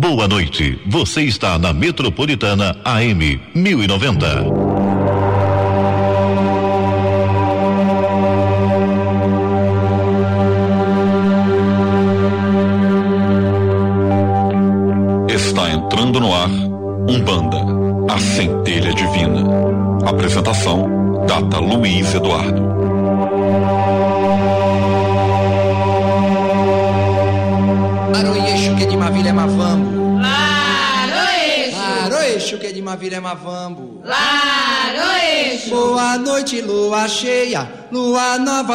Boa 0.00 0.28
noite. 0.28 0.80
Você 0.86 1.22
está 1.22 1.58
na 1.58 1.72
Metropolitana 1.72 2.76
AM 2.84 3.40
1090. 3.52 4.57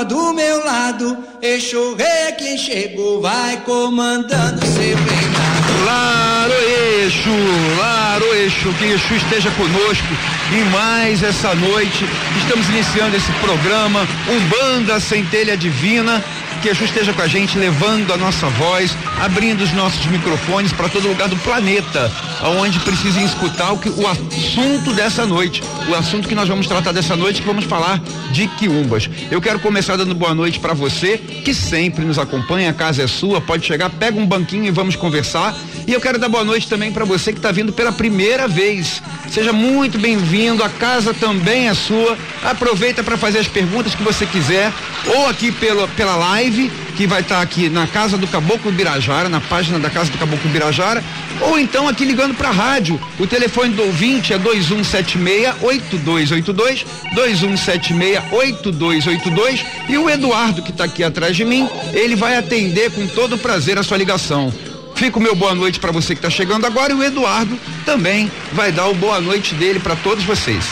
Do 0.03 0.33
meu 0.33 0.63
lado. 0.65 1.17
Eixo 1.41 1.95
rei 1.95 2.31
quem 2.37 2.57
chegou, 2.57 3.21
vai 3.21 3.57
comandando 3.61 4.65
seu 4.65 4.95
reinado. 4.95 5.63
Laroeixo, 5.85 7.29
Laroeixo, 7.77 8.73
que 8.79 8.85
Exu 8.85 9.15
esteja 9.15 9.51
conosco 9.51 10.07
em 10.51 10.63
mais 10.71 11.21
essa 11.23 11.53
noite. 11.55 12.05
Estamos 12.37 12.67
iniciando 12.69 13.15
esse 13.15 13.31
programa, 13.33 14.07
Umbanda 14.29 14.99
Centelha 14.99 15.57
Divina. 15.57 16.23
Que 16.61 16.69
Exu 16.69 16.85
esteja 16.85 17.11
com 17.13 17.21
a 17.21 17.27
gente, 17.27 17.57
levando 17.57 18.13
a 18.13 18.17
nossa 18.17 18.47
voz, 18.47 18.95
abrindo 19.21 19.63
os 19.63 19.73
nossos 19.73 20.05
microfones 20.05 20.71
para 20.71 20.87
todo 20.87 21.07
lugar 21.07 21.27
do 21.27 21.35
planeta, 21.37 22.09
aonde 22.43 22.77
precisem 22.81 23.23
escutar 23.23 23.71
o, 23.71 23.79
que, 23.79 23.89
o 23.89 24.05
assunto 24.05 24.93
dessa 24.93 25.25
noite. 25.25 25.63
O 25.87 25.95
assunto 25.95 26.27
que 26.27 26.35
nós 26.35 26.47
vamos 26.47 26.67
tratar 26.67 26.91
dessa 26.91 27.15
noite, 27.15 27.41
que 27.41 27.47
vamos 27.47 27.63
falar 27.65 27.99
de 28.31 28.47
quiumbas. 28.47 29.09
Eu 29.31 29.41
quero 29.41 29.59
começar 29.59 29.95
dando 29.95 30.13
boa 30.13 30.35
noite 30.35 30.59
para 30.59 30.73
você, 30.73 31.17
que 31.17 31.53
sempre 31.53 32.03
nos 32.03 32.19
acompanha, 32.19 32.69
a 32.69 32.73
casa 32.73 33.03
é 33.03 33.07
sua, 33.07 33.39
pode 33.39 33.65
chegar, 33.65 33.89
pega 33.89 34.19
um 34.19 34.25
banquinho 34.25 34.65
e 34.65 34.71
vamos 34.71 34.95
conversar. 34.95 35.55
E 35.87 35.93
eu 35.93 36.01
quero 36.01 36.19
dar 36.19 36.29
boa 36.29 36.43
noite 36.43 36.67
também 36.67 36.91
para 36.91 37.05
você 37.05 37.31
que 37.31 37.39
está 37.39 37.51
vindo 37.51 37.71
pela 37.71 37.91
primeira 37.91 38.47
vez. 38.47 39.01
Seja 39.29 39.53
muito 39.53 39.97
bem-vindo, 39.97 40.63
a 40.63 40.69
casa 40.69 41.13
também 41.13 41.69
é 41.69 41.73
sua. 41.73 42.17
Aproveita 42.43 43.03
para 43.03 43.17
fazer 43.17 43.39
as 43.39 43.47
perguntas 43.47 43.95
que 43.95 44.03
você 44.03 44.25
quiser, 44.25 44.71
ou 45.15 45.27
aqui 45.27 45.51
pelo, 45.51 45.87
pela 45.89 46.15
live, 46.15 46.71
que 46.95 47.07
vai 47.07 47.21
estar 47.21 47.37
tá 47.37 47.41
aqui 47.41 47.69
na 47.69 47.87
Casa 47.87 48.17
do 48.17 48.27
Caboclo 48.27 48.71
Birajara, 48.71 49.27
na 49.27 49.41
página 49.41 49.79
da 49.79 49.89
Casa 49.89 50.11
do 50.11 50.17
Caboclo 50.17 50.49
Birajara, 50.49 51.03
ou 51.41 51.59
então 51.59 51.87
aqui 51.87 52.05
ligando 52.05 52.35
para 52.35 52.49
a 52.49 52.51
rádio. 52.51 52.99
O 53.19 53.27
telefone 53.27 53.73
do 53.73 53.83
ouvinte 53.83 54.33
é 54.33 54.39
2176-8282, 54.39 56.85
2176-8282, 57.15 59.65
e 59.89 59.97
o 59.97 60.09
Eduardo, 60.09 60.61
que 60.61 60.71
está 60.71 60.85
aqui 60.85 61.03
atrás 61.03 61.35
de 61.35 61.43
mim, 61.45 61.69
ele 61.93 62.15
vai 62.15 62.37
atender 62.37 62.91
com 62.91 63.05
todo 63.07 63.37
prazer 63.37 63.77
a 63.77 63.83
sua 63.83 63.97
ligação. 63.97 64.53
Fica 64.95 65.17
o 65.17 65.21
meu 65.21 65.35
boa 65.35 65.55
noite 65.55 65.79
para 65.79 65.91
você 65.91 66.13
que 66.13 66.19
está 66.19 66.29
chegando 66.29 66.65
agora 66.65 66.93
e 66.93 66.95
o 66.95 67.03
Eduardo 67.03 67.57
também 67.85 68.31
vai 68.53 68.71
dar 68.71 68.87
o 68.87 68.93
boa 68.93 69.19
noite 69.19 69.55
dele 69.55 69.79
para 69.79 69.95
todos 69.95 70.23
vocês. 70.23 70.63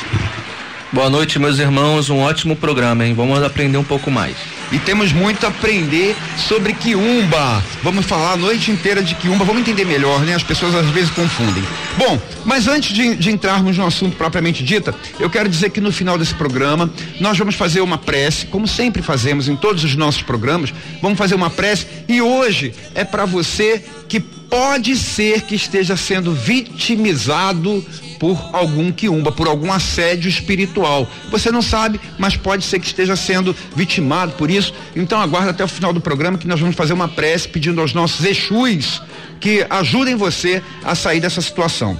Boa 0.93 1.09
noite, 1.09 1.39
meus 1.39 1.57
irmãos. 1.57 2.09
Um 2.09 2.19
ótimo 2.19 2.53
programa, 2.53 3.05
hein? 3.05 3.13
Vamos 3.13 3.41
aprender 3.41 3.77
um 3.77 3.83
pouco 3.83 4.11
mais. 4.11 4.35
E 4.73 4.77
temos 4.77 5.13
muito 5.13 5.45
a 5.45 5.49
aprender 5.49 6.13
sobre 6.37 6.73
quiumba. 6.73 7.63
Vamos 7.81 8.05
falar 8.05 8.33
a 8.33 8.35
noite 8.35 8.71
inteira 8.71 9.01
de 9.01 9.15
quiumba, 9.15 9.45
vamos 9.45 9.61
entender 9.61 9.85
melhor, 9.85 10.19
né? 10.25 10.35
As 10.35 10.43
pessoas 10.43 10.75
às 10.75 10.87
vezes 10.87 11.09
confundem. 11.11 11.63
Bom, 11.97 12.19
mas 12.43 12.67
antes 12.67 12.93
de, 12.93 13.15
de 13.15 13.31
entrarmos 13.31 13.77
no 13.77 13.85
assunto 13.85 14.17
propriamente 14.17 14.65
dita, 14.65 14.93
eu 15.17 15.29
quero 15.29 15.47
dizer 15.47 15.69
que 15.69 15.79
no 15.79 15.93
final 15.93 16.17
desse 16.17 16.33
programa 16.33 16.91
nós 17.21 17.37
vamos 17.37 17.55
fazer 17.55 17.79
uma 17.79 17.97
prece, 17.97 18.47
como 18.47 18.67
sempre 18.67 19.01
fazemos 19.01 19.47
em 19.47 19.55
todos 19.55 19.85
os 19.85 19.95
nossos 19.95 20.23
programas, 20.23 20.73
vamos 21.01 21.17
fazer 21.17 21.35
uma 21.35 21.49
prece 21.49 21.87
e 22.09 22.21
hoje 22.21 22.73
é 22.93 23.05
para 23.05 23.23
você 23.23 23.81
que 24.09 24.19
pode 24.19 24.97
ser 24.97 25.43
que 25.43 25.55
esteja 25.55 25.95
sendo 25.95 26.33
vitimizado 26.33 27.81
por 28.21 28.39
algum 28.53 28.91
quiumba, 28.91 29.31
por 29.31 29.47
algum 29.47 29.73
assédio 29.73 30.29
espiritual. 30.29 31.09
Você 31.31 31.51
não 31.51 31.63
sabe, 31.63 31.99
mas 32.19 32.37
pode 32.37 32.63
ser 32.63 32.77
que 32.77 32.85
esteja 32.85 33.15
sendo 33.15 33.55
vitimado 33.75 34.33
por 34.33 34.51
isso. 34.51 34.75
Então 34.95 35.19
aguarda 35.19 35.49
até 35.49 35.63
o 35.63 35.67
final 35.67 35.91
do 35.91 35.99
programa 35.99 36.37
que 36.37 36.47
nós 36.47 36.59
vamos 36.59 36.75
fazer 36.75 36.93
uma 36.93 37.07
prece 37.07 37.49
pedindo 37.49 37.81
aos 37.81 37.95
nossos 37.95 38.23
Exus 38.23 39.01
que 39.39 39.65
ajudem 39.67 40.15
você 40.15 40.61
a 40.83 40.93
sair 40.93 41.19
dessa 41.19 41.41
situação. 41.41 41.97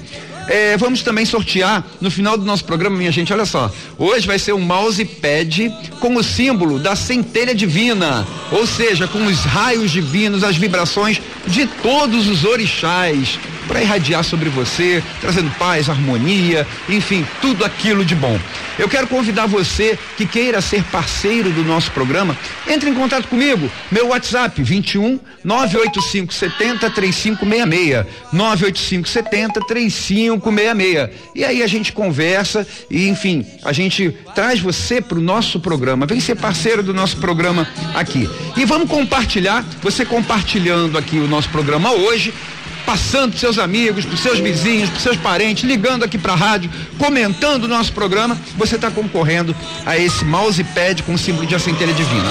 É, 0.48 0.78
vamos 0.78 1.02
também 1.02 1.26
sortear 1.26 1.84
no 2.00 2.12
final 2.12 2.38
do 2.38 2.46
nosso 2.46 2.66
programa, 2.66 2.96
minha 2.96 3.12
gente, 3.12 3.34
olha 3.34 3.46
só. 3.46 3.72
Hoje 3.98 4.28
vai 4.28 4.38
ser 4.38 4.54
um 4.54 4.60
mousepad 4.60 5.74
com 6.00 6.16
o 6.16 6.24
símbolo 6.24 6.78
da 6.78 6.96
centelha 6.96 7.56
divina, 7.56 8.28
ou 8.52 8.68
seja, 8.68 9.08
com 9.08 9.26
os 9.26 9.40
raios 9.40 9.90
divinos, 9.90 10.44
as 10.44 10.56
vibrações 10.56 11.20
de 11.48 11.66
todos 11.66 12.28
os 12.28 12.44
orixás 12.44 13.40
para 13.68 13.82
irradiar 13.82 14.24
sobre 14.24 14.50
você, 14.50 15.04
trazendo 15.20 15.52
paz, 15.52 15.90
harmonia, 15.90 16.68
enfim, 16.90 17.26
tudo 17.42 17.64
aquilo 17.66 18.04
de 18.04 18.16
bom. 18.16 18.40
Eu 18.78 18.90
quero 18.90 19.08
convidar 19.08 19.46
você 19.46 19.98
que 20.18 20.26
queira 20.26 20.62
ser 20.62 20.84
parceiro 20.86 21.50
do 21.52 21.64
nosso 21.64 21.92
programa, 21.92 22.38
entre 22.68 22.90
em 22.90 22.94
contato 22.94 23.28
comigo. 23.28 23.70
Meu 23.92 24.08
WhatsApp 24.08 24.62
21 24.62 25.20
985 25.44 26.34
70 26.34 26.90
3566 26.90 28.06
985 28.32 29.08
70 29.08 29.62
3566. 29.62 31.10
E 31.36 31.44
aí 31.44 31.62
a 31.62 31.68
gente 31.68 31.92
conversa 31.94 32.66
e 32.90 33.08
enfim, 33.08 33.46
a 33.64 33.72
gente 33.72 34.16
traz 34.34 34.60
você 34.60 35.02
para 35.02 35.18
o 35.18 35.22
nosso 35.22 35.60
programa. 35.60 36.06
Vem 36.06 36.20
ser 36.20 36.36
parceiro 36.36 36.82
do 36.82 36.94
nosso 36.94 37.18
programa 37.18 37.68
aqui. 37.94 38.30
E 38.58 38.66
vamos 38.66 38.90
compartilhar, 38.90 39.64
você 39.82 40.06
compartilhando 40.06 40.98
aqui 40.98 41.18
o 41.18 41.28
nosso 41.28 41.50
programa 41.50 41.92
hoje, 41.92 42.34
passando 42.86 43.32
para 43.32 43.40
seus 43.40 43.58
amigos, 43.58 44.06
para 44.06 44.18
seus 44.18 44.40
vizinhos, 44.40 44.90
para 44.90 45.00
seus 45.00 45.18
parentes, 45.18 45.64
ligando 45.64 46.04
aqui 46.04 46.18
para 46.18 46.34
a 46.34 46.36
rádio, 46.36 46.70
comentando 46.98 47.66
o 47.66 47.68
nosso 47.68 47.94
programa, 47.94 48.38
você 48.58 48.76
está 48.76 48.90
concorrendo 48.92 49.56
a 49.86 49.98
esse 49.98 50.26
mousepad 50.26 51.04
com 51.04 51.14
o 51.14 51.18
símbolo 51.18 51.46
de 51.46 51.56
a 51.56 51.60
centelha 51.60 51.94
divina. 51.94 52.30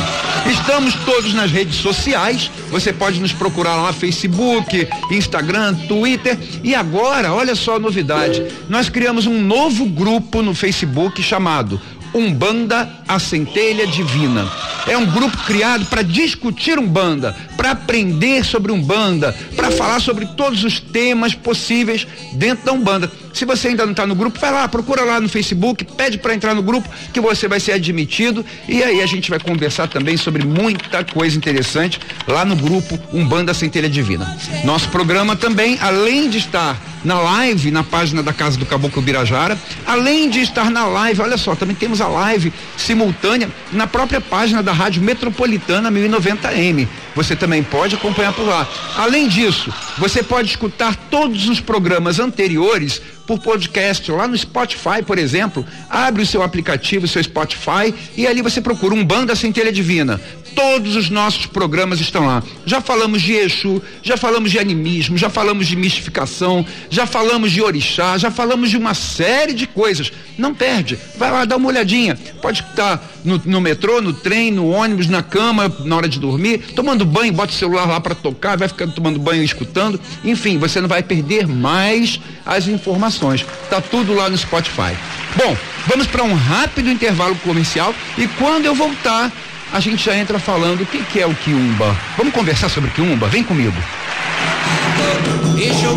Estamos 0.50 0.94
todos 1.04 1.34
nas 1.34 1.50
redes 1.50 1.76
sociais, 1.76 2.50
você 2.70 2.92
pode 2.92 3.20
nos 3.20 3.32
procurar 3.32 3.76
lá 3.76 3.92
Facebook, 3.92 4.88
Instagram, 5.10 5.74
Twitter 5.88 6.38
e 6.62 6.74
agora, 6.74 7.32
olha 7.32 7.54
só 7.54 7.76
a 7.76 7.80
novidade, 7.80 8.44
nós 8.68 8.88
criamos 8.88 9.26
um 9.26 9.40
novo 9.40 9.86
grupo 9.86 10.42
no 10.42 10.54
Facebook 10.54 11.22
chamado 11.22 11.80
Umbanda, 12.14 12.90
a 13.06 13.18
Centelha 13.18 13.86
Divina. 13.86 14.50
É 14.86 14.96
um 14.96 15.06
grupo 15.06 15.36
criado 15.44 15.86
para 15.86 16.02
discutir 16.02 16.78
Umbanda, 16.78 17.36
para 17.60 17.72
aprender 17.72 18.42
sobre 18.42 18.72
Umbanda, 18.72 19.36
para 19.54 19.70
falar 19.70 20.00
sobre 20.00 20.24
todos 20.24 20.64
os 20.64 20.80
temas 20.80 21.34
possíveis 21.34 22.06
dentro 22.32 22.64
da 22.64 22.72
Umbanda. 22.72 23.12
Se 23.34 23.44
você 23.44 23.68
ainda 23.68 23.84
não 23.84 23.90
está 23.90 24.06
no 24.06 24.14
grupo, 24.14 24.40
vai 24.40 24.50
lá, 24.50 24.66
procura 24.66 25.04
lá 25.04 25.20
no 25.20 25.28
Facebook, 25.28 25.84
pede 25.84 26.16
para 26.16 26.34
entrar 26.34 26.54
no 26.54 26.62
grupo 26.62 26.88
que 27.12 27.20
você 27.20 27.46
vai 27.46 27.60
ser 27.60 27.72
admitido 27.72 28.42
e 28.66 28.82
aí 28.82 29.02
a 29.02 29.06
gente 29.06 29.28
vai 29.28 29.38
conversar 29.38 29.88
também 29.88 30.16
sobre 30.16 30.42
muita 30.42 31.04
coisa 31.04 31.36
interessante 31.36 32.00
lá 32.26 32.46
no 32.46 32.56
grupo 32.56 32.98
Umbanda 33.12 33.52
Centelha 33.52 33.90
Divina. 33.90 34.38
Nosso 34.64 34.88
programa 34.88 35.36
também, 35.36 35.76
além 35.82 36.30
de 36.30 36.38
estar 36.38 36.80
na 37.04 37.18
live 37.18 37.70
na 37.70 37.82
página 37.82 38.22
da 38.22 38.32
Casa 38.32 38.58
do 38.58 38.66
Caboclo 38.66 39.02
Birajara, 39.02 39.58
além 39.86 40.30
de 40.30 40.40
estar 40.40 40.70
na 40.70 40.86
live, 40.86 41.20
olha 41.20 41.36
só, 41.36 41.54
também 41.54 41.76
temos 41.76 42.00
a 42.00 42.08
live 42.08 42.52
simultânea 42.76 43.50
na 43.70 43.86
própria 43.86 44.20
página 44.20 44.62
da 44.62 44.72
Rádio 44.72 45.02
Metropolitana 45.02 45.90
1090M. 45.90 46.88
Você 47.14 47.34
também 47.34 47.62
pode 47.62 47.94
acompanhar 47.94 48.32
por 48.32 48.46
lá. 48.46 48.68
Além 48.96 49.28
disso, 49.28 49.72
você 49.98 50.22
pode 50.22 50.48
escutar 50.48 50.94
todos 51.10 51.48
os 51.48 51.60
programas 51.60 52.18
anteriores 52.18 53.00
por 53.26 53.38
podcast 53.38 54.10
lá 54.10 54.26
no 54.26 54.36
Spotify, 54.36 55.02
por 55.06 55.18
exemplo. 55.18 55.64
Abre 55.88 56.22
o 56.22 56.26
seu 56.26 56.42
aplicativo, 56.42 57.04
o 57.04 57.08
seu 57.08 57.22
Spotify 57.22 57.94
e 58.16 58.26
ali 58.26 58.42
você 58.42 58.60
procura 58.60 58.94
um 58.94 59.04
Banda 59.04 59.34
Centelha 59.34 59.72
Divina. 59.72 60.20
Todos 60.54 60.96
os 60.96 61.10
nossos 61.10 61.46
programas 61.46 62.00
estão 62.00 62.26
lá. 62.26 62.42
Já 62.66 62.80
falamos 62.80 63.22
de 63.22 63.32
Exu, 63.32 63.82
já 64.02 64.16
falamos 64.16 64.50
de 64.50 64.58
animismo, 64.58 65.16
já 65.16 65.30
falamos 65.30 65.66
de 65.66 65.76
mistificação, 65.76 66.64
já 66.88 67.06
falamos 67.06 67.52
de 67.52 67.62
orixá, 67.62 68.18
já 68.18 68.30
falamos 68.30 68.70
de 68.70 68.76
uma 68.76 68.94
série 68.94 69.52
de 69.52 69.66
coisas. 69.66 70.12
Não 70.36 70.54
perde, 70.54 70.98
vai 71.16 71.30
lá, 71.30 71.44
dá 71.44 71.56
uma 71.56 71.68
olhadinha. 71.68 72.18
Pode 72.40 72.62
estar 72.62 73.02
no, 73.24 73.40
no 73.44 73.60
metrô, 73.60 74.00
no 74.00 74.12
trem, 74.12 74.50
no 74.50 74.70
ônibus, 74.70 75.06
na 75.06 75.22
cama, 75.22 75.72
na 75.84 75.96
hora 75.96 76.08
de 76.08 76.18
dormir, 76.18 76.58
tomando 76.74 77.04
banho, 77.04 77.32
bota 77.32 77.52
o 77.52 77.56
celular 77.56 77.86
lá 77.86 78.00
para 78.00 78.14
tocar, 78.14 78.56
vai 78.56 78.68
ficando 78.68 78.92
tomando 78.92 79.18
banho 79.18 79.42
e 79.42 79.44
escutando. 79.44 80.00
Enfim, 80.24 80.58
você 80.58 80.80
não 80.80 80.88
vai 80.88 81.02
perder 81.02 81.46
mais 81.46 82.20
as 82.44 82.66
informações. 82.66 83.44
Tá 83.68 83.80
tudo 83.80 84.14
lá 84.14 84.28
no 84.28 84.36
Spotify. 84.36 84.96
Bom, 85.36 85.56
vamos 85.86 86.06
para 86.06 86.24
um 86.24 86.34
rápido 86.34 86.90
intervalo 86.90 87.36
comercial 87.36 87.94
e 88.18 88.26
quando 88.26 88.66
eu 88.66 88.74
voltar, 88.74 89.32
a 89.72 89.80
gente 89.80 90.04
já 90.04 90.16
entra 90.16 90.38
falando 90.38 90.82
o 90.82 90.86
que, 90.86 91.02
que 91.04 91.20
é 91.20 91.26
o 91.26 91.34
quiumba. 91.34 91.96
Vamos 92.16 92.32
conversar 92.32 92.68
sobre 92.68 92.90
quiumba? 92.90 93.28
Vem 93.28 93.42
comigo. 93.42 93.76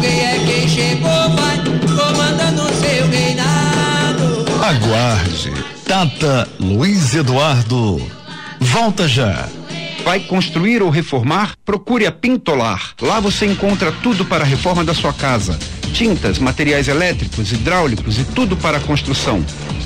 é 0.07 0.39
quem 0.45 0.67
chegou, 0.67 1.29
vai 1.35 1.57
comandando 1.85 2.73
seu 2.75 3.07
reinado. 3.07 4.45
Aguarde. 4.63 5.51
Tata 5.85 6.47
Luiz 6.59 7.13
Eduardo. 7.15 8.01
Volta 8.59 9.07
já. 9.07 9.47
Vai 10.03 10.19
construir 10.19 10.81
ou 10.81 10.89
reformar? 10.89 11.53
Procure 11.65 12.05
a 12.05 12.11
Pintolar. 12.11 12.93
Lá 13.01 13.19
você 13.19 13.45
encontra 13.45 13.91
tudo 13.91 14.25
para 14.25 14.43
a 14.43 14.47
reforma 14.47 14.83
da 14.83 14.93
sua 14.93 15.13
casa: 15.13 15.57
tintas, 15.93 16.39
materiais 16.39 16.87
elétricos, 16.87 17.51
hidráulicos 17.51 18.17
e 18.17 18.23
tudo 18.23 18.57
para 18.57 18.77
a 18.77 18.81
construção. 18.81 19.45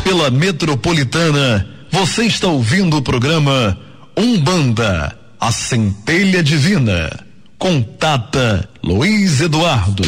Pela 0.04 0.30
Metropolitana, 0.30 1.68
você 1.90 2.24
está 2.24 2.48
ouvindo 2.48 2.98
o 2.98 3.02
programa 3.02 3.78
Umbanda, 4.18 5.18
a 5.40 5.52
centelha 5.52 6.44
divina, 6.44 7.10
com 7.58 7.82
Tata 7.82 8.68
Luiz 8.84 9.42
Eduardo. 9.42 10.04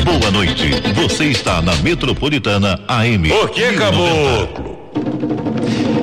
Boa 0.04 0.32
noite. 0.32 0.72
Você 0.96 1.26
está 1.26 1.62
na 1.62 1.76
Metropolitana 1.78 2.80
AM. 2.88 3.32
O 3.32 3.48
que, 3.48 3.62
1090. 3.62 3.80
caboclo? 3.80 4.80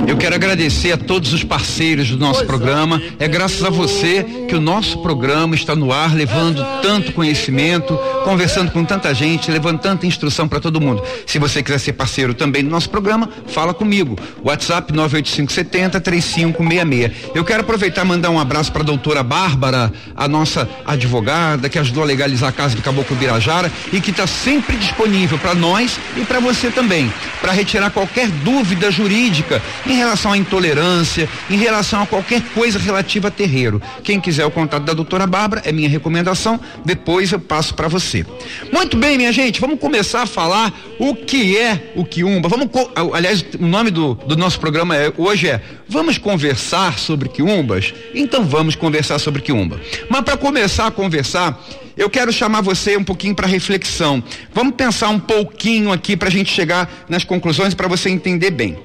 Eu 0.07 0.17
quero 0.17 0.37
agradecer 0.37 0.93
a 0.93 0.97
todos 0.97 1.33
os 1.33 1.43
parceiros 1.43 2.09
do 2.09 2.17
nosso 2.17 2.47
programa. 2.47 3.03
É 3.19 3.27
graças 3.27 3.65
a 3.65 3.71
você 3.71 4.25
que 4.49 4.55
o 4.55 4.61
nosso 4.61 4.99
programa 4.99 5.57
está 5.57 5.75
no 5.75 5.93
ar, 5.93 6.15
levando 6.15 6.65
tanto 6.81 7.13
conhecimento, 7.13 7.99
conversando 8.23 8.71
com 8.71 8.85
tanta 8.85 9.13
gente, 9.13 9.51
levando 9.51 9.81
tanta 9.81 10.07
instrução 10.07 10.47
para 10.47 10.61
todo 10.61 10.81
mundo. 10.81 11.03
Se 11.27 11.41
você 11.41 11.61
quiser 11.61 11.79
ser 11.79 11.95
parceiro 11.95 12.35
também 12.35 12.63
do 12.63 12.71
nosso 12.71 12.89
programa, 12.89 13.29
fala 13.49 13.75
comigo. 13.75 14.17
WhatsApp 14.45 14.93
98570 14.93 16.01
3566. 16.01 17.33
Eu 17.35 17.45
quero 17.45 17.63
aproveitar 17.63 18.05
e 18.05 18.09
mandar 18.09 18.31
um 18.31 18.39
abraço 18.39 18.71
para 18.71 18.83
a 18.83 18.87
doutora 18.87 19.25
Bárbara, 19.25 19.93
a 20.15 20.29
nossa 20.29 20.69
advogada 20.87 21.69
que 21.69 21.81
ajudou 21.81 22.05
a 22.05 22.07
legalizar 22.07 22.51
a 22.51 22.53
casa 22.53 22.77
do 22.77 22.83
Caboclo 22.83 23.17
Birajara 23.17 23.73
e 23.93 24.01
que 24.01 24.13
está 24.13 24.27
sempre 24.27 24.77
disponível 24.77 25.37
para 25.37 25.55
nós 25.55 25.99
e 26.17 26.21
para 26.25 26.39
você 26.39 26.71
também, 26.71 27.13
para 27.41 27.51
retirar 27.51 27.91
qualquer 27.91 28.29
dúvida 28.29 28.89
jurídica 28.89 29.61
em 29.85 29.96
relação 29.97 30.33
à 30.33 30.39
intolerância, 30.39 31.29
em 31.51 31.57
relação 31.57 32.03
a 32.03 32.07
qualquer 32.07 32.43
coisa 32.55 32.79
relativa 32.79 33.29
a 33.29 33.31
terreiro. 33.31 33.81
Quem 34.03 34.21
quiser 34.21 34.47
o 34.47 34.51
contato 34.51 34.85
da 34.85 34.93
doutora 34.93 35.27
Bárbara, 35.27 35.63
é 35.65 35.73
minha 35.73 35.89
recomendação, 35.89 36.61
depois 36.85 37.33
eu 37.33 37.41
passo 37.41 37.75
para 37.75 37.89
você. 37.89 38.25
Muito 38.73 38.97
bem, 38.97 39.17
minha 39.17 39.33
gente, 39.33 39.61
vamos 39.61 39.81
começar 39.81 40.23
a 40.23 40.27
falar 40.27 40.73
o 40.99 41.15
que 41.15 41.57
é 41.57 41.93
o 41.95 42.05
Quiumba. 42.05 42.49
Vamos, 42.49 42.69
aliás, 43.13 43.45
o 43.59 43.67
nome 43.67 43.91
do, 43.91 44.15
do 44.15 44.37
nosso 44.37 44.61
programa 44.61 44.97
é, 44.97 45.13
hoje 45.17 45.49
é 45.49 45.61
Vamos 45.89 46.19
conversar 46.19 46.99
sobre 46.99 47.29
Quiumbas? 47.29 47.95
Então 48.13 48.45
vamos 48.45 48.75
conversar 48.75 49.21
sobre 49.21 49.41
Quiumba. 49.41 49.81
Mas 50.11 50.23
para 50.23 50.37
começar 50.37 50.89
a 50.89 50.91
conversar, 50.91 51.65
eu 51.97 52.11
quero 52.11 52.33
chamar 52.33 52.61
você 52.61 52.97
um 52.97 53.05
pouquinho 53.05 53.37
para 53.37 53.47
reflexão. 53.47 54.23
Vamos 54.53 54.75
pensar 54.75 55.11
um 55.11 55.21
pouquinho 55.21 55.93
aqui 55.93 56.17
para 56.17 56.29
a 56.29 56.31
gente 56.31 56.53
chegar 56.53 57.07
nas 57.09 57.23
conclusões 57.23 57.73
para 57.73 57.87
você 57.87 58.11
entender 58.11 58.51
bem. 58.51 58.77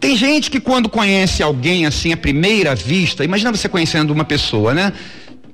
Tem 0.00 0.16
gente 0.16 0.50
que 0.50 0.58
quando 0.58 0.88
conhece 0.88 1.42
alguém 1.42 1.84
assim 1.84 2.10
à 2.12 2.16
primeira 2.16 2.74
vista, 2.74 3.22
imagina 3.22 3.52
você 3.52 3.68
conhecendo 3.68 4.12
uma 4.12 4.24
pessoa, 4.24 4.72
né? 4.72 4.92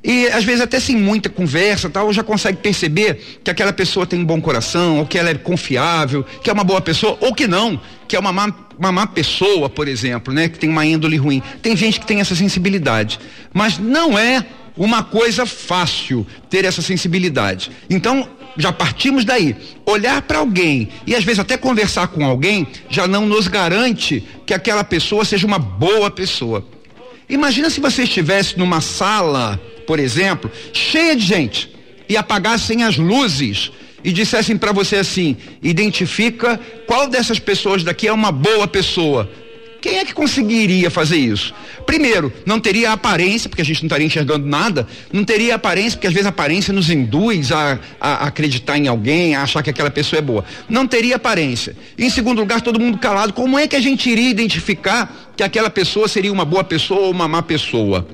E 0.04 0.28
às 0.28 0.44
vezes 0.44 0.60
até 0.60 0.78
sem 0.78 0.94
muita 0.94 1.28
conversa, 1.28 1.90
tal, 1.90 2.12
já 2.12 2.22
consegue 2.22 2.58
perceber 2.58 3.40
que 3.42 3.50
aquela 3.50 3.72
pessoa 3.72 4.06
tem 4.06 4.20
um 4.20 4.24
bom 4.24 4.40
coração, 4.40 5.00
ou 5.00 5.06
que 5.06 5.18
ela 5.18 5.30
é 5.30 5.34
confiável, 5.34 6.24
que 6.44 6.48
é 6.48 6.52
uma 6.52 6.62
boa 6.62 6.80
pessoa, 6.80 7.18
ou 7.20 7.34
que 7.34 7.48
não, 7.48 7.80
que 8.06 8.14
é 8.14 8.18
uma 8.20 8.32
má, 8.32 8.54
uma 8.78 8.92
má 8.92 9.06
pessoa, 9.08 9.68
por 9.68 9.88
exemplo, 9.88 10.32
né? 10.32 10.48
Que 10.48 10.60
tem 10.60 10.70
uma 10.70 10.86
índole 10.86 11.16
ruim. 11.16 11.42
Tem 11.60 11.76
gente 11.76 11.98
que 11.98 12.06
tem 12.06 12.20
essa 12.20 12.36
sensibilidade, 12.36 13.18
mas 13.52 13.78
não 13.78 14.16
é 14.16 14.46
uma 14.76 15.02
coisa 15.02 15.44
fácil 15.44 16.24
ter 16.48 16.64
essa 16.64 16.82
sensibilidade. 16.82 17.72
Então, 17.90 18.28
já 18.56 18.72
partimos 18.72 19.24
daí. 19.24 19.56
Olhar 19.84 20.22
para 20.22 20.38
alguém 20.38 20.88
e 21.06 21.14
às 21.14 21.24
vezes 21.24 21.40
até 21.40 21.56
conversar 21.56 22.08
com 22.08 22.24
alguém 22.24 22.66
já 22.88 23.06
não 23.06 23.26
nos 23.26 23.48
garante 23.48 24.22
que 24.44 24.54
aquela 24.54 24.84
pessoa 24.84 25.24
seja 25.24 25.46
uma 25.46 25.58
boa 25.58 26.10
pessoa. 26.10 26.66
Imagina 27.28 27.70
se 27.70 27.80
você 27.80 28.04
estivesse 28.04 28.58
numa 28.58 28.80
sala, 28.80 29.60
por 29.86 29.98
exemplo, 29.98 30.50
cheia 30.72 31.16
de 31.16 31.24
gente 31.24 31.74
e 32.08 32.16
apagassem 32.16 32.84
as 32.84 32.96
luzes 32.96 33.72
e 34.04 34.12
dissessem 34.12 34.56
para 34.56 34.72
você 34.72 34.96
assim: 34.96 35.36
identifica 35.62 36.60
qual 36.86 37.08
dessas 37.08 37.38
pessoas 37.38 37.82
daqui 37.82 38.06
é 38.06 38.12
uma 38.12 38.30
boa 38.30 38.68
pessoa. 38.68 39.28
Quem 39.86 39.98
é 39.98 40.04
que 40.04 40.12
conseguiria 40.12 40.90
fazer 40.90 41.16
isso? 41.16 41.54
Primeiro, 41.86 42.32
não 42.44 42.58
teria 42.58 42.90
aparência, 42.90 43.48
porque 43.48 43.62
a 43.62 43.64
gente 43.64 43.80
não 43.82 43.86
estaria 43.86 44.04
enxergando 44.04 44.44
nada, 44.44 44.84
não 45.12 45.22
teria 45.22 45.54
aparência, 45.54 45.92
porque 45.96 46.08
às 46.08 46.12
vezes 46.12 46.26
a 46.26 46.30
aparência 46.30 46.72
nos 46.72 46.90
induz 46.90 47.52
a, 47.52 47.78
a- 48.00 48.26
acreditar 48.26 48.76
em 48.76 48.88
alguém, 48.88 49.36
a 49.36 49.42
achar 49.44 49.62
que 49.62 49.70
aquela 49.70 49.88
pessoa 49.88 50.18
é 50.18 50.22
boa. 50.22 50.44
Não 50.68 50.88
teria 50.88 51.14
aparência. 51.14 51.76
Em 51.96 52.10
segundo 52.10 52.40
lugar, 52.40 52.60
todo 52.62 52.80
mundo 52.80 52.98
calado. 52.98 53.32
Como 53.32 53.56
é 53.56 53.68
que 53.68 53.76
a 53.76 53.80
gente 53.80 54.10
iria 54.10 54.28
identificar 54.28 55.32
que 55.36 55.44
aquela 55.44 55.70
pessoa 55.70 56.08
seria 56.08 56.32
uma 56.32 56.44
boa 56.44 56.64
pessoa 56.64 57.02
ou 57.02 57.12
uma 57.12 57.28
má 57.28 57.40
pessoa? 57.40 58.08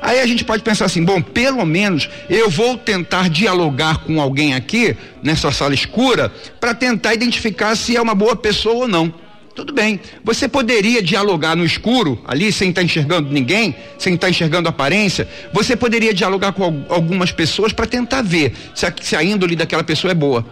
Aí 0.00 0.18
a 0.18 0.26
gente 0.26 0.44
pode 0.44 0.64
pensar 0.64 0.86
assim, 0.86 1.04
bom, 1.04 1.22
pelo 1.22 1.64
menos 1.64 2.10
eu 2.28 2.50
vou 2.50 2.76
tentar 2.76 3.30
dialogar 3.30 3.98
com 3.98 4.20
alguém 4.20 4.54
aqui, 4.54 4.96
nessa 5.22 5.52
sala 5.52 5.72
escura, 5.72 6.32
para 6.58 6.74
tentar 6.74 7.14
identificar 7.14 7.76
se 7.76 7.96
é 7.96 8.02
uma 8.02 8.12
boa 8.16 8.34
pessoa 8.34 8.74
ou 8.74 8.88
não. 8.88 9.14
Tudo 9.54 9.72
bem. 9.72 10.00
Você 10.24 10.48
poderia 10.48 11.02
dialogar 11.02 11.54
no 11.54 11.64
escuro, 11.64 12.18
ali, 12.26 12.50
sem 12.50 12.70
estar 12.70 12.82
enxergando 12.82 13.30
ninguém, 13.30 13.74
sem 13.98 14.14
estar 14.14 14.30
enxergando 14.30 14.68
aparência. 14.68 15.28
Você 15.52 15.76
poderia 15.76 16.14
dialogar 16.14 16.52
com 16.52 16.64
al- 16.64 16.86
algumas 16.88 17.30
pessoas 17.32 17.72
para 17.72 17.86
tentar 17.86 18.22
ver 18.22 18.54
se 18.74 18.86
a, 18.86 18.94
se 19.00 19.14
a 19.14 19.22
índole 19.22 19.54
daquela 19.54 19.84
pessoa 19.84 20.10
é 20.10 20.14
boa. 20.14 20.44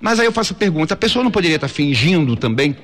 Mas 0.00 0.18
aí 0.18 0.26
eu 0.26 0.32
faço 0.32 0.54
a 0.54 0.56
pergunta: 0.56 0.94
a 0.94 0.96
pessoa 0.96 1.22
não 1.22 1.30
poderia 1.30 1.56
estar 1.56 1.68
fingindo 1.68 2.34
também? 2.34 2.74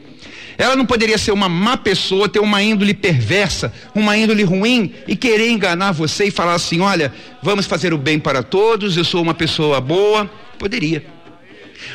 Ela 0.59 0.77
não 0.77 0.85
poderia 0.85 1.17
ser 1.17 1.33
uma 1.33 1.49
má 1.49 1.79
pessoa, 1.79 2.29
ter 2.29 2.39
uma 2.39 2.63
índole 2.63 2.93
perversa, 2.93 3.73
uma 3.95 4.15
índole 4.15 4.43
ruim 4.43 4.93
e 5.09 5.17
querer 5.17 5.49
enganar 5.49 5.93
você 5.93 6.27
e 6.27 6.31
falar 6.31 6.53
assim: 6.53 6.81
olha, 6.81 7.11
vamos 7.43 7.65
fazer 7.65 7.95
o 7.95 7.99
bem 7.99 8.19
para 8.19 8.43
todos, 8.43 8.99
eu 8.99 9.05
sou 9.05 9.23
uma 9.23 9.33
pessoa 9.33 9.81
boa? 9.81 10.31
Poderia. 10.59 11.03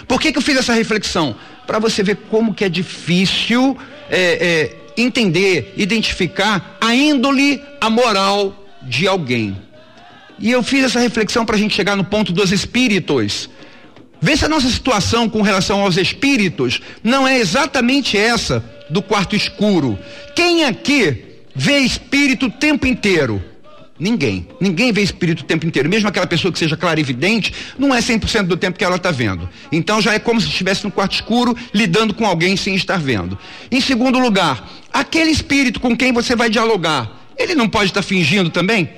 Por 0.08 0.20
que, 0.20 0.32
que 0.32 0.38
eu 0.38 0.42
fiz 0.42 0.58
essa 0.58 0.74
reflexão? 0.74 1.36
Para 1.68 1.80
você 1.80 2.02
ver 2.02 2.16
como 2.30 2.54
que 2.54 2.64
é 2.64 2.70
difícil 2.70 3.78
é, 4.10 4.72
é, 4.98 5.02
entender, 5.02 5.74
identificar 5.78 6.78
a 6.82 6.96
índole, 6.96 7.62
a 7.80 7.90
moral 7.90 8.66
de 8.82 9.08
alguém. 9.08 9.56
E 10.40 10.52
eu 10.52 10.64
fiz 10.64 10.86
essa 10.86 11.00
reflexão 11.00 11.46
para 11.46 11.56
a 11.56 11.60
gente 11.60 11.76
chegar 11.76 11.96
no 11.96 12.04
ponto 12.04 12.32
dos 12.32 12.52
espíritos. 12.52 13.50
Vê 14.22 14.36
se 14.36 14.46
a 14.46 14.50
nossa 14.50 14.70
situação 14.70 15.30
com 15.30 15.42
relação 15.42 15.82
aos 15.82 15.98
espíritos 15.98 16.82
não 17.04 17.28
é 17.28 17.38
exatamente 17.38 18.18
essa 18.18 18.64
do 18.90 19.02
quarto 19.02 19.36
escuro. 19.36 19.98
Quem 20.36 20.64
aqui 20.64 21.26
vê 21.54 21.80
espírito 21.80 22.48
o 22.48 22.52
tempo 22.52 22.88
inteiro? 22.88 23.44
Ninguém. 24.00 24.48
Ninguém 24.60 24.92
vê 24.92 25.02
espírito 25.02 25.42
o 25.42 25.44
tempo 25.44 25.66
inteiro. 25.66 25.90
Mesmo 25.90 26.08
aquela 26.08 26.28
pessoa 26.28 26.52
que 26.52 26.60
seja 26.60 26.78
clarividente, 26.78 27.54
não 27.78 27.94
é 27.94 28.00
100% 28.00 28.44
do 28.44 28.56
tempo 28.56 28.78
que 28.78 28.84
ela 28.84 28.98
está 28.98 29.10
vendo. 29.10 29.50
Então 29.72 30.00
já 30.02 30.14
é 30.14 30.20
como 30.20 30.40
se 30.40 30.48
estivesse 30.48 30.84
no 30.84 30.92
quarto 30.92 31.14
escuro 31.14 31.56
lidando 31.74 32.14
com 32.14 32.26
alguém 32.26 32.56
sem 32.56 32.76
estar 32.76 32.98
vendo. 32.98 33.38
Em 33.72 33.82
segundo 33.82 34.20
lugar, 34.20 34.70
aquele 34.94 35.32
espírito 35.32 35.80
com 35.80 35.98
quem 35.98 36.14
você 36.14 36.36
vai 36.36 36.50
dialogar, 36.50 37.12
ele 37.38 37.56
não 37.56 37.68
pode 37.68 37.90
estar 37.90 38.02
tá 38.02 38.08
fingindo 38.08 38.50
também? 38.50 38.90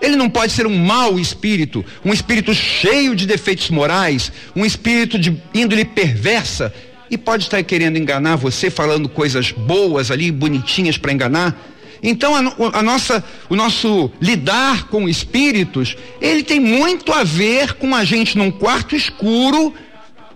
Ele 0.00 0.14
não 0.14 0.30
pode 0.30 0.52
ser 0.52 0.64
um 0.64 0.78
mau 0.78 1.18
espírito, 1.18 1.84
um 2.04 2.12
espírito 2.12 2.54
cheio 2.54 3.16
de 3.16 3.26
defeitos 3.26 3.68
morais, 3.68 4.30
um 4.54 4.64
espírito 4.64 5.18
de 5.18 5.36
índole 5.52 5.84
perversa, 5.84 6.72
e 7.10 7.16
pode 7.16 7.44
estar 7.44 7.62
querendo 7.62 7.96
enganar 7.96 8.36
você, 8.36 8.70
falando 8.70 9.08
coisas 9.08 9.50
boas 9.50 10.10
ali, 10.10 10.30
bonitinhas 10.30 10.98
para 10.98 11.12
enganar. 11.12 11.56
Então 12.02 12.34
a, 12.34 12.78
a, 12.78 12.82
nossa, 12.82 13.24
o 13.48 13.56
nosso 13.56 14.10
lidar 14.20 14.88
com 14.88 15.08
espíritos, 15.08 15.96
ele 16.20 16.42
tem 16.42 16.60
muito 16.60 17.12
a 17.12 17.24
ver 17.24 17.74
com 17.74 17.94
a 17.94 18.04
gente 18.04 18.38
num 18.38 18.50
quarto 18.50 18.94
escuro, 18.94 19.74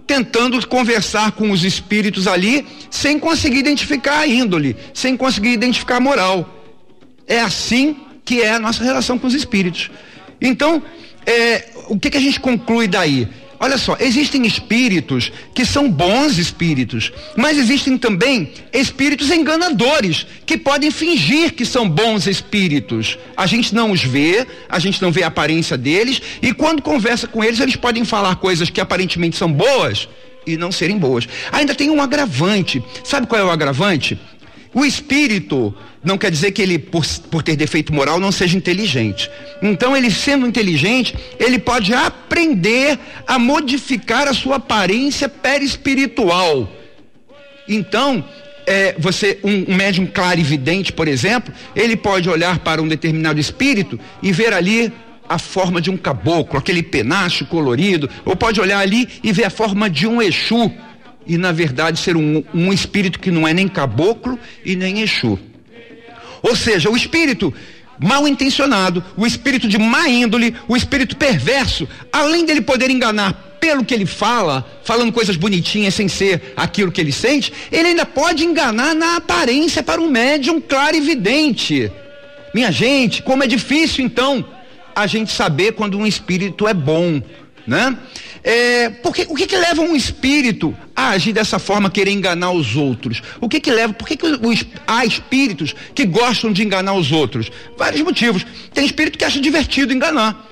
tentando 0.06 0.66
conversar 0.66 1.32
com 1.32 1.50
os 1.50 1.64
espíritos 1.64 2.26
ali, 2.26 2.66
sem 2.90 3.18
conseguir 3.18 3.58
identificar 3.58 4.20
a 4.20 4.26
índole, 4.26 4.76
sem 4.92 5.16
conseguir 5.16 5.52
identificar 5.52 5.96
a 5.96 6.00
moral. 6.00 6.62
É 7.26 7.40
assim 7.40 7.96
que 8.24 8.42
é 8.42 8.54
a 8.54 8.58
nossa 8.58 8.82
relação 8.82 9.18
com 9.18 9.26
os 9.26 9.34
espíritos. 9.34 9.90
Então, 10.40 10.82
é, 11.24 11.70
o 11.88 11.98
que, 11.98 12.10
que 12.10 12.16
a 12.16 12.20
gente 12.20 12.40
conclui 12.40 12.88
daí? 12.88 13.28
Olha 13.62 13.78
só, 13.78 13.96
existem 14.00 14.44
espíritos 14.44 15.30
que 15.54 15.64
são 15.64 15.88
bons 15.88 16.36
espíritos, 16.36 17.12
mas 17.36 17.56
existem 17.56 17.96
também 17.96 18.50
espíritos 18.72 19.30
enganadores 19.30 20.26
que 20.44 20.58
podem 20.58 20.90
fingir 20.90 21.54
que 21.54 21.64
são 21.64 21.88
bons 21.88 22.26
espíritos. 22.26 23.16
A 23.36 23.46
gente 23.46 23.72
não 23.72 23.92
os 23.92 24.02
vê, 24.02 24.44
a 24.68 24.80
gente 24.80 25.00
não 25.00 25.12
vê 25.12 25.22
a 25.22 25.28
aparência 25.28 25.78
deles, 25.78 26.20
e 26.42 26.52
quando 26.52 26.82
conversa 26.82 27.28
com 27.28 27.44
eles, 27.44 27.60
eles 27.60 27.76
podem 27.76 28.04
falar 28.04 28.34
coisas 28.34 28.68
que 28.68 28.80
aparentemente 28.80 29.36
são 29.36 29.52
boas 29.52 30.08
e 30.44 30.56
não 30.56 30.72
serem 30.72 30.98
boas. 30.98 31.28
Ainda 31.52 31.72
tem 31.72 31.88
um 31.88 32.02
agravante. 32.02 32.82
Sabe 33.04 33.28
qual 33.28 33.40
é 33.40 33.44
o 33.44 33.50
agravante? 33.50 34.18
O 34.74 34.84
espírito 34.84 35.72
não 36.04 36.18
quer 36.18 36.30
dizer 36.30 36.50
que 36.52 36.60
ele, 36.60 36.78
por, 36.78 37.06
por 37.30 37.42
ter 37.42 37.54
defeito 37.54 37.92
moral, 37.92 38.18
não 38.18 38.32
seja 38.32 38.56
inteligente. 38.56 39.30
Então, 39.62 39.96
ele 39.96 40.10
sendo 40.10 40.46
inteligente, 40.46 41.14
ele 41.38 41.58
pode 41.58 41.94
aprender 41.94 42.98
a 43.26 43.38
modificar 43.38 44.26
a 44.26 44.34
sua 44.34 44.56
aparência 44.56 45.28
perispiritual. 45.28 46.68
Então, 47.68 48.24
é, 48.66 48.96
você, 48.98 49.38
um, 49.44 49.72
um 49.72 49.76
médium 49.76 50.06
clarividente, 50.06 50.92
por 50.92 51.06
exemplo, 51.06 51.54
ele 51.74 51.96
pode 51.96 52.28
olhar 52.28 52.58
para 52.58 52.82
um 52.82 52.88
determinado 52.88 53.38
espírito 53.38 53.98
e 54.22 54.32
ver 54.32 54.52
ali 54.52 54.92
a 55.28 55.38
forma 55.38 55.80
de 55.80 55.90
um 55.90 55.96
caboclo, 55.96 56.58
aquele 56.58 56.82
penacho 56.82 57.46
colorido, 57.46 58.10
ou 58.24 58.34
pode 58.34 58.60
olhar 58.60 58.80
ali 58.80 59.08
e 59.22 59.32
ver 59.32 59.44
a 59.44 59.50
forma 59.50 59.88
de 59.88 60.06
um 60.06 60.20
Exu, 60.20 60.70
e 61.26 61.38
na 61.38 61.52
verdade 61.52 62.00
ser 62.00 62.16
um, 62.16 62.42
um 62.52 62.72
espírito 62.72 63.20
que 63.20 63.30
não 63.30 63.46
é 63.46 63.54
nem 63.54 63.68
caboclo 63.68 64.38
e 64.64 64.74
nem 64.74 65.00
Exu. 65.00 65.38
Ou 66.42 66.56
seja, 66.56 66.90
o 66.90 66.96
espírito 66.96 67.54
mal 67.98 68.26
intencionado, 68.26 69.04
o 69.16 69.26
espírito 69.26 69.68
de 69.68 69.78
má 69.78 70.08
índole, 70.08 70.54
o 70.66 70.76
espírito 70.76 71.16
perverso, 71.16 71.88
além 72.12 72.44
dele 72.44 72.60
poder 72.60 72.90
enganar 72.90 73.56
pelo 73.60 73.84
que 73.84 73.94
ele 73.94 74.06
fala, 74.06 74.66
falando 74.82 75.12
coisas 75.12 75.36
bonitinhas 75.36 75.94
sem 75.94 76.08
ser 76.08 76.52
aquilo 76.56 76.90
que 76.90 77.00
ele 77.00 77.12
sente, 77.12 77.52
ele 77.70 77.88
ainda 77.88 78.04
pode 78.04 78.44
enganar 78.44 78.92
na 78.92 79.16
aparência 79.16 79.84
para 79.84 80.00
um 80.00 80.10
médium 80.10 80.60
claro 80.60 80.96
e 80.96 80.98
evidente. 80.98 81.90
Minha 82.52 82.72
gente, 82.72 83.22
como 83.22 83.44
é 83.44 83.46
difícil 83.46 84.04
então 84.04 84.44
a 84.94 85.06
gente 85.06 85.30
saber 85.32 85.72
quando 85.72 85.96
um 85.96 86.06
espírito 86.06 86.66
é 86.66 86.74
bom, 86.74 87.22
né? 87.66 87.96
É, 88.44 88.90
porque, 88.90 89.26
o 89.28 89.34
que, 89.34 89.46
que 89.46 89.56
leva 89.56 89.82
um 89.82 89.94
espírito 89.94 90.76
a 90.94 91.10
agir 91.10 91.32
dessa 91.32 91.58
forma, 91.58 91.90
querer 91.90 92.10
enganar 92.10 92.50
os 92.50 92.76
outros? 92.76 93.22
O 93.40 93.48
que 93.48 93.60
que 93.60 93.70
leva? 93.70 93.92
Por 93.92 94.06
que, 94.06 94.16
que 94.16 94.26
os, 94.26 94.66
há 94.86 95.04
espíritos 95.04 95.74
que 95.94 96.04
gostam 96.04 96.52
de 96.52 96.62
enganar 96.62 96.94
os 96.94 97.12
outros? 97.12 97.50
Vários 97.78 98.02
motivos. 98.02 98.44
Tem 98.74 98.84
espírito 98.84 99.18
que 99.18 99.24
acha 99.24 99.40
divertido 99.40 99.92
enganar. 99.92 100.48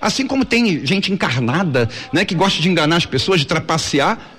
Assim 0.00 0.26
como 0.26 0.44
tem 0.44 0.84
gente 0.86 1.12
encarnada, 1.12 1.88
né, 2.12 2.24
que 2.24 2.34
gosta 2.34 2.62
de 2.62 2.68
enganar 2.68 2.96
as 2.96 3.06
pessoas, 3.06 3.40
de 3.40 3.46
trapacear, 3.46 4.37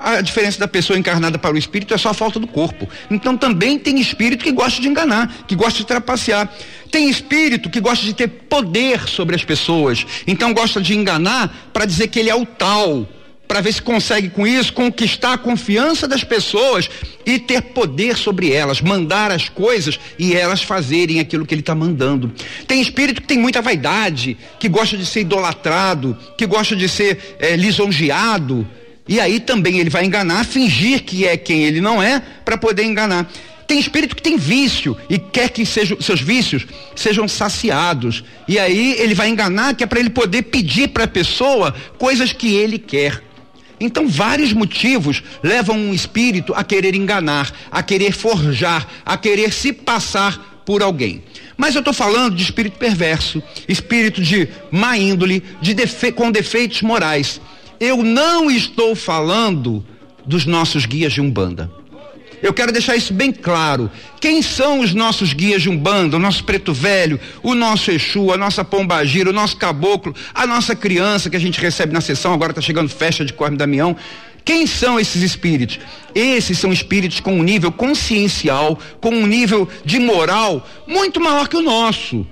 a 0.00 0.20
diferença 0.22 0.58
da 0.58 0.66
pessoa 0.66 0.98
encarnada 0.98 1.38
para 1.38 1.54
o 1.54 1.58
espírito 1.58 1.92
é 1.92 1.98
só 1.98 2.08
a 2.08 2.14
falta 2.14 2.40
do 2.40 2.46
corpo. 2.46 2.88
Então 3.10 3.36
também 3.36 3.78
tem 3.78 4.00
espírito 4.00 4.42
que 4.42 4.50
gosta 4.50 4.80
de 4.80 4.88
enganar, 4.88 5.44
que 5.46 5.54
gosta 5.54 5.78
de 5.78 5.86
trapacear. 5.86 6.50
Tem 6.90 7.08
espírito 7.08 7.68
que 7.68 7.80
gosta 7.80 8.04
de 8.04 8.14
ter 8.14 8.28
poder 8.28 9.06
sobre 9.06 9.36
as 9.36 9.44
pessoas. 9.44 10.06
Então 10.26 10.54
gosta 10.54 10.80
de 10.80 10.96
enganar 10.96 11.70
para 11.72 11.84
dizer 11.84 12.08
que 12.08 12.18
ele 12.18 12.30
é 12.30 12.34
o 12.34 12.46
tal, 12.46 13.06
para 13.46 13.60
ver 13.60 13.72
se 13.72 13.82
consegue 13.82 14.30
com 14.30 14.46
isso 14.46 14.72
conquistar 14.72 15.34
a 15.34 15.38
confiança 15.38 16.08
das 16.08 16.24
pessoas 16.24 16.88
e 17.26 17.38
ter 17.38 17.60
poder 17.60 18.16
sobre 18.16 18.52
elas, 18.52 18.80
mandar 18.80 19.30
as 19.30 19.48
coisas 19.48 20.00
e 20.18 20.34
elas 20.34 20.62
fazerem 20.62 21.20
aquilo 21.20 21.44
que 21.44 21.52
ele 21.52 21.60
está 21.60 21.74
mandando. 21.74 22.32
Tem 22.66 22.80
espírito 22.80 23.20
que 23.20 23.28
tem 23.28 23.38
muita 23.38 23.60
vaidade, 23.60 24.36
que 24.58 24.68
gosta 24.68 24.96
de 24.96 25.04
ser 25.04 25.20
idolatrado, 25.20 26.16
que 26.38 26.46
gosta 26.46 26.74
de 26.74 26.88
ser 26.88 27.36
é, 27.38 27.54
lisonjeado 27.54 28.66
e 29.10 29.18
aí 29.18 29.40
também 29.40 29.80
ele 29.80 29.90
vai 29.90 30.04
enganar, 30.04 30.44
fingir 30.44 31.02
que 31.02 31.26
é 31.26 31.36
quem 31.36 31.64
ele 31.64 31.80
não 31.80 32.00
é, 32.00 32.22
para 32.44 32.56
poder 32.56 32.84
enganar. 32.84 33.28
Tem 33.66 33.76
espírito 33.76 34.14
que 34.14 34.22
tem 34.22 34.36
vício 34.36 34.96
e 35.08 35.18
quer 35.18 35.50
que 35.50 35.66
seus 35.66 36.20
vícios 36.20 36.64
sejam 36.94 37.26
saciados. 37.26 38.22
E 38.46 38.56
aí 38.56 38.94
ele 39.00 39.12
vai 39.12 39.28
enganar 39.28 39.74
que 39.74 39.82
é 39.82 39.86
para 39.86 39.98
ele 39.98 40.10
poder 40.10 40.42
pedir 40.42 40.90
para 40.90 41.04
a 41.04 41.08
pessoa 41.08 41.74
coisas 41.98 42.32
que 42.32 42.54
ele 42.54 42.78
quer. 42.78 43.20
Então, 43.80 44.06
vários 44.06 44.52
motivos 44.52 45.24
levam 45.42 45.76
um 45.76 45.92
espírito 45.92 46.54
a 46.54 46.62
querer 46.62 46.94
enganar, 46.94 47.52
a 47.68 47.82
querer 47.82 48.12
forjar, 48.12 48.86
a 49.04 49.16
querer 49.16 49.52
se 49.52 49.72
passar 49.72 50.62
por 50.64 50.82
alguém. 50.82 51.24
Mas 51.56 51.74
eu 51.74 51.80
estou 51.80 51.94
falando 51.94 52.36
de 52.36 52.44
espírito 52.44 52.78
perverso, 52.78 53.42
espírito 53.66 54.22
de 54.22 54.48
má 54.70 54.96
índole, 54.96 55.42
de 55.60 55.74
defe 55.74 56.12
com 56.12 56.30
defeitos 56.30 56.80
morais 56.82 57.40
eu 57.80 58.02
não 58.02 58.50
estou 58.50 58.94
falando 58.94 59.82
dos 60.26 60.44
nossos 60.44 60.84
guias 60.84 61.14
de 61.14 61.20
Umbanda. 61.22 61.70
Eu 62.42 62.54
quero 62.54 62.72
deixar 62.72 62.96
isso 62.96 63.12
bem 63.12 63.32
claro. 63.32 63.90
Quem 64.20 64.42
são 64.42 64.80
os 64.80 64.94
nossos 64.94 65.32
guias 65.32 65.62
de 65.62 65.68
Umbanda, 65.68 66.16
o 66.16 66.20
nosso 66.20 66.44
preto 66.44 66.72
velho, 66.72 67.18
o 67.42 67.54
nosso 67.54 67.90
Exu, 67.90 68.32
a 68.32 68.36
nossa 68.36 68.64
pombagira, 68.64 69.30
o 69.30 69.32
nosso 69.32 69.56
caboclo, 69.56 70.14
a 70.34 70.46
nossa 70.46 70.74
criança 70.74 71.28
que 71.28 71.36
a 71.36 71.40
gente 71.40 71.60
recebe 71.60 71.92
na 71.92 72.00
sessão, 72.00 72.32
agora 72.32 72.52
está 72.52 72.62
chegando 72.62 72.88
festa 72.88 73.24
de 73.24 73.32
Corme 73.32 73.56
Damião. 73.56 73.96
Quem 74.42 74.66
são 74.66 74.98
esses 74.98 75.22
espíritos? 75.22 75.78
Esses 76.14 76.58
são 76.58 76.72
espíritos 76.72 77.20
com 77.20 77.38
um 77.38 77.42
nível 77.42 77.70
consciencial, 77.70 78.78
com 79.00 79.10
um 79.10 79.26
nível 79.26 79.68
de 79.84 79.98
moral 79.98 80.66
muito 80.86 81.20
maior 81.20 81.46
que 81.46 81.56
o 81.56 81.62
nosso. 81.62 82.26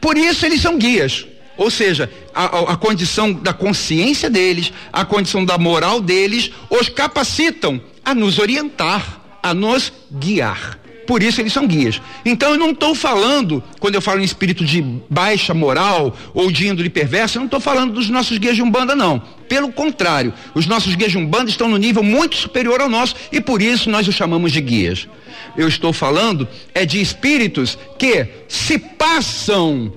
Por 0.00 0.16
isso 0.16 0.46
eles 0.46 0.62
são 0.62 0.78
guias. 0.78 1.26
Ou 1.56 1.70
seja, 1.70 2.10
a, 2.34 2.72
a, 2.72 2.76
condição 2.76 3.32
da 3.32 3.52
consciência 3.52 4.30
deles, 4.30 4.72
a 4.92 5.04
condição 5.04 5.44
da 5.44 5.58
moral 5.58 6.00
deles, 6.00 6.50
os 6.70 6.88
capacitam 6.88 7.80
a 8.04 8.14
nos 8.14 8.38
orientar, 8.38 9.20
a 9.42 9.52
nos 9.52 9.92
guiar. 10.10 10.78
Por 11.06 11.22
isso 11.22 11.40
eles 11.40 11.52
são 11.52 11.66
guias. 11.66 12.00
Então 12.24 12.52
eu 12.52 12.58
não 12.58 12.70
estou 12.70 12.94
falando, 12.94 13.62
quando 13.80 13.96
eu 13.96 14.00
falo 14.00 14.20
em 14.20 14.24
espírito 14.24 14.64
de 14.64 14.80
baixa 15.10 15.52
moral 15.52 16.16
ou 16.32 16.50
de 16.50 16.68
índole 16.68 16.88
perversa, 16.88 17.36
eu 17.36 17.40
não 17.40 17.46
estou 17.46 17.60
falando 17.60 17.92
dos 17.92 18.08
nossos 18.08 18.38
guias 18.38 18.56
de 18.56 18.62
Umbanda, 18.62 18.94
não. 18.94 19.20
Pelo 19.48 19.70
contrário, 19.72 20.32
os 20.54 20.66
nossos 20.66 20.94
guias 20.94 21.12
de 21.12 21.18
Umbanda 21.18 21.50
estão 21.50 21.68
no 21.68 21.76
nível 21.76 22.02
muito 22.02 22.36
superior 22.36 22.80
ao 22.80 22.88
nosso 22.88 23.14
e 23.30 23.40
por 23.40 23.60
isso 23.60 23.90
nós 23.90 24.06
os 24.08 24.14
chamamos 24.14 24.52
de 24.52 24.60
guias. 24.60 25.08
Eu 25.56 25.68
estou 25.68 25.92
falando 25.92 26.48
é 26.74 26.86
de 26.86 27.00
espíritos 27.00 27.76
que 27.98 28.26
se 28.48 28.78
passam 28.78 29.92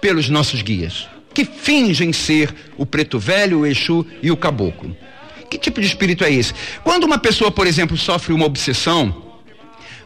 pelos 0.00 0.28
nossos 0.28 0.62
guias, 0.62 1.08
que 1.34 1.44
fingem 1.44 2.12
ser 2.12 2.54
o 2.76 2.86
preto 2.86 3.18
velho, 3.18 3.60
o 3.60 3.66
Exu 3.66 4.06
e 4.22 4.30
o 4.30 4.36
caboclo. 4.36 4.96
Que 5.48 5.58
tipo 5.58 5.80
de 5.80 5.86
espírito 5.86 6.24
é 6.24 6.32
esse? 6.32 6.54
Quando 6.84 7.04
uma 7.04 7.18
pessoa, 7.18 7.50
por 7.50 7.66
exemplo, 7.66 7.96
sofre 7.96 8.32
uma 8.32 8.46
obsessão, 8.46 9.29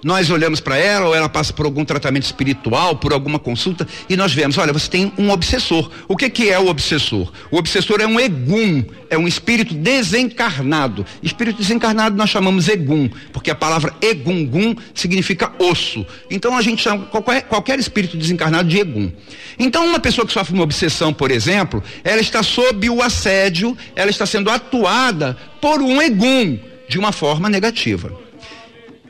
nós 0.05 0.29
olhamos 0.29 0.61
para 0.61 0.77
ela 0.77 1.09
ou 1.09 1.15
ela 1.15 1.31
passa 1.31 1.53
por 1.53 1.65
algum 1.65 1.83
tratamento 1.83 2.25
espiritual, 2.25 2.97
por 2.97 3.13
alguma 3.15 3.39
consulta 3.39 3.89
e 4.09 4.17
nós 4.17 4.35
vemos, 4.35 4.59
olha, 4.59 4.73
você 4.73 4.89
tem 4.89 5.11
um 5.17 5.31
obsessor. 5.31 5.91
O 6.07 6.15
que 6.15 6.29
que 6.29 6.51
é 6.51 6.59
o 6.59 6.69
obsessor? 6.69 7.33
O 7.51 7.57
obsessor 7.57 8.03
é 8.03 8.07
um 8.07 8.21
egum, 8.21 8.85
é 9.09 9.17
um 9.17 9.27
espírito 9.27 9.75
desencarnado. 9.75 11.07
Espírito 11.23 11.57
desencarnado 11.57 12.17
nós 12.17 12.29
chamamos 12.29 12.69
egum, 12.69 13.09
porque 13.33 13.51
a 13.51 13.55
palavra 13.55 13.95
egungum 14.03 14.77
significa 14.95 15.53
osso. 15.59 16.07
Então 16.31 16.55
a 16.57 16.61
gente 16.61 16.83
chama 16.83 17.07
qualquer, 17.07 17.43
qualquer 17.45 17.79
espírito 17.79 18.19
desencarnado 18.19 18.69
de 18.69 18.79
egum. 18.79 19.11
Então 19.59 19.87
uma 19.87 19.99
pessoa 19.99 20.27
que 20.27 20.33
sofre 20.35 20.53
uma 20.53 20.65
obsessão, 20.65 21.15
por 21.15 21.31
exemplo, 21.31 21.83
ela 22.05 22.21
está 22.21 22.43
sob 22.43 22.91
o 22.91 23.03
assédio, 23.03 23.77
ela 23.97 24.11
está 24.11 24.27
sendo 24.27 24.51
atuada 24.51 25.35
por 25.63 25.81
um 25.81 26.03
egum 26.03 26.59
de 26.87 26.99
uma 26.99 27.11
forma 27.11 27.49
negativa. 27.49 28.24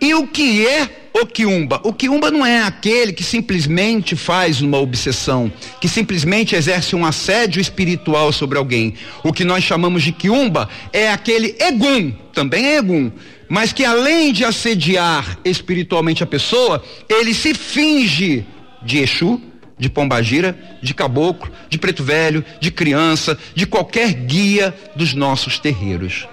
E 0.00 0.14
o 0.14 0.26
que 0.26 0.66
é 0.66 1.10
o 1.14 1.26
quiumba? 1.26 1.80
O 1.84 1.92
quiumba 1.92 2.30
não 2.30 2.44
é 2.44 2.62
aquele 2.62 3.12
que 3.12 3.22
simplesmente 3.22 4.16
faz 4.16 4.60
uma 4.60 4.78
obsessão, 4.78 5.50
que 5.80 5.88
simplesmente 5.88 6.56
exerce 6.56 6.96
um 6.96 7.06
assédio 7.06 7.60
espiritual 7.60 8.32
sobre 8.32 8.58
alguém. 8.58 8.94
O 9.22 9.32
que 9.32 9.44
nós 9.44 9.62
chamamos 9.62 10.02
de 10.02 10.12
quiumba 10.12 10.68
é 10.92 11.10
aquele 11.10 11.54
egum, 11.60 12.12
também 12.32 12.66
é 12.66 12.76
egum, 12.78 13.12
mas 13.48 13.72
que 13.72 13.84
além 13.84 14.32
de 14.32 14.44
assediar 14.44 15.38
espiritualmente 15.44 16.22
a 16.22 16.26
pessoa, 16.26 16.82
ele 17.08 17.32
se 17.32 17.54
finge 17.54 18.44
de 18.82 18.98
Exu, 18.98 19.40
de 19.78 19.88
pombagira, 19.88 20.58
de 20.82 20.94
caboclo, 20.94 21.50
de 21.68 21.78
preto 21.78 22.02
velho, 22.02 22.44
de 22.60 22.70
criança, 22.70 23.38
de 23.54 23.66
qualquer 23.66 24.12
guia 24.12 24.74
dos 24.96 25.14
nossos 25.14 25.58
terreiros. 25.58 26.26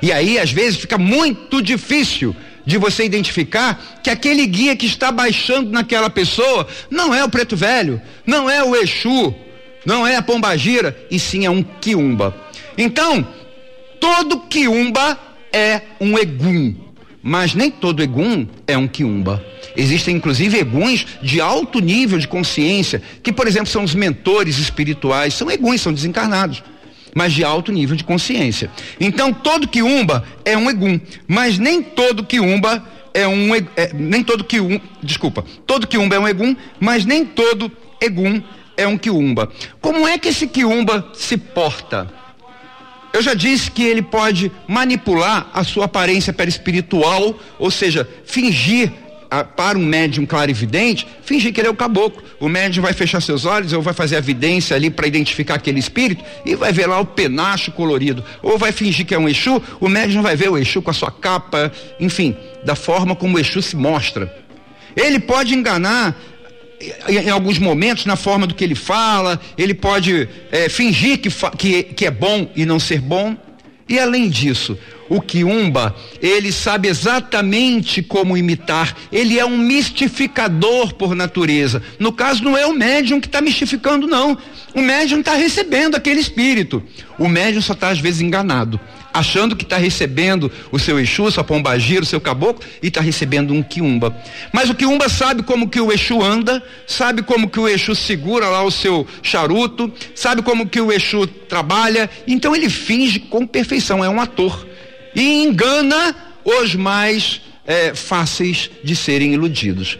E 0.00 0.10
aí, 0.10 0.38
às 0.38 0.50
vezes, 0.50 0.80
fica 0.80 0.98
muito 0.98 1.62
difícil 1.62 2.34
de 2.64 2.78
você 2.78 3.04
identificar 3.04 4.00
que 4.02 4.10
aquele 4.10 4.46
guia 4.46 4.76
que 4.76 4.86
está 4.86 5.10
baixando 5.10 5.70
naquela 5.70 6.08
pessoa 6.08 6.66
não 6.90 7.14
é 7.14 7.24
o 7.24 7.28
preto 7.28 7.56
velho, 7.56 8.00
não 8.26 8.48
é 8.48 8.62
o 8.62 8.76
Exu, 8.76 9.34
não 9.84 10.06
é 10.06 10.16
a 10.16 10.22
pombagira, 10.22 10.96
e 11.10 11.18
sim 11.18 11.44
é 11.44 11.50
um 11.50 11.62
quiumba. 11.62 12.34
Então, 12.76 13.26
todo 14.00 14.40
quiumba 14.40 15.18
é 15.52 15.82
um 16.00 16.18
egum, 16.18 16.74
mas 17.22 17.54
nem 17.54 17.70
todo 17.70 18.02
egum 18.02 18.46
é 18.66 18.76
um 18.76 18.86
quiumba. 18.86 19.44
Existem 19.76 20.16
inclusive 20.16 20.58
eguns 20.58 21.06
de 21.22 21.40
alto 21.40 21.80
nível 21.80 22.18
de 22.18 22.28
consciência, 22.28 23.02
que 23.22 23.32
por 23.32 23.46
exemplo 23.46 23.68
são 23.68 23.84
os 23.84 23.94
mentores 23.94 24.58
espirituais, 24.58 25.34
são 25.34 25.50
eguns, 25.50 25.80
são 25.80 25.92
desencarnados 25.92 26.62
mas 27.14 27.32
de 27.32 27.44
alto 27.44 27.72
nível 27.72 27.96
de 27.96 28.04
consciência. 28.04 28.70
Então, 29.00 29.32
todo 29.32 29.68
quiumba 29.68 30.24
é 30.44 30.56
um 30.56 30.70
egum, 30.70 31.00
mas 31.26 31.58
nem 31.58 31.82
todo 31.82 32.24
quiumba 32.24 32.82
é 33.14 33.26
um 33.28 33.54
é, 33.54 33.92
nem 33.92 34.22
todo 34.24 34.44
quium, 34.44 34.80
desculpa, 35.02 35.44
todo 35.66 35.86
quiumba 35.86 36.16
é 36.16 36.18
um 36.18 36.28
egum, 36.28 36.56
mas 36.80 37.04
nem 37.04 37.24
todo 37.24 37.70
egum 38.00 38.42
é 38.76 38.86
um 38.86 38.96
quiumba. 38.96 39.50
Como 39.80 40.06
é 40.08 40.18
que 40.18 40.28
esse 40.28 40.46
quiumba 40.46 41.10
se 41.14 41.36
porta? 41.36 42.10
Eu 43.12 43.20
já 43.20 43.34
disse 43.34 43.70
que 43.70 43.82
ele 43.82 44.00
pode 44.00 44.50
manipular 44.66 45.50
a 45.52 45.62
sua 45.62 45.84
aparência 45.84 46.32
perispiritual, 46.32 47.38
ou 47.58 47.70
seja, 47.70 48.08
fingir 48.24 48.90
para 49.56 49.78
um 49.78 49.84
médium 49.84 50.26
clarividente, 50.26 51.06
fingir 51.24 51.52
que 51.52 51.60
ele 51.60 51.68
é 51.68 51.70
o 51.70 51.74
caboclo. 51.74 52.22
O 52.38 52.48
médium 52.48 52.82
vai 52.82 52.92
fechar 52.92 53.20
seus 53.20 53.44
olhos, 53.44 53.72
ou 53.72 53.80
vai 53.80 53.94
fazer 53.94 54.16
a 54.16 54.18
evidência 54.18 54.76
ali 54.76 54.90
para 54.90 55.06
identificar 55.06 55.54
aquele 55.54 55.78
espírito 55.78 56.22
e 56.44 56.54
vai 56.54 56.72
ver 56.72 56.86
lá 56.86 57.00
o 57.00 57.06
penacho 57.06 57.72
colorido. 57.72 58.22
Ou 58.42 58.58
vai 58.58 58.72
fingir 58.72 59.06
que 59.06 59.14
é 59.14 59.18
um 59.18 59.28
Exu, 59.28 59.62
o 59.80 59.88
médium 59.88 60.22
vai 60.22 60.36
ver 60.36 60.50
o 60.50 60.58
Exu 60.58 60.82
com 60.82 60.90
a 60.90 60.94
sua 60.94 61.10
capa, 61.10 61.72
enfim, 61.98 62.36
da 62.64 62.74
forma 62.74 63.16
como 63.16 63.36
o 63.36 63.40
Exu 63.40 63.62
se 63.62 63.76
mostra. 63.76 64.34
Ele 64.94 65.18
pode 65.18 65.54
enganar 65.54 66.14
em, 67.08 67.30
alguns 67.30 67.58
momentos 67.58 68.04
na 68.06 68.16
forma 68.16 68.46
do 68.46 68.54
que 68.54 68.64
ele 68.64 68.74
fala, 68.74 69.40
ele 69.56 69.74
pode 69.74 70.28
é, 70.50 70.68
fingir 70.68 71.18
que, 71.18 71.30
que, 71.56 71.82
que 71.84 72.06
é 72.06 72.10
bom 72.10 72.50
e 72.54 72.66
não 72.66 72.78
ser 72.78 73.00
bom. 73.00 73.36
E 73.88 73.98
além 73.98 74.28
disso, 74.28 74.78
o 75.08 75.20
quiumba, 75.20 75.94
ele 76.20 76.50
sabe 76.50 76.88
exatamente 76.88 78.02
como 78.02 78.36
imitar, 78.36 78.96
ele 79.10 79.38
é 79.38 79.44
um 79.44 79.58
mistificador 79.58 80.94
por 80.94 81.14
natureza. 81.14 81.82
No 81.98 82.12
caso, 82.12 82.42
não 82.42 82.56
é 82.56 82.66
o 82.66 82.72
médium 82.72 83.20
que 83.20 83.26
está 83.26 83.40
mistificando, 83.40 84.06
não. 84.06 84.38
O 84.74 84.80
médium 84.80 85.20
está 85.20 85.34
recebendo 85.34 85.96
aquele 85.96 86.20
espírito. 86.20 86.82
O 87.18 87.28
médium 87.28 87.60
só 87.60 87.72
está, 87.72 87.90
às 87.90 87.98
vezes, 87.98 88.20
enganado 88.20 88.80
achando 89.12 89.54
que 89.54 89.64
está 89.64 89.76
recebendo 89.76 90.50
o 90.70 90.78
seu 90.78 90.98
Exu, 90.98 91.30
sua 91.30 91.44
pombagira, 91.44 92.02
o 92.02 92.06
seu 92.06 92.20
caboclo, 92.20 92.64
e 92.82 92.88
está 92.88 93.00
recebendo 93.00 93.52
um 93.52 93.62
quiumba. 93.62 94.16
Mas 94.52 94.70
o 94.70 94.74
quiumba 94.74 95.08
sabe 95.08 95.42
como 95.42 95.68
que 95.68 95.80
o 95.80 95.92
Exu 95.92 96.22
anda, 96.22 96.62
sabe 96.86 97.22
como 97.22 97.48
que 97.48 97.60
o 97.60 97.68
Exu 97.68 97.94
segura 97.94 98.48
lá 98.48 98.62
o 98.62 98.70
seu 98.70 99.06
charuto, 99.22 99.92
sabe 100.14 100.42
como 100.42 100.68
que 100.68 100.80
o 100.80 100.92
Exu 100.92 101.26
trabalha, 101.26 102.08
então 102.26 102.54
ele 102.54 102.68
finge 102.68 103.18
com 103.18 103.46
perfeição, 103.46 104.04
é 104.04 104.08
um 104.08 104.20
ator. 104.20 104.66
E 105.14 105.42
engana 105.44 106.16
os 106.44 106.74
mais 106.74 107.40
é, 107.66 107.94
fáceis 107.94 108.70
de 108.82 108.96
serem 108.96 109.34
iludidos. 109.34 109.98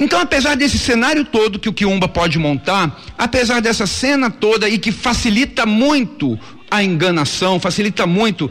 Então, 0.00 0.20
apesar 0.20 0.54
desse 0.54 0.78
cenário 0.78 1.24
todo 1.24 1.58
que 1.58 1.68
o 1.68 1.72
Quiumba 1.72 2.08
pode 2.08 2.38
montar, 2.38 3.02
apesar 3.18 3.60
dessa 3.60 3.86
cena 3.86 4.30
toda 4.30 4.68
e 4.68 4.78
que 4.78 4.92
facilita 4.92 5.66
muito 5.66 6.38
a 6.70 6.82
enganação, 6.82 7.58
facilita 7.58 8.06
muito 8.06 8.46
uh, 8.46 8.50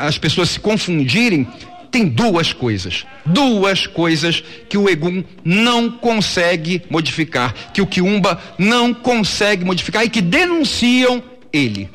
as 0.00 0.18
pessoas 0.18 0.50
se 0.50 0.60
confundirem, 0.60 1.46
tem 1.90 2.06
duas 2.06 2.52
coisas. 2.52 3.04
Duas 3.24 3.86
coisas 3.86 4.42
que 4.68 4.78
o 4.78 4.88
Egum 4.88 5.22
não 5.44 5.90
consegue 5.90 6.82
modificar, 6.88 7.54
que 7.72 7.82
o 7.82 7.86
Quiumba 7.86 8.40
não 8.58 8.94
consegue 8.94 9.64
modificar 9.64 10.04
e 10.04 10.08
que 10.08 10.22
denunciam 10.22 11.22
ele. 11.52 11.88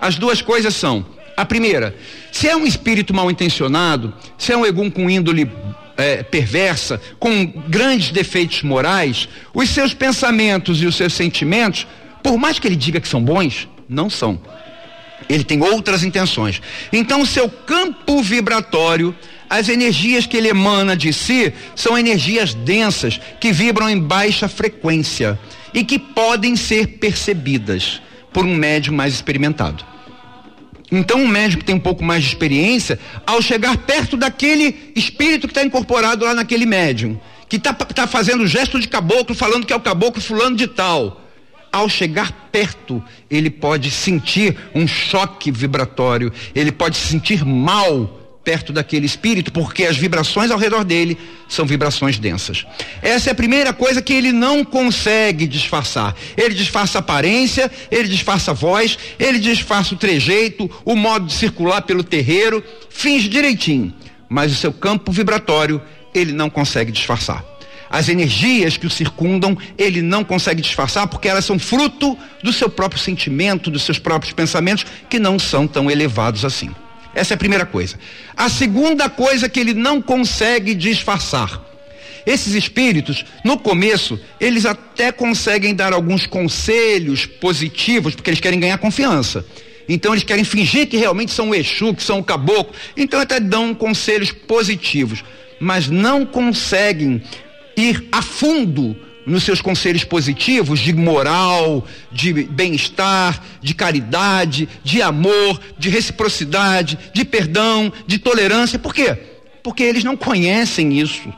As 0.00 0.16
duas 0.16 0.40
coisas 0.40 0.74
são: 0.74 1.04
a 1.36 1.44
primeira, 1.44 1.94
se 2.32 2.48
é 2.48 2.56
um 2.56 2.66
espírito 2.66 3.12
mal 3.12 3.30
intencionado, 3.30 4.14
se 4.38 4.52
é 4.52 4.56
um 4.56 4.64
Egum 4.64 4.90
com 4.90 5.10
índole 5.10 5.50
é, 5.96 6.22
perversa, 6.22 7.00
com 7.18 7.46
grandes 7.68 8.10
defeitos 8.10 8.62
morais, 8.62 9.28
os 9.52 9.68
seus 9.68 9.92
pensamentos 9.92 10.82
e 10.82 10.86
os 10.86 10.96
seus 10.96 11.12
sentimentos, 11.12 11.86
por 12.22 12.38
mais 12.38 12.58
que 12.58 12.66
ele 12.66 12.76
diga 12.76 13.00
que 13.00 13.08
são 13.08 13.22
bons, 13.22 13.68
não 13.88 14.08
são. 14.08 14.40
Ele 15.28 15.44
tem 15.44 15.62
outras 15.62 16.02
intenções. 16.02 16.60
Então, 16.92 17.22
o 17.22 17.26
seu 17.26 17.48
campo 17.48 18.22
vibratório, 18.22 19.14
as 19.48 19.68
energias 19.68 20.26
que 20.26 20.36
ele 20.36 20.48
emana 20.48 20.96
de 20.96 21.12
si, 21.12 21.52
são 21.74 21.96
energias 21.96 22.54
densas 22.54 23.20
que 23.40 23.52
vibram 23.52 23.88
em 23.88 23.98
baixa 23.98 24.48
frequência 24.48 25.38
e 25.72 25.84
que 25.84 25.98
podem 25.98 26.56
ser 26.56 26.98
percebidas 26.98 28.00
por 28.32 28.44
um 28.44 28.54
médium 28.54 28.94
mais 28.94 29.14
experimentado. 29.14 29.84
Então, 30.92 31.20
um 31.20 31.28
médium 31.28 31.58
que 31.58 31.64
tem 31.64 31.74
um 31.74 31.80
pouco 31.80 32.04
mais 32.04 32.22
de 32.22 32.28
experiência, 32.28 32.98
ao 33.26 33.40
chegar 33.40 33.76
perto 33.78 34.16
daquele 34.16 34.92
espírito 34.94 35.48
que 35.48 35.52
está 35.52 35.64
incorporado 35.64 36.24
lá 36.24 36.34
naquele 36.34 36.66
médium, 36.66 37.18
que 37.48 37.56
está 37.56 37.72
tá 37.72 38.06
fazendo 38.06 38.46
gesto 38.46 38.78
de 38.78 38.86
caboclo, 38.86 39.34
falando 39.34 39.66
que 39.66 39.72
é 39.72 39.76
o 39.76 39.80
caboclo 39.80 40.20
fulano 40.20 40.56
de 40.56 40.66
tal 40.66 41.23
ao 41.74 41.88
chegar 41.88 42.30
perto, 42.52 43.02
ele 43.28 43.50
pode 43.50 43.90
sentir 43.90 44.56
um 44.72 44.86
choque 44.86 45.50
vibratório, 45.50 46.32
ele 46.54 46.70
pode 46.70 46.96
se 46.96 47.08
sentir 47.08 47.44
mal 47.44 48.20
perto 48.44 48.72
daquele 48.72 49.06
espírito, 49.06 49.50
porque 49.50 49.84
as 49.84 49.96
vibrações 49.96 50.52
ao 50.52 50.58
redor 50.58 50.84
dele 50.84 51.18
são 51.48 51.66
vibrações 51.66 52.16
densas. 52.16 52.64
Essa 53.02 53.30
é 53.30 53.32
a 53.32 53.34
primeira 53.34 53.72
coisa 53.72 54.00
que 54.00 54.12
ele 54.12 54.30
não 54.30 54.62
consegue 54.62 55.48
disfarçar. 55.48 56.14
Ele 56.36 56.54
disfarça 56.54 56.98
a 56.98 57.00
aparência, 57.00 57.68
ele 57.90 58.06
disfarça 58.06 58.52
a 58.52 58.54
voz, 58.54 58.96
ele 59.18 59.40
disfarça 59.40 59.94
o 59.94 59.98
trejeito, 59.98 60.70
o 60.84 60.94
modo 60.94 61.26
de 61.26 61.32
circular 61.32 61.82
pelo 61.82 62.04
terreiro, 62.04 62.62
finge 62.88 63.28
direitinho, 63.28 63.92
mas 64.28 64.52
o 64.52 64.56
seu 64.56 64.72
campo 64.72 65.10
vibratório 65.10 65.82
ele 66.14 66.32
não 66.32 66.48
consegue 66.48 66.92
disfarçar 66.92 67.53
as 67.94 68.08
energias 68.08 68.76
que 68.76 68.88
o 68.88 68.90
circundam, 68.90 69.56
ele 69.78 70.02
não 70.02 70.24
consegue 70.24 70.60
disfarçar 70.60 71.06
porque 71.06 71.28
elas 71.28 71.44
são 71.44 71.60
fruto 71.60 72.18
do 72.42 72.52
seu 72.52 72.68
próprio 72.68 73.00
sentimento, 73.00 73.70
dos 73.70 73.84
seus 73.84 74.00
próprios 74.00 74.32
pensamentos, 74.32 74.84
que 75.08 75.20
não 75.20 75.38
são 75.38 75.64
tão 75.64 75.88
elevados 75.88 76.44
assim. 76.44 76.74
Essa 77.14 77.34
é 77.34 77.36
a 77.36 77.38
primeira 77.38 77.64
coisa. 77.64 77.96
A 78.36 78.48
segunda 78.48 79.08
coisa 79.08 79.48
que 79.48 79.60
ele 79.60 79.74
não 79.74 80.02
consegue 80.02 80.74
disfarçar. 80.74 81.64
Esses 82.26 82.54
espíritos, 82.54 83.24
no 83.44 83.56
começo, 83.56 84.18
eles 84.40 84.66
até 84.66 85.12
conseguem 85.12 85.72
dar 85.72 85.92
alguns 85.92 86.26
conselhos 86.26 87.26
positivos, 87.26 88.16
porque 88.16 88.28
eles 88.28 88.40
querem 88.40 88.58
ganhar 88.58 88.78
confiança. 88.78 89.46
Então 89.88 90.12
eles 90.12 90.24
querem 90.24 90.42
fingir 90.42 90.88
que 90.88 90.96
realmente 90.96 91.30
são 91.30 91.50
o 91.50 91.54
Exu, 91.54 91.94
que 91.94 92.02
são 92.02 92.18
o 92.18 92.24
caboclo. 92.24 92.74
Então 92.96 93.20
até 93.20 93.38
dão 93.38 93.72
conselhos 93.72 94.32
positivos, 94.32 95.22
mas 95.60 95.88
não 95.88 96.26
conseguem 96.26 97.22
ir 97.76 98.08
a 98.10 98.22
fundo 98.22 98.96
nos 99.26 99.42
seus 99.42 99.60
conselhos 99.60 100.04
positivos 100.04 100.80
de 100.80 100.92
moral, 100.92 101.86
de 102.12 102.32
bem-estar, 102.32 103.42
de 103.60 103.74
caridade, 103.74 104.68
de 104.82 105.00
amor, 105.00 105.60
de 105.78 105.88
reciprocidade, 105.88 106.98
de 107.12 107.24
perdão, 107.24 107.92
de 108.06 108.18
tolerância. 108.18 108.78
Por 108.78 108.94
quê? 108.94 109.16
Porque 109.62 109.82
eles 109.82 110.04
não 110.04 110.16
conhecem 110.16 110.98
isso. 110.98 111.32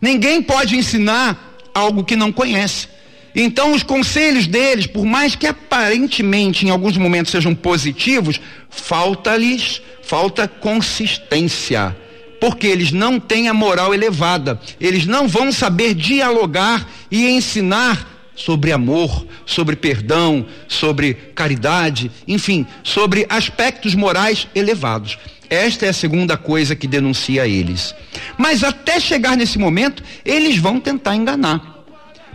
Ninguém 0.00 0.42
pode 0.42 0.76
ensinar 0.76 1.58
algo 1.74 2.04
que 2.04 2.16
não 2.16 2.30
conhece. 2.30 2.88
Então, 3.34 3.72
os 3.72 3.82
conselhos 3.82 4.46
deles, 4.46 4.86
por 4.86 5.06
mais 5.06 5.34
que 5.34 5.46
aparentemente 5.46 6.66
em 6.66 6.70
alguns 6.70 6.98
momentos 6.98 7.32
sejam 7.32 7.54
positivos, 7.54 8.38
falta-lhes, 8.68 9.80
falta 10.02 10.46
consistência 10.46 11.96
porque 12.42 12.66
eles 12.66 12.90
não 12.90 13.20
têm 13.20 13.46
a 13.46 13.54
moral 13.54 13.94
elevada, 13.94 14.60
eles 14.80 15.06
não 15.06 15.28
vão 15.28 15.52
saber 15.52 15.94
dialogar 15.94 16.88
e 17.08 17.28
ensinar 17.28 18.32
sobre 18.34 18.72
amor, 18.72 19.24
sobre 19.46 19.76
perdão, 19.76 20.44
sobre 20.66 21.14
caridade, 21.36 22.10
enfim, 22.26 22.66
sobre 22.82 23.24
aspectos 23.28 23.94
morais 23.94 24.48
elevados. 24.56 25.16
Esta 25.48 25.86
é 25.86 25.90
a 25.90 25.92
segunda 25.92 26.36
coisa 26.36 26.74
que 26.74 26.88
denuncia 26.88 27.46
eles. 27.46 27.94
Mas 28.36 28.64
até 28.64 28.98
chegar 28.98 29.36
nesse 29.36 29.56
momento, 29.56 30.02
eles 30.24 30.56
vão 30.56 30.80
tentar 30.80 31.14
enganar. 31.14 31.84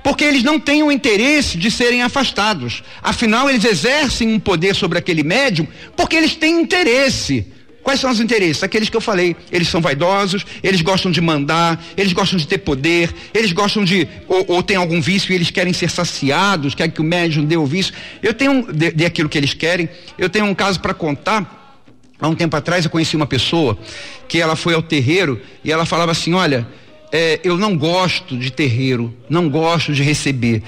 Porque 0.06 0.24
eles 0.24 0.42
não 0.42 0.58
têm 0.58 0.84
o 0.84 0.92
interesse 0.92 1.58
de 1.58 1.70
serem 1.70 2.02
afastados. 2.02 2.82
Afinal, 3.04 3.50
eles 3.50 3.66
exercem 3.66 4.30
um 4.30 4.40
poder 4.40 4.74
sobre 4.74 4.98
aquele 4.98 5.22
médium 5.22 5.68
porque 5.98 6.16
eles 6.16 6.34
têm 6.34 6.62
interesse. 6.62 7.57
Quais 7.88 8.02
são 8.02 8.12
os 8.12 8.20
interesses? 8.20 8.62
Aqueles 8.64 8.90
que 8.90 8.98
eu 8.98 9.00
falei. 9.00 9.34
Eles 9.50 9.70
são 9.70 9.80
vaidosos, 9.80 10.46
eles 10.62 10.82
gostam 10.82 11.10
de 11.10 11.22
mandar, 11.22 11.82
eles 11.96 12.12
gostam 12.12 12.38
de 12.38 12.46
ter 12.46 12.58
poder, 12.58 13.16
eles 13.34 13.54
gostam 13.54 13.86
de. 13.86 14.06
Ou, 14.28 14.44
ou 14.50 14.62
tem 14.62 14.76
algum 14.76 15.00
vício 15.00 15.32
e 15.32 15.36
eles 15.36 15.52
querem 15.52 15.72
ser 15.72 15.90
saciados, 15.90 16.76
querem 16.76 16.92
que 16.92 17.00
o 17.00 17.04
médium 17.06 17.46
dê 17.46 17.56
o 17.56 17.66
vício. 17.66 17.94
Eu 18.22 18.34
tenho. 18.34 18.74
de, 18.74 18.92
de 18.92 19.06
aquilo 19.06 19.30
que 19.30 19.38
eles 19.38 19.54
querem. 19.54 19.88
Eu 20.18 20.30
tenho 20.30 20.44
um 20.48 20.54
caso 20.54 20.82
para 20.82 20.94
contar. 20.94 21.80
Há 22.20 22.28
um 22.28 22.36
tempo 22.36 22.58
atrás 22.58 22.84
eu 22.84 22.92
conheci 22.92 23.16
uma 23.16 23.26
pessoa 23.26 23.80
que 24.28 24.42
ela 24.42 24.58
foi 24.58 24.74
ao 24.74 24.82
terreiro 24.82 25.42
e 25.64 25.72
ela 25.72 25.86
falava 25.86 26.12
assim: 26.12 26.34
Olha, 26.34 26.68
é, 27.10 27.40
eu 27.42 27.58
não 27.58 27.78
gosto 27.78 28.38
de 28.38 28.52
terreiro, 28.52 29.16
não 29.30 29.48
gosto 29.48 29.94
de 29.94 30.04
receber. 30.04 30.62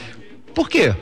Por 0.55 0.69
quê? 0.69 0.95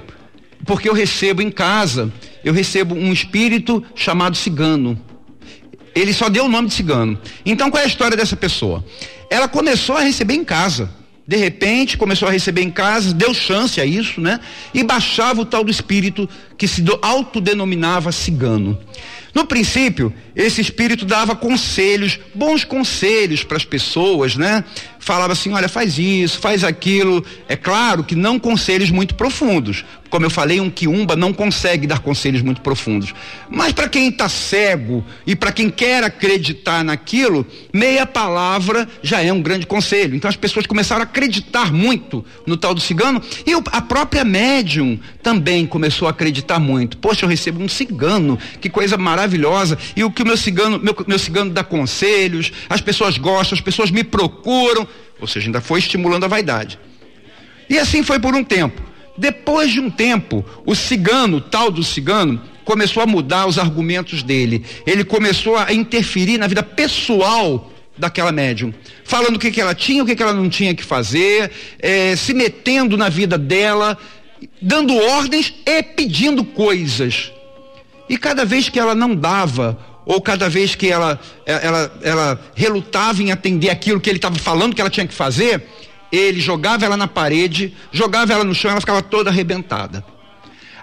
Porque 0.66 0.90
eu 0.90 0.96
recebo 0.96 1.44
em 1.44 1.52
casa, 1.52 2.12
eu 2.44 2.54
recebo 2.54 2.96
um 2.96 3.14
espírito 3.14 3.86
chamado 3.94 4.36
cigano. 4.36 5.00
Ele 5.98 6.14
só 6.14 6.30
deu 6.30 6.46
o 6.46 6.50
nome 6.50 6.68
de 6.68 6.76
cigano. 6.76 7.20
Então 7.46 7.72
qual 7.72 7.82
é 7.82 7.86
a 7.86 7.88
história 7.88 8.16
dessa 8.16 8.36
pessoa? 8.36 8.84
Ela 9.30 9.48
começou 9.48 9.98
a 9.98 10.02
receber 10.02 10.36
em 10.36 10.44
casa. 10.44 10.90
De 11.28 11.36
repente, 11.36 11.98
começou 11.98 12.30
a 12.30 12.32
receber 12.32 12.62
em 12.62 12.72
casa, 12.72 13.14
deu 13.14 13.34
chance 13.34 13.82
a 13.82 13.86
isso, 13.86 14.22
né? 14.22 14.40
E 14.74 14.82
baixava 14.82 15.42
o 15.42 15.46
tal 15.46 15.62
do 15.62 15.70
espírito 15.70 16.30
que 16.58 16.68
se 16.68 16.82
autodenominava 17.02 18.14
cigano. 18.14 18.80
No 19.38 19.46
princípio, 19.46 20.12
esse 20.36 20.60
espírito 20.60 21.06
dava 21.06 21.36
conselhos, 21.36 22.20
bons 22.34 22.64
conselhos 22.64 23.44
para 23.44 23.56
as 23.56 23.64
pessoas, 23.64 24.36
né? 24.36 24.64
Falava 25.00 25.34
assim: 25.34 25.54
olha, 25.54 25.70
faz 25.70 26.00
isso, 26.00 26.40
faz 26.40 26.64
aquilo. 26.64 27.24
É 27.48 27.56
claro 27.56 28.04
que 28.04 28.16
não 28.16 28.40
conselhos 28.40 28.90
muito 28.90 29.14
profundos. 29.14 29.86
Como 30.10 30.26
eu 30.26 30.30
falei, 30.30 30.60
um 30.60 30.70
quiumba 30.70 31.16
não 31.16 31.34
consegue 31.34 31.86
dar 31.86 32.00
conselhos 32.00 32.42
muito 32.42 32.62
profundos. 32.62 33.14
Mas 33.50 33.74
para 33.74 33.90
quem 33.90 34.08
está 34.08 34.28
cego 34.28 35.04
e 35.26 35.36
para 35.36 35.52
quem 35.52 35.70
quer 35.70 36.04
acreditar 36.04 36.84
naquilo, 36.84 37.46
meia 37.74 38.06
palavra 38.06 38.88
já 39.04 39.22
é 39.22 39.32
um 39.32 39.42
grande 39.42 39.66
conselho. 39.66 40.16
Então 40.16 40.30
as 40.30 40.38
pessoas 40.38 40.66
começaram 40.66 41.02
a 41.02 41.04
acreditar 41.04 41.72
muito 41.72 42.26
no 42.46 42.56
tal 42.58 42.74
do 42.74 42.80
cigano 42.82 43.22
e 43.46 43.52
a 43.72 43.82
própria 43.82 44.24
médium 44.24 44.98
também 45.22 45.66
começou 45.66 46.08
a 46.08 46.12
acreditar 46.12 46.60
muito. 46.60 46.98
Poxa, 46.98 47.26
eu 47.26 47.30
recebo 47.30 47.62
um 47.62 47.68
cigano, 47.68 48.40
que 48.62 48.70
coisa 48.70 48.98
maravilhosa. 48.98 49.27
E 49.96 50.04
o 50.04 50.12
que 50.12 50.24
o 50.24 50.26
meu 50.26 50.38
cigano, 50.38 50.80
meu, 50.80 50.96
meu 51.08 51.20
cigano 51.20 51.52
dá 51.52 51.64
conselhos, 51.64 52.52
as 52.70 52.82
pessoas 52.82 53.18
gostam, 53.18 53.56
as 53.56 53.62
pessoas 53.62 53.92
me 53.92 54.04
procuram. 54.04 54.88
Ou 55.20 55.28
seja, 55.28 55.48
ainda 55.48 55.62
foi 55.62 55.80
estimulando 55.80 56.24
a 56.24 56.28
vaidade. 56.28 56.80
E 57.70 57.78
assim 57.78 58.04
foi 58.04 58.20
por 58.20 58.34
um 58.36 58.44
tempo. 58.44 58.82
Depois 59.18 59.72
de 59.72 59.80
um 59.80 59.90
tempo, 59.90 60.46
o 60.66 60.76
cigano, 60.76 61.42
tal 61.42 61.72
do 61.72 61.84
cigano, 61.84 62.42
começou 62.64 63.02
a 63.02 63.08
mudar 63.08 63.48
os 63.48 63.58
argumentos 63.58 64.22
dele. 64.22 64.64
Ele 64.86 65.04
começou 65.04 65.58
a 65.58 65.74
interferir 65.74 66.38
na 66.38 66.48
vida 66.48 66.62
pessoal 66.62 67.72
daquela 67.98 68.32
médium, 68.32 68.72
falando 69.04 69.38
o 69.38 69.40
que, 69.40 69.50
que 69.50 69.60
ela 69.60 69.74
tinha, 69.74 70.04
o 70.04 70.06
que, 70.06 70.16
que 70.16 70.22
ela 70.22 70.34
não 70.34 70.48
tinha 70.50 70.76
que 70.76 70.84
fazer, 70.84 71.50
eh, 71.80 72.16
se 72.16 72.32
metendo 72.32 72.96
na 72.96 73.10
vida 73.10 73.40
dela, 73.40 73.98
dando 74.62 74.96
ordens 74.96 75.52
e 75.66 75.82
pedindo 75.82 76.44
coisas. 76.44 77.32
E 78.10 78.18
cada 78.18 78.46
vez 78.46 78.70
que 78.70 78.80
ela 78.80 78.96
não 78.96 79.16
dava, 79.16 79.78
ou 80.06 80.22
cada 80.22 80.50
vez 80.50 80.76
que 80.76 80.90
ela, 80.90 81.20
ela, 81.46 81.92
ela 82.02 82.40
relutava 82.56 83.22
em 83.22 83.32
atender 83.32 83.70
aquilo 83.70 84.00
que 84.00 84.10
ele 84.10 84.18
estava 84.18 84.38
falando 84.40 84.74
que 84.74 84.82
ela 84.82 84.90
tinha 84.90 85.08
que 85.08 85.14
fazer, 85.14 85.64
ele 86.12 86.40
jogava 86.40 86.86
ela 86.86 86.96
na 86.96 87.08
parede, 87.08 87.76
jogava 87.92 88.34
ela 88.34 88.44
no 88.44 88.56
chão, 88.56 88.72
ela 88.72 88.80
ficava 88.80 89.02
toda 89.02 89.30
arrebentada. 89.30 90.04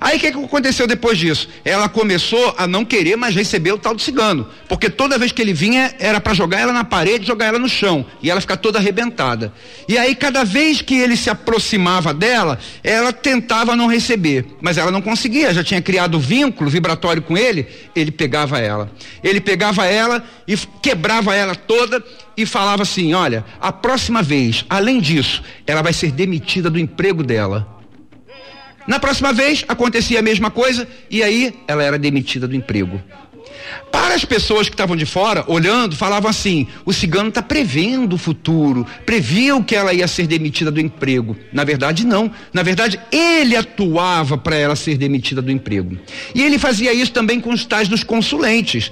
Aí 0.05 0.19
o 0.19 0.21
que, 0.21 0.31
que 0.31 0.45
aconteceu 0.45 0.87
depois 0.87 1.17
disso? 1.17 1.49
Ela 1.65 1.89
começou 1.89 2.55
a 2.59 2.67
não 2.67 2.85
querer 2.85 3.17
mais 3.17 3.35
receber 3.35 3.73
o 3.73 3.79
tal 3.79 3.95
do 3.95 4.03
cigano, 4.03 4.47
porque 4.69 4.91
toda 4.91 5.17
vez 5.17 5.33
que 5.33 5.41
ele 5.41 5.55
vinha 5.55 5.95
era 5.99 6.21
para 6.21 6.35
jogar 6.35 6.61
ela 6.61 6.75
na 6.75 6.85
parede, 6.85 7.27
jogar 7.27 7.47
ela 7.47 7.59
no 7.59 7.71
chão, 7.71 8.05
e 8.23 8.31
ela 8.31 8.39
ficar 8.39 8.59
toda 8.59 8.79
arrebentada. 8.79 9.51
E 9.89 9.97
aí 9.97 10.15
cada 10.15 10.45
vez 10.45 10.83
que 10.83 10.95
ele 10.95 11.17
se 11.17 11.31
aproximava 11.31 12.13
dela, 12.13 12.59
ela 12.83 13.15
tentava 13.15 13.75
não 13.75 13.87
receber, 13.87 14.45
mas 14.61 14.77
ela 14.77 14.91
não 14.91 15.01
conseguia, 15.01 15.55
já 15.55 15.65
tinha 15.65 15.81
criado 15.81 16.21
vínculo 16.21 16.69
vibratório 16.69 17.23
com 17.23 17.35
ele, 17.35 17.67
ele 17.97 18.11
pegava 18.11 18.59
ela. 18.59 18.93
Ele 19.23 19.41
pegava 19.41 19.87
ela 19.87 20.23
e 20.47 20.55
quebrava 20.83 21.35
ela 21.35 21.55
toda 21.55 22.05
e 22.37 22.45
falava 22.45 22.83
assim: 22.83 23.15
"Olha, 23.15 23.43
a 23.59 23.73
próxima 23.73 24.23
vez, 24.23 24.67
além 24.69 25.01
disso, 25.01 25.43
ela 25.67 25.81
vai 25.81 25.95
ser 25.95 26.13
demitida 26.13 26.69
do 26.69 26.79
emprego 26.79 27.23
dela." 27.23 27.74
Na 28.87 28.99
próxima 28.99 29.33
vez 29.33 29.65
acontecia 29.67 30.19
a 30.19 30.23
mesma 30.23 30.51
coisa 30.51 30.87
e 31.11 31.23
aí 31.23 31.55
ela 31.67 31.83
era 31.83 31.99
demitida 31.99 32.47
do 32.47 32.55
emprego. 32.55 33.01
Para 33.91 34.15
as 34.15 34.25
pessoas 34.25 34.69
que 34.69 34.75
estavam 34.75 34.97
de 34.97 35.07
fora, 35.07 35.45
olhando, 35.47 35.97
falavam 35.97 36.29
assim: 36.29 36.67
o 36.85 36.93
cigano 36.93 37.29
está 37.29 37.43
prevendo 37.43 38.15
o 38.15 38.19
futuro, 38.19 38.87
previu 39.07 39.63
que 39.63 39.75
ela 39.75 39.93
ia 39.93 40.07
ser 40.07 40.27
demitida 40.27 40.71
do 40.71 40.81
emprego. 40.81 41.37
Na 41.53 41.65
verdade, 41.65 42.05
não. 42.05 42.31
Na 42.53 42.63
verdade, 42.63 43.01
ele 43.11 43.57
atuava 43.57 44.37
para 44.37 44.57
ela 44.57 44.77
ser 44.77 44.97
demitida 44.97 45.41
do 45.41 45.51
emprego. 45.51 45.97
E 46.35 46.43
ele 46.43 46.59
fazia 46.59 46.93
isso 46.93 47.13
também 47.13 47.41
com 47.41 47.51
os 47.51 47.65
tais 47.65 47.89
dos 47.89 48.03
consulentes. 48.03 48.91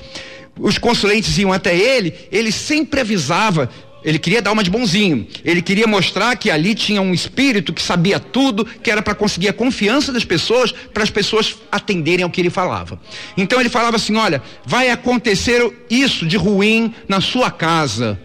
Os 0.58 0.78
consulentes 0.78 1.36
iam 1.38 1.52
até 1.52 1.76
ele, 1.76 2.14
ele 2.30 2.52
sempre 2.52 3.00
avisava 3.00 3.70
ele 4.04 4.18
queria 4.18 4.42
dar 4.42 4.52
uma 4.52 4.64
de 4.64 4.70
bonzinho. 4.70 5.26
Ele 5.44 5.62
queria 5.62 5.86
mostrar 5.86 6.36
que 6.36 6.50
ali 6.50 6.74
tinha 6.74 7.00
um 7.00 7.14
espírito 7.14 7.72
que 7.72 7.82
sabia 7.82 8.18
tudo, 8.18 8.64
que 8.64 8.90
era 8.90 9.02
para 9.02 9.14
conseguir 9.14 9.48
a 9.48 9.52
confiança 9.52 10.12
das 10.12 10.24
pessoas, 10.24 10.72
para 10.72 11.02
as 11.02 11.10
pessoas 11.10 11.56
atenderem 11.70 12.24
ao 12.24 12.30
que 12.30 12.40
ele 12.40 12.50
falava. 12.50 13.00
Então 13.36 13.60
ele 13.60 13.68
falava 13.68 13.96
assim: 13.96 14.16
olha, 14.16 14.42
vai 14.64 14.90
acontecer 14.90 15.62
isso 15.88 16.26
de 16.26 16.36
ruim 16.36 16.94
na 17.08 17.20
sua 17.20 17.50
casa. 17.50 18.18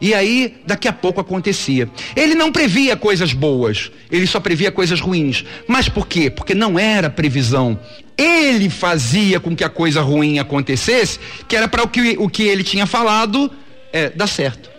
E 0.00 0.14
aí, 0.14 0.58
daqui 0.64 0.86
a 0.86 0.92
pouco 0.92 1.20
acontecia. 1.20 1.90
Ele 2.14 2.36
não 2.36 2.52
previa 2.52 2.96
coisas 2.96 3.32
boas, 3.32 3.90
ele 4.12 4.28
só 4.28 4.38
previa 4.38 4.70
coisas 4.70 5.00
ruins. 5.00 5.44
Mas 5.66 5.88
por 5.88 6.06
quê? 6.06 6.30
Porque 6.30 6.54
não 6.54 6.78
era 6.78 7.10
previsão. 7.10 7.78
Ele 8.16 8.70
fazia 8.70 9.40
com 9.40 9.56
que 9.56 9.64
a 9.64 9.68
coisa 9.68 10.00
ruim 10.00 10.38
acontecesse, 10.38 11.18
que 11.48 11.56
era 11.56 11.66
para 11.66 11.82
o 11.82 11.88
que, 11.88 12.16
o 12.18 12.28
que 12.28 12.44
ele 12.44 12.62
tinha 12.62 12.86
falado 12.86 13.50
é, 13.92 14.10
dar 14.10 14.28
certo. 14.28 14.77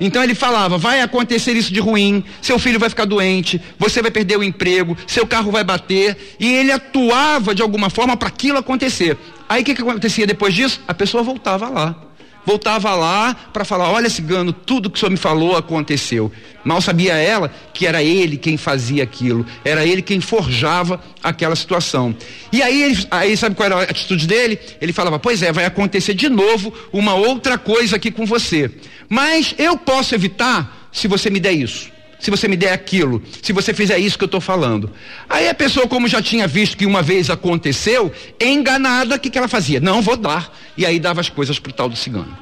Então 0.00 0.22
ele 0.22 0.34
falava: 0.34 0.78
vai 0.78 1.00
acontecer 1.00 1.52
isso 1.52 1.72
de 1.72 1.80
ruim, 1.80 2.24
seu 2.40 2.58
filho 2.58 2.78
vai 2.78 2.88
ficar 2.88 3.04
doente, 3.04 3.60
você 3.78 4.02
vai 4.02 4.10
perder 4.10 4.38
o 4.38 4.42
emprego, 4.42 4.96
seu 5.06 5.26
carro 5.26 5.50
vai 5.50 5.64
bater. 5.64 6.36
E 6.38 6.52
ele 6.52 6.72
atuava 6.72 7.54
de 7.54 7.62
alguma 7.62 7.90
forma 7.90 8.16
para 8.16 8.28
aquilo 8.28 8.58
acontecer. 8.58 9.16
Aí 9.48 9.62
o 9.62 9.64
que, 9.64 9.74
que 9.74 9.82
acontecia 9.82 10.26
depois 10.26 10.54
disso? 10.54 10.80
A 10.88 10.94
pessoa 10.94 11.22
voltava 11.22 11.68
lá 11.68 11.96
voltava 12.44 12.94
lá 12.94 13.34
para 13.52 13.64
falar: 13.64 13.90
Olha, 13.90 14.10
cigano, 14.10 14.52
tudo 14.52 14.90
que 14.90 14.96
o 14.96 15.00
senhor 15.00 15.10
me 15.10 15.16
falou 15.16 15.56
aconteceu. 15.56 16.30
Mal 16.64 16.80
sabia 16.80 17.14
ela 17.14 17.52
que 17.72 17.86
era 17.86 18.02
ele 18.02 18.36
quem 18.36 18.56
fazia 18.56 19.02
aquilo, 19.02 19.46
era 19.64 19.84
ele 19.84 20.02
quem 20.02 20.20
forjava 20.20 21.00
aquela 21.22 21.56
situação. 21.56 22.14
E 22.52 22.62
aí, 22.62 23.06
aí 23.10 23.36
sabe 23.36 23.54
qual 23.54 23.66
era 23.66 23.76
a 23.76 23.82
atitude 23.82 24.26
dele? 24.26 24.58
Ele 24.80 24.92
falava: 24.92 25.18
Pois 25.18 25.42
é, 25.42 25.52
vai 25.52 25.64
acontecer 25.64 26.14
de 26.14 26.28
novo 26.28 26.72
uma 26.92 27.14
outra 27.14 27.56
coisa 27.58 27.96
aqui 27.96 28.10
com 28.10 28.26
você. 28.26 28.70
Mas 29.08 29.54
eu 29.58 29.76
posso 29.76 30.14
evitar 30.14 30.88
se 30.92 31.08
você 31.08 31.30
me 31.30 31.40
der 31.40 31.52
isso 31.52 31.93
se 32.24 32.30
você 32.30 32.48
me 32.48 32.56
der 32.56 32.72
aquilo, 32.72 33.22
se 33.42 33.52
você 33.52 33.74
fizer 33.74 33.98
isso 33.98 34.16
que 34.16 34.24
eu 34.24 34.26
estou 34.26 34.40
falando. 34.40 34.90
Aí 35.28 35.46
a 35.46 35.54
pessoa, 35.54 35.86
como 35.86 36.08
já 36.08 36.22
tinha 36.22 36.46
visto 36.46 36.74
que 36.74 36.86
uma 36.86 37.02
vez 37.02 37.28
aconteceu, 37.28 38.10
enganada, 38.40 39.16
o 39.16 39.18
que, 39.18 39.28
que 39.28 39.36
ela 39.36 39.46
fazia? 39.46 39.78
Não, 39.78 40.00
vou 40.00 40.16
dar. 40.16 40.50
E 40.74 40.86
aí 40.86 40.98
dava 40.98 41.20
as 41.20 41.28
coisas 41.28 41.58
para 41.58 41.68
o 41.68 41.74
tal 41.74 41.86
do 41.86 41.96
cigano. 41.96 42.34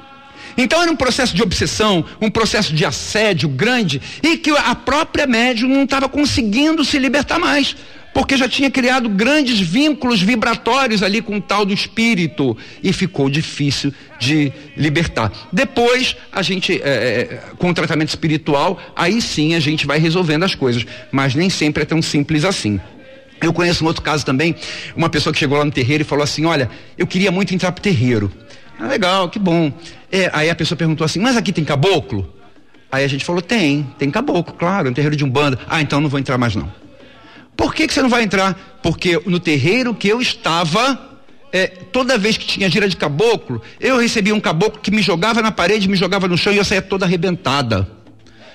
Então 0.57 0.81
era 0.81 0.91
um 0.91 0.95
processo 0.95 1.35
de 1.35 1.41
obsessão, 1.41 2.05
um 2.21 2.29
processo 2.29 2.73
de 2.73 2.85
assédio 2.85 3.49
grande, 3.49 4.01
e 4.21 4.37
que 4.37 4.51
a 4.51 4.75
própria 4.75 5.25
médium 5.25 5.69
não 5.69 5.83
estava 5.83 6.07
conseguindo 6.07 6.83
se 6.85 6.97
libertar 6.97 7.39
mais 7.39 7.75
porque 8.13 8.37
já 8.37 8.47
tinha 8.47 8.69
criado 8.69 9.09
grandes 9.09 9.59
vínculos 9.59 10.21
vibratórios 10.21 11.01
ali 11.01 11.21
com 11.21 11.37
o 11.37 11.41
tal 11.41 11.65
do 11.65 11.73
espírito 11.73 12.55
e 12.81 12.93
ficou 12.93 13.29
difícil 13.29 13.91
de 14.19 14.53
libertar. 14.77 15.31
Depois, 15.51 16.15
a 16.31 16.41
gente, 16.41 16.79
é, 16.83 17.41
com 17.57 17.71
o 17.71 17.73
tratamento 17.73 18.09
espiritual, 18.09 18.79
aí 18.95 19.21
sim 19.21 19.55
a 19.55 19.59
gente 19.59 19.87
vai 19.87 19.97
resolvendo 19.97 20.43
as 20.43 20.53
coisas, 20.53 20.85
mas 21.11 21.33
nem 21.33 21.49
sempre 21.49 21.83
é 21.83 21.85
tão 21.85 22.01
simples 22.01 22.45
assim. 22.45 22.79
Eu 23.41 23.51
conheço 23.51 23.83
um 23.83 23.87
outro 23.87 24.01
caso 24.01 24.25
também, 24.25 24.55
uma 24.95 25.09
pessoa 25.09 25.33
que 25.33 25.39
chegou 25.39 25.57
lá 25.57 25.65
no 25.65 25.71
terreiro 25.71 26.03
e 26.03 26.05
falou 26.05 26.23
assim: 26.23 26.45
Olha, 26.45 26.69
eu 26.97 27.05
queria 27.05 27.29
muito 27.29 27.53
entrar 27.53 27.73
pro 27.73 27.83
terreiro. 27.83 28.31
Ah, 28.79 28.87
legal, 28.87 29.29
que 29.29 29.39
bom. 29.39 29.71
É, 30.11 30.29
aí 30.33 30.49
a 30.49 30.55
pessoa 30.55 30.77
perguntou 30.77 31.05
assim: 31.05 31.19
Mas 31.19 31.37
aqui 31.37 31.51
tem 31.51 31.63
caboclo? 31.63 32.31
Aí 32.91 33.03
a 33.03 33.07
gente 33.07 33.25
falou: 33.25 33.41
Tem, 33.41 33.83
tem 33.97 34.09
caboclo, 34.11 34.53
claro, 34.53 34.87
é 34.87 34.91
um 34.91 34.93
terreiro 34.93 35.15
de 35.15 35.23
umbanda. 35.23 35.59
Ah, 35.67 35.81
então 35.81 35.99
não 36.01 36.09
vou 36.09 36.19
entrar 36.19 36.37
mais 36.37 36.55
não. 36.55 36.71
Por 37.55 37.73
que, 37.73 37.87
que 37.87 37.93
você 37.93 38.01
não 38.01 38.09
vai 38.09 38.23
entrar? 38.23 38.79
Porque 38.81 39.21
no 39.25 39.39
terreiro 39.39 39.93
que 39.93 40.07
eu 40.07 40.21
estava, 40.21 40.99
é, 41.51 41.67
toda 41.67 42.17
vez 42.17 42.35
que 42.35 42.45
tinha 42.45 42.69
gira 42.69 42.89
de 42.89 42.97
caboclo, 42.97 43.61
eu 43.79 43.97
recebia 43.97 44.33
um 44.33 44.39
caboclo 44.39 44.81
que 44.81 44.91
me 44.91 45.01
jogava 45.01 45.41
na 45.41 45.51
parede, 45.51 45.87
me 45.87 45.95
jogava 45.95 46.27
no 46.27 46.37
chão 46.37 46.51
e 46.51 46.57
eu 46.57 46.65
saía 46.65 46.81
toda 46.81 47.05
arrebentada. 47.05 47.87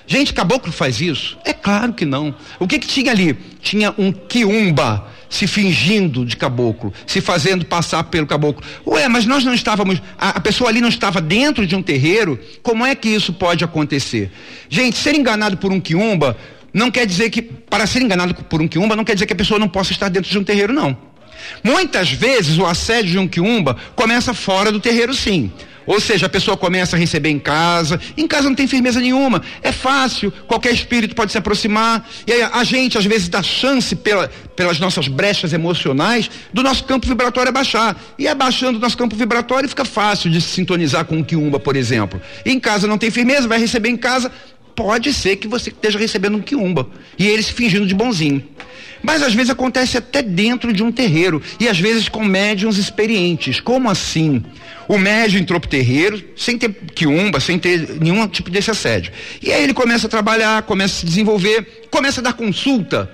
Gente, 0.05 0.33
caboclo 0.33 0.71
faz 0.71 0.99
isso? 0.99 1.37
É 1.45 1.53
claro 1.53 1.93
que 1.93 2.03
não. 2.03 2.33
O 2.59 2.67
que 2.67 2.79
que 2.79 2.87
tinha 2.87 3.11
ali? 3.11 3.37
Tinha 3.61 3.93
um 3.97 4.11
quiumba 4.11 5.07
se 5.29 5.45
fingindo 5.45 6.25
de 6.25 6.35
caboclo, 6.35 6.91
se 7.05 7.21
fazendo 7.21 7.63
passar 7.63 8.03
pelo 8.05 8.25
caboclo. 8.25 8.63
Ué, 8.85 9.07
mas 9.07 9.25
nós 9.25 9.45
não 9.45 9.53
estávamos, 9.53 10.01
a, 10.17 10.29
a, 10.29 10.39
pessoa 10.39 10.69
ali 10.69 10.81
não 10.81 10.89
estava 10.89 11.21
dentro 11.21 11.67
de 11.67 11.75
um 11.75 11.81
terreiro, 11.81 12.39
como 12.63 12.85
é 12.85 12.95
que 12.95 13.09
isso 13.09 13.31
pode 13.31 13.63
acontecer? 13.63 14.31
Gente, 14.67 14.97
ser 14.97 15.15
enganado 15.15 15.57
por 15.57 15.71
um 15.71 15.79
quiumba 15.79 16.35
não 16.73 16.91
quer 16.91 17.05
dizer 17.05 17.29
que, 17.29 17.41
para 17.41 17.85
ser 17.87 18.01
enganado 18.01 18.33
por 18.33 18.61
um 18.61 18.67
quiumba, 18.67 18.95
não 18.95 19.03
quer 19.03 19.13
dizer 19.13 19.25
que 19.25 19.33
a 19.33 19.35
pessoa 19.35 19.59
não 19.59 19.67
possa 19.67 19.91
estar 19.91 20.09
dentro 20.09 20.29
de 20.29 20.37
um 20.37 20.43
terreiro, 20.43 20.73
não. 20.73 20.97
Muitas 21.63 22.11
vezes 22.11 22.57
o 22.57 22.65
assédio 22.65 23.11
de 23.11 23.17
um 23.17 23.27
quiumba 23.27 23.75
começa 23.95 24.33
fora 24.33 24.71
do 24.71 24.79
terreiro, 24.79 25.13
sim. 25.13 25.51
Ou 25.89 25.99
seja, 25.99 26.27
a 26.27 26.29
pessoa 26.29 26.55
começa 26.55 26.95
a 26.95 26.99
receber 26.99 27.29
em 27.29 27.39
casa, 27.39 27.99
em 28.15 28.27
casa 28.27 28.47
não 28.47 28.55
tem 28.55 28.67
firmeza 28.67 28.99
nenhuma, 28.99 29.41
é 29.63 29.71
fácil, 29.71 30.31
qualquer 30.45 30.71
espírito 30.71 31.15
pode 31.15 31.31
se 31.31 31.37
aproximar, 31.39 32.07
e 32.27 32.31
aí 32.31 32.43
a 32.43 32.63
gente 32.63 32.95
às 32.95 33.05
vezes 33.05 33.27
dá 33.27 33.41
chance 33.41 33.95
pela, 33.95 34.27
pelas 34.55 34.79
nossas 34.79 35.07
brechas 35.07 35.51
emocionais 35.51 36.29
do 36.53 36.61
nosso 36.61 36.83
campo 36.83 37.07
vibratório 37.07 37.49
abaixar. 37.49 37.95
E 38.19 38.27
abaixando 38.27 38.77
o 38.77 38.81
nosso 38.81 38.95
campo 38.95 39.15
vibratório 39.15 39.67
fica 39.67 39.83
fácil 39.83 40.29
de 40.29 40.39
se 40.39 40.49
sintonizar 40.49 41.05
com 41.05 41.19
o 41.19 41.25
quiumba, 41.25 41.59
por 41.59 41.75
exemplo. 41.75 42.21
Em 42.45 42.59
casa 42.59 42.85
não 42.85 42.99
tem 42.99 43.09
firmeza, 43.09 43.47
vai 43.47 43.57
receber 43.57 43.89
em 43.89 43.97
casa, 43.97 44.31
pode 44.75 45.11
ser 45.11 45.37
que 45.37 45.47
você 45.47 45.71
esteja 45.71 45.97
recebendo 45.97 46.37
um 46.37 46.41
quiumba, 46.41 46.87
e 47.17 47.27
ele 47.27 47.41
se 47.41 47.51
fingindo 47.51 47.87
de 47.87 47.95
bonzinho. 47.95 48.47
Mas 49.01 49.23
às 49.23 49.33
vezes 49.33 49.49
acontece 49.49 49.97
até 49.97 50.21
dentro 50.21 50.73
de 50.73 50.83
um 50.83 50.91
terreiro 50.91 51.41
e 51.59 51.67
às 51.67 51.79
vezes 51.79 52.09
com 52.09 52.23
médiums 52.23 52.77
experientes. 52.77 53.59
Como 53.59 53.89
assim? 53.89 54.43
O 54.87 54.97
médium 54.97 55.39
entrou 55.41 55.59
pro 55.59 55.69
terreiro 55.69 56.21
sem 56.35 56.57
ter 56.57 56.73
quiumba, 56.95 57.39
sem 57.39 57.57
ter 57.57 57.97
nenhum 58.01 58.27
tipo 58.27 58.49
desse 58.49 58.71
assédio. 58.71 59.11
E 59.41 59.53
aí 59.53 59.63
ele 59.63 59.73
começa 59.73 60.07
a 60.07 60.09
trabalhar, 60.09 60.63
começa 60.63 60.95
a 60.95 60.99
se 60.99 61.05
desenvolver, 61.05 61.87
começa 61.91 62.19
a 62.21 62.23
dar 62.23 62.33
consulta, 62.33 63.09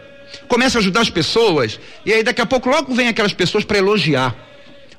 começa 0.48 0.78
a 0.78 0.80
ajudar 0.80 1.02
as 1.02 1.10
pessoas. 1.10 1.80
E 2.06 2.14
aí 2.14 2.24
daqui 2.24 2.42
a 2.42 2.46
pouco 2.46 2.70
logo 2.70 2.94
vem 2.94 3.08
aquelas 3.08 3.34
pessoas 3.34 3.64
para 3.64 3.78
elogiar. 3.78 4.36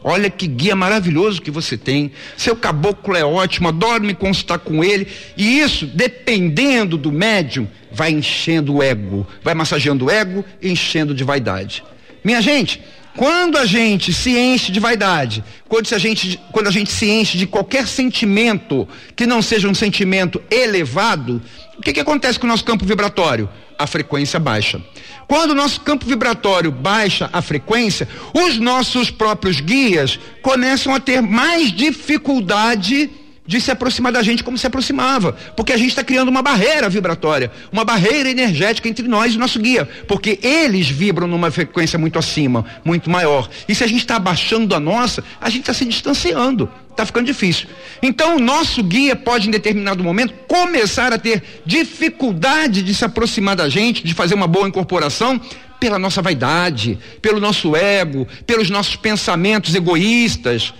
Olha 0.09 0.31
que 0.31 0.47
guia 0.47 0.77
maravilhoso 0.77 1.43
que 1.43 1.51
você 1.51 1.77
tem. 1.77 2.13
Seu 2.37 2.55
caboclo 2.55 3.17
é 3.17 3.25
ótimo, 3.25 3.67
adoro 3.67 4.05
me 4.05 4.15
consultar 4.15 4.61
com 4.61 4.85
ele. 4.85 5.09
E 5.37 5.59
isso, 5.59 5.85
dependendo 5.85 6.97
do 6.97 7.11
médium, 7.11 7.67
vai 7.91 8.13
enchendo 8.13 8.77
o 8.77 8.83
ego, 8.85 9.27
vai 9.43 9.53
massageando 9.53 10.05
o 10.05 10.11
ego, 10.11 10.45
enchendo 10.63 11.13
de 11.13 11.25
vaidade. 11.25 11.83
Minha 12.23 12.41
gente, 12.41 12.81
quando 13.17 13.57
a 13.57 13.65
gente 13.65 14.13
se 14.13 14.37
enche 14.37 14.71
de 14.71 14.79
vaidade, 14.79 15.43
quando 15.69 15.93
a 15.93 15.99
gente, 15.99 16.39
quando 16.53 16.69
a 16.69 16.71
gente 16.71 16.93
se 16.93 17.09
enche 17.09 17.39
de 17.39 17.47
qualquer 17.47 17.89
sentimento 17.89 18.87
que 19.17 19.27
não 19.27 19.41
seja 19.41 19.69
um 19.69 19.75
sentimento 19.75 20.41
elevado, 20.51 21.43
o 21.79 21.83
que, 21.83 21.93
que 21.93 22.01
acontece 22.01 22.39
com 22.39 22.47
o 22.47 22.51
nosso 22.51 22.65
campo 22.65 22.85
vibratório? 22.85 23.49
A 23.79 23.87
frequência 23.87 24.39
baixa. 24.39 24.81
Quando 25.27 25.51
o 25.51 25.55
nosso 25.55 25.81
campo 25.81 26.07
vibratório 26.07 26.71
baixa 26.71 27.29
a 27.33 27.43
frequência, 27.43 28.09
os 28.33 28.59
nossos 28.59 29.11
próprios 29.11 29.61
guias 29.61 30.21
começam 30.43 30.95
a 30.95 31.01
ter 31.01 31.21
mais 31.21 31.73
dificuldade 31.73 33.11
de 33.47 33.61
se 33.61 33.71
aproximar 33.71 34.13
da 34.13 34.23
gente 34.23 34.43
como 34.43 34.59
se 34.59 34.67
aproximava, 34.67 35.33
porque 35.57 35.73
a 35.73 35.77
gente 35.77 35.91
está 35.91 36.03
criando 36.03 36.29
uma 36.29 36.43
barreira 36.43 36.89
vibratória, 36.89 37.51
uma 37.71 37.85
barreira 37.85 38.31
energética 38.31 38.89
entre 38.89 39.07
nós 39.07 39.33
e 39.35 39.37
o 39.37 39.41
nosso 39.41 39.59
guia, 39.59 39.89
porque 40.07 40.39
eles 40.43 40.89
vibram 40.89 41.27
numa 41.27 41.51
frequência 41.51 41.99
muito 41.99 42.19
acima, 42.19 42.65
muito 42.85 43.09
maior. 43.09 43.49
E 43.69 43.75
se 43.75 43.85
a 43.85 43.87
gente 43.87 44.01
está 44.01 44.17
abaixando 44.17 44.75
a 44.75 44.81
nossa, 44.81 45.23
a 45.41 45.49
gente 45.49 45.61
está 45.61 45.75
se 45.75 45.85
distanciando, 45.85 46.69
está 46.91 47.07
ficando 47.07 47.27
difícil. 47.27 47.69
Então 48.03 48.37
o 48.37 48.41
nosso 48.41 48.83
guia 48.83 49.15
pode, 49.15 49.49
em 49.49 49.51
determinado 49.51 50.03
momento, 50.03 50.35
começar 50.49 51.13
a 51.13 51.19
ter 51.19 51.43
dificuldade 51.65 52.83
de 52.83 52.95
se 52.95 53.05
aproximar 53.05 53.57
da 53.57 53.69
gente, 53.69 54.05
de 54.05 54.15
fazer 54.15 54.35
uma 54.35 54.47
boa 54.47 54.69
incorporação, 54.69 55.41
pela 55.79 55.99
nossa 55.99 56.23
vaidade, 56.23 56.99
pelo 57.21 57.39
nosso 57.39 57.77
ego, 57.77 58.27
pelos 58.47 58.71
nossos 58.71 58.97
pensamentos 58.97 59.75
egoístas 59.75 60.73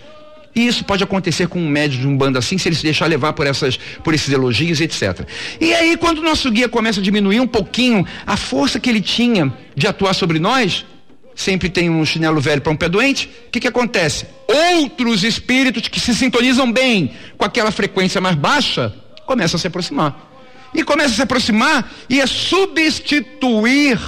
e 0.57 0.67
isso 0.67 0.83
pode 0.87 1.05
acontecer 1.05 1.49
com 1.49 1.61
um 1.61 1.69
médio 1.69 2.01
de 2.01 2.09
um 2.09 2.17
bando 2.17 2.39
assim, 2.39 2.57
se 2.57 2.67
ele 2.67 2.75
se 2.75 2.83
deixar 2.83 3.05
levar 3.05 3.35
por, 3.35 3.47
essas, 3.47 3.77
por 4.03 4.15
esses 4.15 4.33
elogios, 4.33 4.81
etc. 4.81 5.29
E 5.61 5.75
aí, 5.75 5.99
quando 5.99 6.21
o 6.21 6.23
nosso 6.23 6.51
guia 6.51 6.67
começa 6.67 6.99
a 6.99 7.03
diminuir 7.03 7.41
um 7.41 7.47
pouquinho 7.47 8.07
a 8.27 8.39
força 8.39 8.81
que 8.81 8.89
ele 8.89 9.03
tinha 9.03 9.53
de 9.77 9.87
atuar 9.87 10.15
sobre 10.15 10.39
nós, 10.39 10.87
sempre 11.35 11.69
tem 11.69 11.91
um 11.91 12.03
chinelo 12.07 12.41
velho 12.41 12.63
para 12.63 12.73
um 12.73 12.77
pé 12.77 12.89
doente, 12.89 13.29
o 13.49 13.51
que, 13.51 13.61
que 13.61 13.69
acontece? 13.69 14.27
Outros 14.49 15.25
espíritos 15.25 15.89
que 15.89 16.01
se 16.01 16.15
sintonizam 16.15 16.73
bem 16.73 17.13
com 17.37 17.45
aquela 17.45 17.71
frequência 17.71 18.19
mais 18.19 18.35
baixa 18.35 18.95
começam 19.27 19.59
a 19.59 19.61
se 19.61 19.67
aproximar. 19.67 20.33
E 20.73 20.83
começam 20.83 21.13
a 21.13 21.17
se 21.17 21.23
aproximar 21.23 21.93
e 22.09 22.19
a 22.19 22.27
substituir 22.27 24.01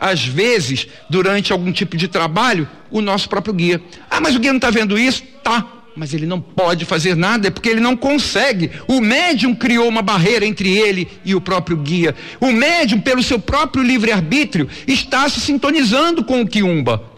às 0.00 0.24
vezes, 0.24 0.88
durante 1.08 1.52
algum 1.52 1.70
tipo 1.70 1.96
de 1.98 2.08
trabalho, 2.08 2.66
o 2.90 3.00
nosso 3.00 3.28
próprio 3.28 3.54
guia. 3.54 3.80
Ah, 4.10 4.20
mas 4.20 4.34
o 4.34 4.40
guia 4.40 4.52
não 4.52 4.58
está 4.58 4.68
vendo 4.68 4.98
isso? 4.98 5.22
Tá 5.44 5.81
mas 5.94 6.14
ele 6.14 6.26
não 6.26 6.40
pode 6.40 6.84
fazer 6.84 7.14
nada, 7.14 7.48
é 7.48 7.50
porque 7.50 7.68
ele 7.68 7.80
não 7.80 7.96
consegue. 7.96 8.70
O 8.88 9.00
médium 9.00 9.54
criou 9.54 9.88
uma 9.88 10.02
barreira 10.02 10.44
entre 10.44 10.76
ele 10.76 11.08
e 11.24 11.34
o 11.34 11.40
próprio 11.40 11.76
guia. 11.76 12.14
O 12.40 12.50
médium, 12.50 13.00
pelo 13.00 13.22
seu 13.22 13.38
próprio 13.38 13.82
livre-arbítrio, 13.82 14.68
está 14.86 15.28
se 15.28 15.40
sintonizando 15.40 16.24
com 16.24 16.40
o 16.40 16.46
quiumba. 16.46 17.12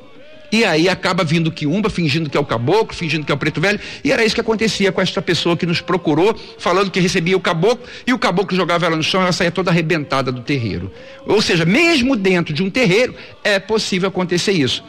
E 0.51 0.65
aí 0.65 0.89
acaba 0.89 1.25
vindo 1.25 1.49
o 1.49 1.53
quiumba, 1.53 1.91
fingindo 1.91 2.31
que 2.31 2.37
é 2.37 2.41
o 2.41 2.45
caboclo, 2.45 2.95
fingindo 2.95 3.27
que 3.27 3.33
é 3.33 3.35
o 3.35 3.39
preto 3.39 3.61
velho. 3.61 3.81
E 4.05 4.13
era 4.13 4.25
isso 4.25 4.37
que 4.37 4.41
acontecia 4.41 4.93
com 4.93 5.01
esta 5.01 5.21
pessoa 5.21 5.57
que 5.57 5.67
nos 5.67 5.81
procurou, 5.81 6.33
falando 6.59 6.93
que 6.93 7.01
recebia 7.01 7.37
o 7.37 7.41
caboclo, 7.41 7.85
e 8.07 8.13
o 8.13 8.19
caboclo 8.19 8.57
jogava 8.57 8.87
ela 8.87 8.97
no 8.97 9.03
chão 9.03 9.21
ela 9.21 9.33
saía 9.33 9.51
toda 9.51 9.73
arrebentada 9.73 10.31
do 10.31 10.43
terreiro. 10.43 10.93
Ou 11.27 11.43
seja, 11.43 11.65
mesmo 11.65 12.15
dentro 12.15 12.55
de 12.55 12.63
um 12.63 12.71
terreiro, 12.71 13.17
é 13.43 13.59
possível 13.59 14.09
acontecer 14.09 14.53
isso. 14.53 14.85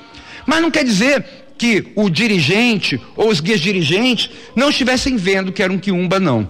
Mas 0.45 0.61
não 0.61 0.69
quer 0.69 0.83
dizer 0.83 1.25
que 1.57 1.91
o 1.95 2.09
dirigente 2.09 2.99
ou 3.15 3.29
os 3.29 3.39
guias 3.39 3.61
dirigentes 3.61 4.29
não 4.55 4.69
estivessem 4.69 5.15
vendo 5.15 5.51
que 5.51 5.63
era 5.63 5.71
um 5.71 5.77
quiumba, 5.77 6.19
não. 6.19 6.47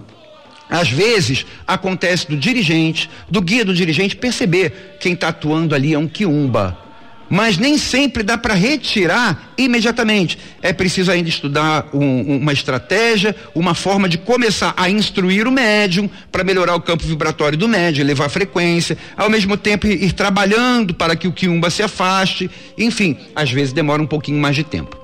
Às 0.68 0.90
vezes 0.90 1.46
acontece 1.66 2.28
do 2.28 2.36
dirigente, 2.36 3.08
do 3.30 3.40
guia 3.40 3.64
do 3.64 3.72
dirigente, 3.74 4.16
perceber 4.16 4.96
quem 5.00 5.12
está 5.12 5.28
atuando 5.28 5.74
ali 5.74 5.94
é 5.94 5.98
um 5.98 6.08
quiumba 6.08 6.85
mas 7.28 7.58
nem 7.58 7.76
sempre 7.78 8.22
dá 8.22 8.38
para 8.38 8.54
retirar 8.54 9.52
imediatamente. 9.58 10.38
É 10.62 10.72
preciso 10.72 11.10
ainda 11.10 11.28
estudar 11.28 11.88
um, 11.92 12.38
uma 12.38 12.52
estratégia, 12.52 13.34
uma 13.54 13.74
forma 13.74 14.08
de 14.08 14.18
começar 14.18 14.74
a 14.76 14.88
instruir 14.88 15.46
o 15.46 15.52
médium 15.52 16.08
para 16.30 16.44
melhorar 16.44 16.74
o 16.74 16.80
campo 16.80 17.04
vibratório 17.04 17.58
do 17.58 17.68
médium, 17.68 18.04
elevar 18.04 18.26
a 18.26 18.30
frequência, 18.30 18.96
ao 19.16 19.28
mesmo 19.28 19.56
tempo 19.56 19.86
ir, 19.86 20.12
trabalhando 20.12 20.94
para 20.94 21.16
que 21.16 21.28
o 21.28 21.32
quiumba 21.32 21.70
se 21.70 21.82
afaste. 21.82 22.50
Enfim, 22.78 23.16
às 23.34 23.50
vezes 23.50 23.72
demora 23.72 24.02
um 24.02 24.06
pouquinho 24.06 24.38
mais 24.38 24.54
de 24.54 24.64
tempo. 24.64 24.96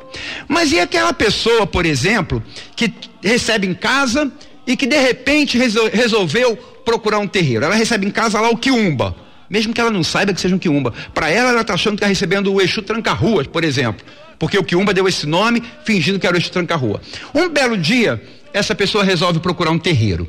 Mas 0.46 0.72
e 0.72 0.78
aquela 0.78 1.12
pessoa, 1.12 1.66
por 1.66 1.86
exemplo, 1.86 2.42
que 2.76 2.92
recebe 3.22 3.66
em 3.66 3.74
casa 3.74 4.30
e 4.66 4.76
que 4.76 4.86
de 4.86 4.98
repente 4.98 5.58
resolveu 5.58 6.56
procurar 6.84 7.18
um 7.18 7.26
terreiro? 7.26 7.64
Ela 7.64 7.74
recebe 7.74 8.06
em 8.06 8.10
casa 8.10 8.40
lá 8.40 8.50
o 8.50 8.56
quiumba 8.56 9.16
mesmo 9.52 9.74
que 9.74 9.80
ela 9.80 9.90
não 9.90 10.02
saiba 10.02 10.32
que 10.32 10.40
seja 10.40 10.54
um 10.54 10.58
quiumba. 10.58 10.94
Para 11.12 11.28
ela, 11.28 11.50
ela 11.50 11.60
está 11.60 11.74
achando 11.74 11.92
que 11.92 11.98
está 11.98 12.06
recebendo 12.06 12.50
o 12.50 12.58
Exu 12.58 12.80
Tranca-Ruas, 12.80 13.46
por 13.46 13.62
exemplo. 13.62 14.04
Porque 14.38 14.56
o 14.56 14.64
quiumba 14.64 14.94
deu 14.94 15.06
esse 15.06 15.26
nome, 15.26 15.62
fingindo 15.84 16.18
que 16.18 16.26
era 16.26 16.34
o 16.34 16.38
Exu 16.38 16.50
Tranca-Rua. 16.50 17.02
Um 17.34 17.50
belo 17.50 17.76
dia, 17.76 18.20
essa 18.54 18.74
pessoa 18.74 19.04
resolve 19.04 19.40
procurar 19.40 19.70
um 19.70 19.78
terreiro. 19.78 20.26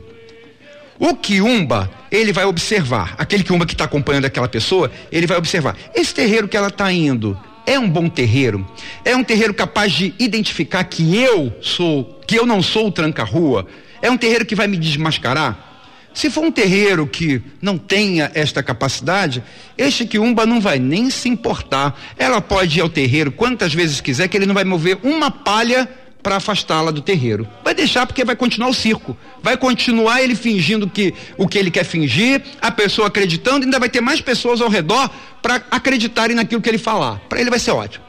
O 0.99 1.15
quiumba, 1.15 1.89
ele 2.11 2.33
vai 2.33 2.43
observar, 2.43 3.15
aquele 3.17 3.43
quiumba 3.45 3.65
que 3.65 3.73
está 3.73 3.85
acompanhando 3.85 4.25
aquela 4.25 4.49
pessoa, 4.49 4.91
ele 5.09 5.25
vai 5.25 5.37
observar. 5.37 5.77
Esse 5.95 6.13
terreiro 6.13 6.49
que 6.49 6.57
ela 6.57 6.67
está 6.67 6.91
indo 6.91 7.39
é 7.65 7.79
um 7.79 7.89
bom 7.89 8.09
terreiro? 8.09 8.67
É 9.05 9.15
um 9.15 9.23
terreiro 9.23 9.53
capaz 9.53 9.93
de 9.93 10.13
identificar 10.19 10.83
que 10.83 11.15
eu 11.15 11.53
sou, 11.61 12.19
que 12.27 12.37
eu 12.37 12.45
não 12.45 12.61
sou 12.61 12.87
o 12.87 12.91
tranca-rua? 12.91 13.65
É 14.01 14.11
um 14.11 14.17
terreiro 14.17 14.45
que 14.45 14.53
vai 14.53 14.67
me 14.67 14.75
desmascarar? 14.75 15.72
Se 16.13 16.29
for 16.29 16.43
um 16.43 16.51
terreiro 16.51 17.07
que 17.07 17.41
não 17.61 17.77
tenha 17.77 18.31
esta 18.35 18.61
capacidade, 18.61 19.43
este 19.77 20.05
quiumba 20.05 20.45
não 20.45 20.61
vai 20.61 20.77
nem 20.77 21.09
se 21.09 21.27
importar. 21.27 21.99
Ela 22.17 22.39
pode 22.39 22.77
ir 22.77 22.81
ao 22.81 22.89
terreiro 22.89 23.31
quantas 23.31 23.73
vezes 23.73 23.99
quiser, 23.99 24.27
que 24.27 24.37
ele 24.37 24.45
não 24.45 24.53
vai 24.53 24.63
mover 24.63 24.99
uma 25.03 25.31
palha 25.31 25.89
para 26.21 26.37
afastá-la 26.37 26.89
do 26.91 27.01
terreiro. 27.01 27.47
Vai 27.63 27.73
deixar 27.75 28.05
porque 28.05 28.23
vai 28.23 28.35
continuar 28.35 28.69
o 28.69 28.73
circo. 28.73 29.17
Vai 29.41 29.57
continuar 29.57 30.21
ele 30.21 30.35
fingindo 30.35 30.87
que 30.89 31.13
o 31.37 31.47
que 31.47 31.57
ele 31.57 31.69
quer 31.69 31.83
fingir, 31.83 32.41
a 32.61 32.71
pessoa 32.71 33.09
acreditando, 33.09 33.65
ainda 33.65 33.79
vai 33.79 33.89
ter 33.89 33.99
mais 33.99 34.21
pessoas 34.21 34.61
ao 34.61 34.69
redor 34.69 35.09
para 35.41 35.61
acreditarem 35.69 36.35
naquilo 36.35 36.61
que 36.61 36.69
ele 36.69 36.77
falar. 36.77 37.19
Para 37.27 37.41
ele 37.41 37.49
vai 37.49 37.59
ser 37.59 37.71
ótimo. 37.71 38.05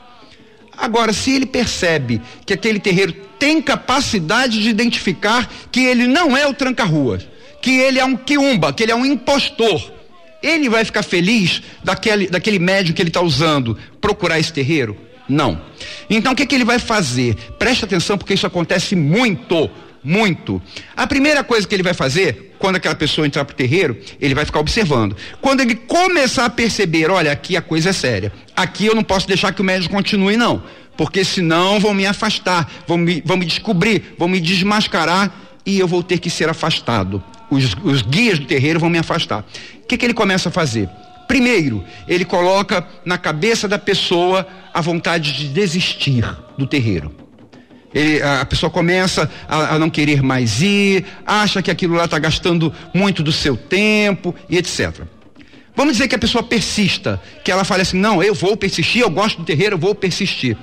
Agora, 0.77 1.12
se 1.12 1.33
ele 1.33 1.47
percebe 1.47 2.21
que 2.45 2.53
aquele 2.53 2.79
terreiro 2.79 3.12
tem 3.38 3.61
capacidade 3.61 4.62
de 4.62 4.69
identificar 4.69 5.51
que 5.71 5.81
ele 5.81 6.07
não 6.07 6.37
é 6.37 6.47
o 6.47 6.55
tranca-ruas, 6.55 7.27
que 7.64 7.81
ele 7.81 7.98
é 7.98 8.05
um 8.05 8.14
quiumba, 8.14 8.74
que 8.74 8.83
ele 8.83 8.92
é 8.92 8.94
um 8.94 9.07
impostor. 9.07 9.90
ele 10.42 10.68
vai 10.68 10.85
ficar 10.85 11.03
feliz 11.03 11.62
daquele, 11.83 12.27
daquele 12.27 12.59
médium 12.59 12.94
que 12.94 13.00
ele 13.00 13.09
está 13.09 13.22
usando 13.22 13.79
procurar 14.03 14.38
esse 14.38 14.53
terreiro? 14.53 14.94
Não. 15.27 15.59
Então 16.11 16.35
o 16.35 16.37
que, 16.37 16.44
que 16.44 16.55
ele 16.55 16.66
vai 16.66 16.79
fazer? 16.79 17.35
Preste 17.59 17.87
atenção 17.87 18.18
porque 18.18 18.35
isso 18.35 18.46
acontece 18.46 18.94
muito, 18.94 19.70
muito. 20.03 20.61
A 20.94 21.07
primeira 21.07 21.42
coisa 21.42 21.66
que 21.66 21.74
ele 21.74 21.83
vai 21.83 21.94
fazer, 21.94 22.55
quando 22.59 22.77
aquela 22.77 22.94
pessoa 22.94 23.27
entrar 23.27 23.46
pro 23.46 23.57
terreiro, 23.57 23.98
ele 24.20 24.35
vai 24.35 24.44
ficar 24.44 24.61
observando. 24.61 25.16
Quando 25.40 25.62
ele 25.62 25.74
começar 25.74 26.44
a 26.44 26.50
perceber, 26.50 27.11
olha, 27.11 27.33
aqui 27.33 27.57
a 27.57 27.62
coisa 27.62 27.88
é 27.88 27.92
séria. 27.94 28.31
Aqui 28.55 28.85
eu 28.85 28.94
não 28.94 29.03
posso 29.03 29.27
deixar 29.27 29.55
que 29.55 29.62
o 29.62 29.64
médico 29.64 29.94
continue, 29.94 30.37
não. 30.37 30.62
Porque 30.98 31.24
senão 31.24 31.81
vão 31.81 31.94
me 31.94 32.05
afastar, 32.05 32.70
vão 32.87 32.98
me, 32.98 33.22
vão 33.24 33.38
me 33.38 33.46
descobrir, 33.46 34.14
vão 34.18 34.29
me 34.29 34.38
desmascarar 34.38 35.33
e 35.64 35.79
eu 35.79 35.88
vou 35.88 36.03
ter 36.03 36.18
que 36.18 36.29
ser 36.29 36.50
afastado. 36.50 37.24
Os, 37.55 37.77
os 37.83 38.03
guias 38.03 38.38
do 38.38 38.47
terreiro 38.47 38.81
vão 38.81 38.90
me 38.90 38.99
afastar. 38.99 39.45
O 39.83 39.87
que, 39.87 39.97
que 39.97 40.05
ele 40.05 40.14
começa 40.14 40.49
a 40.49 40.53
fazer? 40.53 40.88
Primeiro, 41.27 41.85
ele 42.07 42.25
coloca 42.25 42.87
na 43.05 43.17
cabeça 43.17 43.67
da 43.67 43.79
pessoa 43.79 44.47
a 44.73 44.81
vontade 44.81 45.33
de 45.33 45.49
desistir 45.49 46.25
do 46.59 46.67
terreiro. 46.67 47.14
Ele, 47.95 48.21
a 48.23 48.45
pessoa 48.45 48.69
começa 48.69 49.31
a, 49.49 49.75
a, 49.75 49.79
não 49.79 49.88
querer 49.88 50.21
mais 50.21 50.61
ir, 50.61 51.07
acha 51.25 51.62
que 51.62 51.71
aquilo 51.71 51.95
lá 51.95 52.07
está 52.07 52.19
gastando 52.19 52.73
muito 52.93 53.23
do 53.23 53.31
seu 53.31 53.57
tempo 53.57 54.35
e 54.51 54.59
etc. 54.59 55.03
Vamos 55.77 55.95
dizer 55.95 56.09
que 56.09 56.14
a 56.14 56.19
pessoa 56.19 56.43
persista, 56.43 57.21
que 57.45 57.51
ela 57.51 57.64
fale 57.64 57.83
assim: 57.83 57.97
não, 57.97 58.23
eu 58.23 58.35
vou 58.35 58.57
persistir, 58.57 59.03
eu 59.03 59.11
gosto 59.11 59.38
do 59.38 59.45
terreiro, 59.45 59.75
eu 59.75 59.79
vou 59.79 59.95
persistir. 59.95 60.57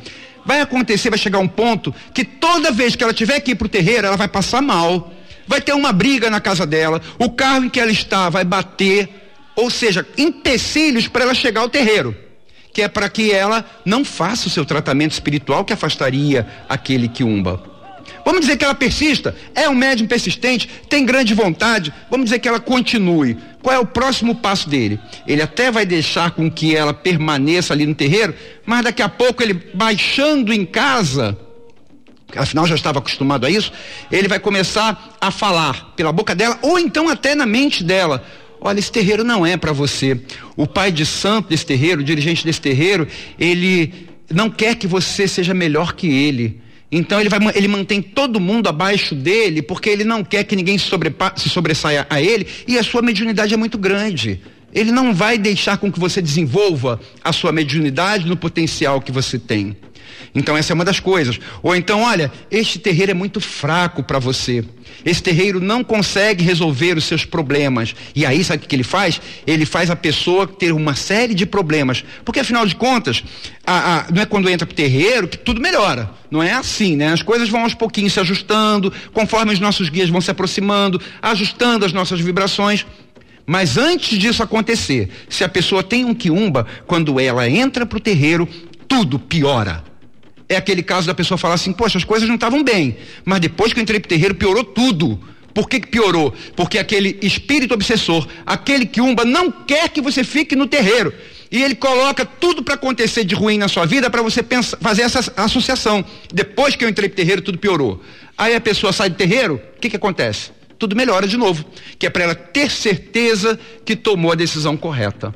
Vai 0.46 0.60
acontecer, 0.60 1.10
vai 1.10 1.20
chegar 1.20 1.40
um 1.40 1.48
ponto 1.48 1.94
que 2.14 2.26
toda 2.26 2.72
vez 2.72 2.96
que 2.96 3.04
ela 3.04 3.14
tiver 3.14 3.40
que 3.40 3.52
ir 3.52 3.56
para 3.56 3.66
o 3.66 3.70
terreiro, 3.70 4.08
ela 4.08 4.18
vai 4.18 4.28
passar 4.28 4.62
mal, 4.62 5.14
vai 5.48 5.62
ter 5.62 5.74
uma 5.74 5.92
briga 5.92 6.30
na 6.30 6.40
casa 6.40 6.66
dela, 6.66 7.02
o 7.20 7.30
carro 7.30 7.66
em 7.66 7.70
que 7.70 7.80
ela 7.80 7.92
está 7.92 8.30
vai 8.30 8.44
bater, 8.44 9.10
ou 9.56 9.70
seja, 9.70 10.06
empecilhos 10.18 11.08
para 11.08 11.24
ela 11.24 11.34
chegar 11.34 11.62
ao 11.62 11.70
terreiro, 11.70 12.16
que 12.74 12.82
é 12.82 12.88
para 12.88 13.10
que 13.10 13.32
ela 13.32 13.66
não 13.86 14.06
faça 14.06 14.48
o 14.48 14.52
seu 14.52 14.66
tratamento 14.66 15.12
espiritual 15.12 15.66
que 15.66 15.74
afastaria 15.74 16.48
aquele 16.70 17.08
que 17.08 17.24
umba. 17.24 17.72
Vamos 18.24 18.42
dizer 18.42 18.58
que 18.58 18.64
ela 18.64 18.76
persista, 18.76 19.36
é 19.56 19.68
um 19.68 19.74
médium 19.74 20.08
persistente, 20.08 20.70
tem 20.90 21.06
grande 21.06 21.34
vontade, 21.34 21.94
vamos 22.10 22.26
dizer 22.26 22.40
que 22.40 22.48
ela 22.48 22.60
continue. 22.60 23.38
Qual 23.62 23.76
é 23.76 23.80
o 23.80 23.86
próximo 23.86 24.36
passo 24.36 24.70
dele? 24.70 25.00
Ele 25.28 25.42
até 25.42 25.72
vai 25.72 25.86
deixar 25.86 26.32
com 26.32 26.50
que 26.50 26.76
ela 26.76 26.94
permaneça 26.94 27.74
ali 27.74 27.86
no 27.86 27.96
terreiro, 27.96 28.34
mas 28.66 28.84
daqui 28.84 29.02
a 29.02 29.10
pouco 29.10 29.42
ele 29.42 29.54
baixando 29.74 30.54
em 30.54 30.66
casa, 30.66 31.38
afinal 32.36 32.68
já 32.68 32.76
estava 32.76 33.00
acostumado 33.00 33.46
a 33.46 33.50
isso, 33.50 33.72
ele 34.12 34.28
vai 34.28 34.40
começar 34.40 35.18
a 35.20 35.32
falar 35.32 35.94
pela 35.96 36.12
boca 36.12 36.36
dela 36.36 36.58
ou 36.62 36.80
então 36.80 37.10
até 37.10 37.36
na 37.36 37.46
mente 37.46 37.84
dela. 37.84 38.24
Olha, 38.60 38.80
esse 38.80 38.92
terreiro 38.92 39.24
não 39.24 39.46
é 39.46 39.58
para 39.58 39.74
você. 39.74 40.20
O 40.56 40.68
pai 40.68 40.92
de 40.92 41.06
santo 41.06 41.50
desse 41.50 41.66
terreiro, 41.66 42.02
o 42.02 42.04
dirigente 42.04 42.46
desse 42.46 42.62
terreiro, 42.62 43.08
ele 43.40 44.08
não 44.30 44.50
quer 44.50 44.76
que 44.76 44.86
você 44.86 45.28
seja 45.28 45.54
melhor 45.54 45.94
que 45.94 46.08
ele. 46.08 46.62
Então 46.92 47.20
ele, 47.20 47.30
vai, 47.30 47.40
ele 47.56 47.68
mantém 47.68 48.02
todo 48.02 48.40
mundo 48.40 48.68
abaixo 48.68 49.16
dele, 49.16 49.62
porque 49.62 49.90
ele 49.90 50.04
não 50.04 50.24
quer 50.24 50.44
que 50.44 50.56
ninguém 50.56 50.78
se, 50.78 50.90
se 51.38 51.50
sobressaia 51.50 52.06
a 52.10 52.22
ele, 52.22 52.46
e 52.68 52.78
a 52.78 52.84
sua 52.84 53.02
mediunidade 53.02 53.54
é 53.54 53.58
muito 53.58 53.78
grande. 53.78 54.42
Ele 54.74 54.92
não 54.92 55.14
vai 55.14 55.38
deixar 55.38 55.78
com 55.78 55.92
que 55.92 56.00
você 56.00 56.22
desenvolva 56.22 57.00
a 57.24 57.34
sua 57.34 57.52
mediunidade 57.52 58.28
no 58.28 58.38
potencial 58.38 59.02
que 59.02 59.12
você 59.12 59.40
tem. 59.40 59.76
Então 60.34 60.56
essa 60.58 60.74
é 60.74 60.76
uma 60.76 60.86
das 60.86 61.00
coisas. 61.00 61.40
Ou 61.62 61.76
então, 61.76 62.04
olha, 62.04 62.32
este 62.50 62.80
terreiro 62.80 63.12
é 63.12 63.16
muito 63.16 63.40
fraco 63.40 64.04
para 64.04 64.20
você. 64.20 64.64
Esse 65.06 65.22
terreiro 65.22 65.60
não 65.60 65.84
consegue 65.84 66.44
resolver 66.44 66.98
os 66.98 67.06
seus 67.06 67.26
problemas. 67.26 67.96
E 68.16 68.26
aí, 68.26 68.44
sabe 68.44 68.64
o 68.64 68.68
que 68.68 68.76
ele 68.76 68.84
faz? 68.84 69.20
Ele 69.48 69.66
faz 69.66 69.90
a 69.90 69.96
pessoa 69.96 70.46
ter 70.46 70.72
uma 70.72 70.96
série 70.96 71.34
de 71.34 71.46
problemas. 71.46 72.04
Porque 72.24 72.40
afinal 72.40 72.66
de 72.66 72.76
contas, 72.76 73.24
a, 73.66 73.98
a, 73.98 74.12
não 74.12 74.22
é 74.22 74.26
quando 74.26 74.50
entra 74.50 74.66
pro 74.66 74.76
terreiro 74.76 75.28
que 75.28 75.38
tudo 75.38 75.60
melhora. 75.60 76.10
Não 76.30 76.42
é 76.42 76.54
assim, 76.54 76.96
né? 76.96 77.12
As 77.12 77.24
coisas 77.24 77.50
vão 77.50 77.64
aos 77.64 77.74
pouquinhos 77.74 78.14
se 78.14 78.20
ajustando, 78.20 78.94
conforme 79.12 79.54
os 79.54 79.60
nossos 79.60 79.90
guias 79.90 80.10
vão 80.10 80.22
se 80.22 80.32
aproximando, 80.32 81.02
ajustando 81.22 81.86
as 81.86 81.94
nossas 81.94 82.20
vibrações. 82.20 82.86
Mas 83.46 83.78
antes 83.78 84.18
disso 84.20 84.44
acontecer, 84.44 85.10
se 85.28 85.44
a 85.44 85.50
pessoa 85.50 85.82
tem 85.82 86.06
um 86.06 86.14
quiumba, 86.14 86.68
quando 86.86 87.20
ela 87.20 87.50
entra 87.50 87.86
pro 87.86 88.00
terreiro, 88.00 88.48
tudo 88.88 89.18
piora 89.18 89.91
é 90.52 90.58
aquele 90.58 90.84
caso 90.84 91.08
da 91.08 91.14
pessoa 91.14 91.38
falar 91.38 91.56
assim, 91.56 91.72
poxa, 91.72 91.98
as 91.98 92.04
coisas 92.04 92.28
não 92.28 92.36
estavam 92.36 92.64
bem, 92.64 92.98
mas 93.24 93.40
depois 93.40 93.72
que 93.72 93.80
eu 93.80 93.82
entrei 93.82 94.00
pro 94.00 94.10
terreiro 94.10 94.36
piorou 94.36 94.64
tudo. 94.64 95.20
Por 95.54 95.68
que, 95.68 95.80
que 95.80 95.88
piorou? 95.88 96.34
Porque 96.56 96.78
aquele 96.78 97.18
espírito 97.22 97.74
obsessor, 97.74 98.28
aquele 98.46 98.86
que 98.86 99.02
umba, 99.02 99.26
não 99.26 99.52
quer 99.52 99.90
que 99.90 100.02
você 100.02 100.24
fique 100.24 100.56
no 100.56 100.68
terreiro. 100.68 101.14
E 101.52 101.62
ele 101.62 101.76
coloca 101.76 102.26
tudo 102.26 102.64
para 102.64 102.76
acontecer 102.76 103.26
de 103.26 103.36
ruim 103.36 103.58
na 103.58 103.68
sua 103.68 103.86
vida 103.86 104.10
para 104.10 104.22
você 104.22 104.42
pensar, 104.42 104.78
fazer 104.78 105.02
essa 105.02 105.34
associação. 105.36 106.04
Depois 106.34 106.76
que 106.76 106.86
eu 106.86 106.90
entrei 106.90 107.10
pro 107.10 107.16
terreiro, 107.18 107.42
tudo 107.42 107.58
piorou. 107.58 108.02
Aí 108.38 108.56
a 108.56 108.62
pessoa 108.62 108.94
sai 108.94 109.10
do 109.10 109.16
terreiro, 109.16 109.62
o 109.78 109.80
que, 109.80 109.90
que 109.90 109.98
acontece? 109.98 110.52
Tudo 110.80 110.96
melhora 110.96 111.28
de 111.28 111.36
novo. 111.36 111.66
Que 112.00 112.08
é 112.08 112.10
para 112.10 112.24
ela 112.24 112.36
ter 112.36 112.72
certeza 112.72 113.60
que 113.84 113.96
tomou 113.96 114.32
a 114.32 114.36
decisão 114.36 114.78
correta. 114.78 115.36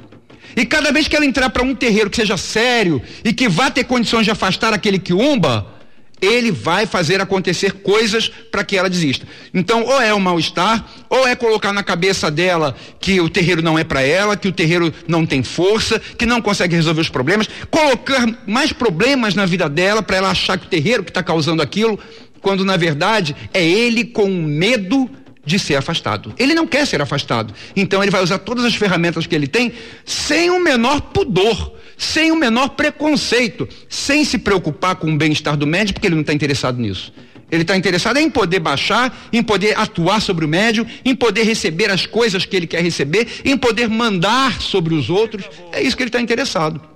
E 0.56 0.66
cada 0.66 0.92
vez 0.92 1.08
que 1.08 1.16
ela 1.16 1.26
entrar 1.26 1.50
para 1.50 1.64
um 1.64 1.76
terreiro 1.76 2.10
que 2.10 2.16
seja 2.16 2.38
sério 2.38 3.02
e 3.24 3.34
que 3.34 3.50
vá 3.50 3.70
ter 3.70 3.84
condições 3.84 4.24
de 4.24 4.32
afastar 4.32 4.74
aquele 4.74 4.98
que 4.98 5.14
umba, 5.14 5.76
ele 6.22 6.52
vai 6.52 6.86
fazer 6.86 7.20
acontecer 7.22 7.74
coisas 7.74 8.30
para 8.30 8.64
que 8.64 8.78
ela 8.78 8.90
desista. 8.90 9.28
Então, 9.54 9.84
ou 9.84 10.02
é 10.02 10.14
um 10.14 10.20
mal-estar, 10.20 10.86
ou 11.10 11.28
é 11.28 11.36
colocar 11.36 11.74
na 11.74 11.84
cabeça 11.84 12.32
dela 12.32 12.76
que 13.00 13.20
o 13.20 13.30
terreiro 13.30 13.62
não 13.62 13.78
é 13.78 13.84
para 13.84 14.02
ela, 14.02 14.38
que 14.38 14.48
o 14.48 14.52
terreiro 14.52 14.94
não 15.08 15.26
tem 15.26 15.44
força, 15.44 16.00
que 16.00 16.26
não 16.26 16.42
consegue 16.42 16.76
resolver 16.76 17.02
os 17.02 17.10
problemas, 17.10 17.50
colocar 17.70 18.28
mais 18.48 18.72
problemas 18.72 19.36
na 19.36 19.46
vida 19.46 19.68
dela 19.68 20.02
para 20.02 20.18
ela 20.18 20.32
achar 20.32 20.58
que 20.58 20.68
o 20.68 20.70
terreiro 20.70 21.04
que 21.04 21.12
está 21.12 21.22
causando 21.22 21.62
aquilo, 21.62 22.00
quando 22.42 22.64
na 22.64 22.78
verdade 22.78 23.36
é 23.54 23.64
ele 23.64 24.06
com 24.06 24.28
medo 24.30 25.10
de 25.46 25.60
ser 25.60 25.76
afastado. 25.76 26.34
Ele 26.38 26.54
não 26.54 26.66
quer 26.66 26.86
ser 26.88 27.02
afastado. 27.02 27.54
Então 27.76 28.02
ele 28.02 28.12
vai 28.12 28.24
usar 28.24 28.40
todas 28.40 28.66
as 28.66 28.76
ferramentas 28.76 29.28
que 29.28 29.36
ele 29.36 29.48
tem 29.48 29.74
sem 30.04 30.50
o 30.50 30.60
menor 30.60 31.02
pudor, 31.02 31.74
sem 31.98 32.32
o 32.32 32.36
menor 32.36 32.70
preconceito, 32.70 33.68
sem 33.88 34.26
se 34.26 34.38
preocupar 34.38 34.96
com 34.96 35.12
o 35.14 35.18
bem-estar 35.18 35.56
do 35.56 35.68
médico, 35.68 35.96
porque 35.96 36.08
ele 36.08 36.16
não 36.16 36.22
está 36.22 36.34
interessado 36.34 36.80
nisso. 36.80 37.14
Ele 37.52 37.62
está 37.62 37.78
interessado 37.78 38.18
em 38.18 38.30
poder 38.30 38.60
baixar, 38.60 39.16
em 39.32 39.44
poder 39.44 39.78
atuar 39.78 40.20
sobre 40.20 40.46
o 40.46 40.48
médium, 40.48 40.86
em 41.04 41.16
poder 41.16 41.44
receber 41.44 41.92
as 41.92 42.06
coisas 42.06 42.44
que 42.44 42.56
ele 42.56 42.66
quer 42.66 42.82
receber, 42.82 43.28
em 43.46 43.56
poder 43.56 43.88
mandar 43.88 44.60
sobre 44.62 44.96
os 44.96 45.10
outros. 45.10 45.46
É 45.72 45.82
isso 45.82 45.96
que 45.96 46.02
ele 46.02 46.10
está 46.10 46.20
interessado. 46.20 46.95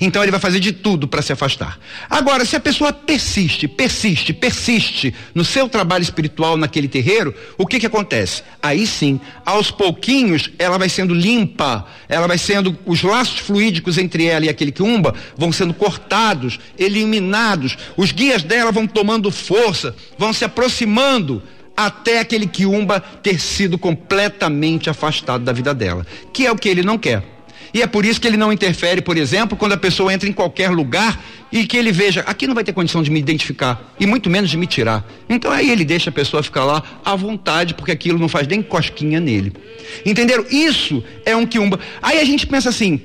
Então 0.00 0.22
ele 0.22 0.30
vai 0.30 0.40
fazer 0.40 0.60
de 0.60 0.72
tudo 0.72 1.06
para 1.08 1.22
se 1.22 1.32
afastar. 1.32 1.78
Agora, 2.08 2.44
se 2.44 2.56
a 2.56 2.60
pessoa 2.60 2.92
persiste, 2.92 3.66
persiste, 3.68 4.32
persiste 4.32 5.14
no 5.34 5.44
seu 5.44 5.68
trabalho 5.68 6.02
espiritual 6.02 6.56
naquele 6.56 6.88
terreiro, 6.88 7.34
o 7.56 7.66
que 7.66 7.80
que 7.80 7.86
acontece? 7.86 8.42
Aí 8.62 8.86
sim, 8.86 9.20
aos 9.44 9.70
pouquinhos, 9.70 10.50
ela 10.58 10.78
vai 10.78 10.88
sendo 10.88 11.14
limpa, 11.14 11.86
ela 12.08 12.26
vai 12.26 12.38
sendo, 12.38 12.76
os 12.86 13.02
laços 13.02 13.38
fluídicos 13.38 13.98
entre 13.98 14.26
ela 14.26 14.46
e 14.46 14.48
aquele 14.48 14.72
que 14.72 14.82
umba 14.82 15.14
vão 15.36 15.52
sendo 15.52 15.74
cortados, 15.74 16.58
eliminados, 16.78 17.76
os 17.96 18.12
guias 18.12 18.42
dela 18.42 18.72
vão 18.72 18.86
tomando 18.86 19.30
força, 19.30 19.94
vão 20.18 20.32
se 20.32 20.44
aproximando 20.44 21.42
até 21.76 22.20
aquele 22.20 22.46
que 22.46 22.66
umba 22.66 23.00
ter 23.00 23.40
sido 23.40 23.76
completamente 23.76 24.88
afastado 24.88 25.44
da 25.44 25.52
vida 25.52 25.74
dela, 25.74 26.06
que 26.32 26.46
é 26.46 26.52
o 26.52 26.56
que 26.56 26.68
ele 26.68 26.82
não 26.82 26.98
quer. 26.98 27.33
E 27.74 27.82
é 27.82 27.88
por 27.88 28.04
isso 28.04 28.20
que 28.20 28.28
ele 28.28 28.36
não 28.36 28.52
interfere, 28.52 29.02
por 29.02 29.16
exemplo, 29.16 29.58
quando 29.58 29.72
a 29.72 29.76
pessoa 29.76 30.14
entra 30.14 30.28
em 30.28 30.32
qualquer 30.32 30.70
lugar 30.70 31.20
e 31.50 31.66
que 31.66 31.76
ele 31.76 31.90
veja, 31.90 32.20
aqui 32.20 32.46
não 32.46 32.54
vai 32.54 32.62
ter 32.62 32.72
condição 32.72 33.02
de 33.02 33.10
me 33.10 33.18
identificar 33.18 33.92
e 33.98 34.06
muito 34.06 34.30
menos 34.30 34.48
de 34.48 34.56
me 34.56 34.64
tirar. 34.64 35.04
Então 35.28 35.50
aí 35.50 35.70
ele 35.70 35.84
deixa 35.84 36.08
a 36.08 36.12
pessoa 36.12 36.40
ficar 36.40 36.64
lá 36.64 37.00
à 37.04 37.16
vontade, 37.16 37.74
porque 37.74 37.90
aquilo 37.90 38.16
não 38.16 38.28
faz 38.28 38.46
nem 38.46 38.62
cosquinha 38.62 39.18
nele. 39.18 39.52
Entenderam? 40.06 40.46
Isso 40.48 41.02
é 41.26 41.34
um 41.34 41.44
quiumba. 41.44 41.80
Aí 42.00 42.20
a 42.20 42.24
gente 42.24 42.46
pensa 42.46 42.68
assim, 42.68 43.00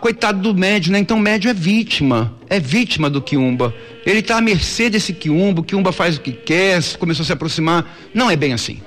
coitado 0.00 0.40
do 0.40 0.54
médio, 0.56 0.92
né? 0.92 1.00
Então 1.00 1.16
o 1.16 1.20
médio 1.20 1.50
é 1.50 1.54
vítima, 1.54 2.32
é 2.48 2.60
vítima 2.60 3.10
do 3.10 3.20
quiumba. 3.20 3.74
Ele 4.06 4.20
está 4.20 4.36
à 4.36 4.40
mercê 4.40 4.88
desse 4.88 5.12
quiumba, 5.12 5.62
o 5.62 5.64
quiumba 5.64 5.90
faz 5.90 6.16
o 6.16 6.20
que 6.20 6.30
quer, 6.30 6.80
começou 6.96 7.24
a 7.24 7.26
se 7.26 7.32
aproximar. 7.32 7.98
Não 8.14 8.30
é 8.30 8.36
bem 8.36 8.52
assim. 8.52 8.80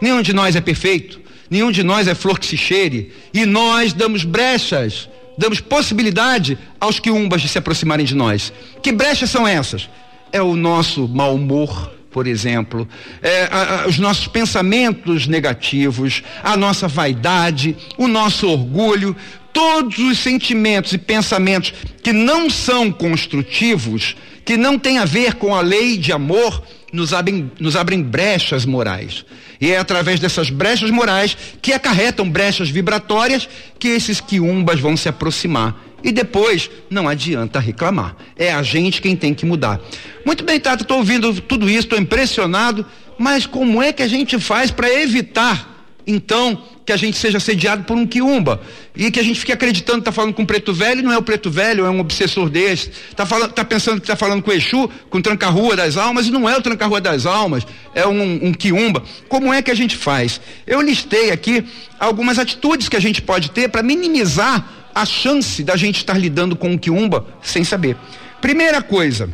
Nenhum 0.00 0.22
de 0.22 0.32
nós 0.32 0.56
é 0.56 0.62
perfeito. 0.62 1.25
Nenhum 1.50 1.70
de 1.70 1.82
nós 1.82 2.08
é 2.08 2.14
flor 2.14 2.38
que 2.38 2.46
se 2.46 2.56
cheire. 2.56 3.12
E 3.32 3.44
nós 3.46 3.92
damos 3.92 4.24
brechas, 4.24 5.08
damos 5.38 5.60
possibilidade 5.60 6.58
aos 6.80 6.98
quiumbas 6.98 7.42
de 7.42 7.48
se 7.48 7.58
aproximarem 7.58 8.04
de 8.04 8.14
nós. 8.14 8.52
Que 8.82 8.92
brechas 8.92 9.30
são 9.30 9.46
essas? 9.46 9.88
É 10.32 10.42
o 10.42 10.56
nosso 10.56 11.06
mau 11.08 11.34
humor, 11.34 11.92
por 12.10 12.26
exemplo, 12.26 12.88
é, 13.22 13.44
a, 13.50 13.82
a, 13.82 13.86
os 13.88 13.98
nossos 13.98 14.26
pensamentos 14.26 15.26
negativos, 15.26 16.22
a 16.42 16.56
nossa 16.56 16.88
vaidade, 16.88 17.76
o 17.96 18.08
nosso 18.08 18.48
orgulho, 18.48 19.14
todos 19.52 19.98
os 19.98 20.18
sentimentos 20.18 20.92
e 20.92 20.98
pensamentos 20.98 21.72
que 22.02 22.12
não 22.12 22.50
são 22.50 22.90
construtivos 22.90 24.16
que 24.46 24.56
não 24.56 24.78
tem 24.78 24.98
a 24.98 25.04
ver 25.04 25.34
com 25.34 25.54
a 25.54 25.60
lei 25.60 25.98
de 25.98 26.12
amor, 26.12 26.62
nos 26.92 27.12
abrem, 27.12 27.50
nos 27.58 27.74
abrem 27.74 28.00
brechas 28.00 28.64
morais. 28.64 29.26
E 29.60 29.70
é 29.70 29.78
através 29.78 30.20
dessas 30.20 30.50
brechas 30.50 30.90
morais 30.90 31.36
que 31.62 31.72
acarretam 31.72 32.28
brechas 32.28 32.68
vibratórias 32.68 33.48
que 33.78 33.88
esses 33.88 34.20
quiumbas 34.20 34.80
vão 34.80 34.96
se 34.96 35.08
aproximar. 35.08 35.82
E 36.02 36.12
depois 36.12 36.70
não 36.90 37.08
adianta 37.08 37.58
reclamar. 37.58 38.16
É 38.36 38.52
a 38.52 38.62
gente 38.62 39.00
quem 39.00 39.16
tem 39.16 39.34
que 39.34 39.46
mudar. 39.46 39.80
Muito 40.24 40.44
bem, 40.44 40.60
Tata, 40.60 40.82
estou 40.82 40.98
ouvindo 40.98 41.40
tudo 41.40 41.68
isso, 41.68 41.80
estou 41.80 41.98
impressionado, 41.98 42.86
mas 43.18 43.46
como 43.46 43.82
é 43.82 43.92
que 43.92 44.02
a 44.02 44.08
gente 44.08 44.38
faz 44.38 44.70
para 44.70 44.92
evitar 44.92 45.76
então 46.06 46.62
que 46.86 46.92
a 46.92 46.96
gente 46.96 47.18
seja 47.18 47.40
sediado 47.40 47.82
por 47.82 47.96
um 47.96 48.06
quiumba 48.06 48.62
e 48.94 49.10
que 49.10 49.18
a 49.18 49.22
gente 49.22 49.40
fique 49.40 49.50
acreditando 49.50 49.98
que 49.98 50.02
está 50.02 50.12
falando 50.12 50.32
com 50.32 50.42
um 50.42 50.46
preto 50.46 50.72
velho, 50.72 51.02
não 51.02 51.12
é 51.12 51.18
o 51.18 51.22
preto 51.22 51.50
velho, 51.50 51.84
é 51.84 51.90
um 51.90 51.98
obsessor 51.98 52.48
desse, 52.48 52.90
está 53.10 53.26
falando, 53.26 53.50
tá 53.52 53.64
pensando 53.64 53.96
que 53.96 54.04
está 54.04 54.14
falando 54.14 54.40
com 54.40 54.52
o 54.52 54.54
Exu, 54.54 54.88
com 55.10 55.18
o 55.18 55.22
tranca-rua 55.22 55.74
das 55.74 55.96
almas, 55.96 56.28
e 56.28 56.30
não 56.30 56.48
é 56.48 56.56
o 56.56 56.62
tranca-rua 56.62 57.00
das 57.00 57.26
almas, 57.26 57.66
é 57.92 58.06
um, 58.06 58.46
um 58.46 58.52
quiumba. 58.54 59.02
Como 59.28 59.52
é 59.52 59.60
que 59.60 59.70
a 59.70 59.74
gente 59.74 59.96
faz? 59.96 60.40
Eu 60.64 60.80
listei 60.80 61.32
aqui 61.32 61.64
algumas 61.98 62.38
atitudes 62.38 62.88
que 62.88 62.96
a 62.96 63.00
gente 63.00 63.20
pode 63.20 63.50
ter 63.50 63.68
para 63.68 63.82
minimizar 63.82 64.64
a 64.94 65.04
chance 65.04 65.64
da 65.64 65.76
gente 65.76 65.96
estar 65.96 66.16
lidando 66.16 66.54
com 66.54 66.70
um 66.70 66.78
quiumba 66.78 67.26
sem 67.42 67.64
saber. 67.64 67.96
Primeira 68.40 68.80
coisa, 68.80 69.28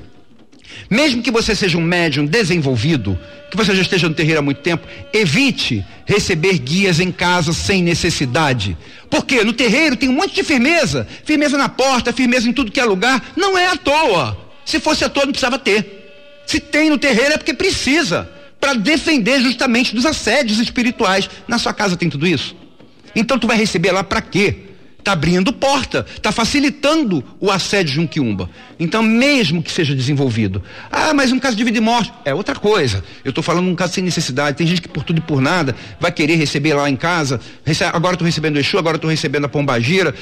mesmo 0.91 1.23
que 1.23 1.31
você 1.31 1.55
seja 1.55 1.79
um 1.79 1.83
médium 1.83 2.27
desenvolvido, 2.27 3.19
que 3.51 3.57
você 3.57 3.75
já 3.75 3.83
esteja 3.83 4.09
no 4.09 4.15
terreiro 4.15 4.41
há 4.41 4.43
muito 4.43 4.61
tempo, 4.61 4.87
evite 5.13 5.85
receber 6.07 6.59
guias 6.59 7.01
em 7.01 7.13
casa 7.13 7.53
sem 7.53 7.83
necessidade. 7.83 8.77
Porque 9.11 9.45
no 9.45 9.53
terreiro 9.53 9.97
tem 9.97 10.09
um 10.09 10.15
monte 10.15 10.35
de 10.35 10.43
firmeza, 10.43 11.07
firmeza 11.25 11.59
na 11.59 11.69
porta, 11.69 12.13
firmeza 12.13 12.49
em 12.49 12.53
tudo 12.53 12.73
que 12.73 12.81
é 12.81 12.85
lugar, 12.85 13.33
não 13.37 13.59
é 13.59 13.67
à 13.67 13.77
toa. 13.77 14.39
Se 14.65 14.81
fosse 14.81 15.05
à 15.05 15.09
toa 15.09 15.25
não 15.25 15.33
precisava 15.33 15.59
ter. 15.59 16.43
Se 16.47 16.61
tem 16.61 16.89
no 16.91 16.99
terreiro 16.99 17.35
é 17.35 17.37
porque 17.37 17.55
precisa, 17.55 18.31
para 18.61 18.75
defender 18.75 19.41
justamente 19.41 19.95
dos 19.95 20.07
assédios 20.07 20.59
espirituais. 20.59 21.29
Na 21.49 21.59
sua 21.59 21.75
casa 21.75 21.97
tem 21.97 22.09
tudo 22.09 22.27
isso? 22.27 22.57
Então 23.15 23.39
tu 23.39 23.47
vai 23.47 23.57
receber 23.57 23.93
lá 23.93 24.03
para 24.03 24.23
quê? 24.23 24.72
Está 25.03 25.15
abrindo 25.15 25.53
porta, 25.53 26.07
está 26.15 26.31
facilitando 26.31 27.25
o 27.41 27.51
assédio 27.51 27.95
de 27.95 28.01
um 28.01 28.07
quiumba. 28.07 28.49
Então, 28.79 29.03
mesmo 29.03 29.61
que 29.61 29.73
seja 29.73 29.97
desenvolvido. 29.97 30.63
Ah, 30.93 31.13
mas 31.13 31.33
um 31.33 31.41
caso 31.41 31.57
de 31.57 31.65
vida 31.65 31.77
e 31.77 31.81
morte 31.81 32.13
é 32.25 32.33
outra 32.33 32.55
coisa. 32.55 33.03
Eu 33.25 33.31
estou 33.31 33.43
falando 33.43 33.69
um 33.69 33.75
caso 33.75 33.95
sem 33.95 34.05
necessidade. 34.05 34.57
Tem 34.57 34.65
gente 34.65 34.81
que 34.81 34.87
por 34.87 35.03
tudo 35.03 35.19
e 35.19 35.21
por 35.21 35.41
nada 35.41 35.75
vai 35.99 36.13
querer 36.13 36.37
receber 36.37 36.75
lá 36.75 36.89
em 36.89 36.95
casa. 36.95 37.41
Agora 37.93 38.15
estou 38.15 38.25
recebendo 38.25 38.55
o 38.55 38.59
Exu, 38.61 38.79
agora 38.79 38.97
estou 38.97 39.11
recebendo 39.11 39.47
a 39.47 39.49
Pombagira. 39.49 40.15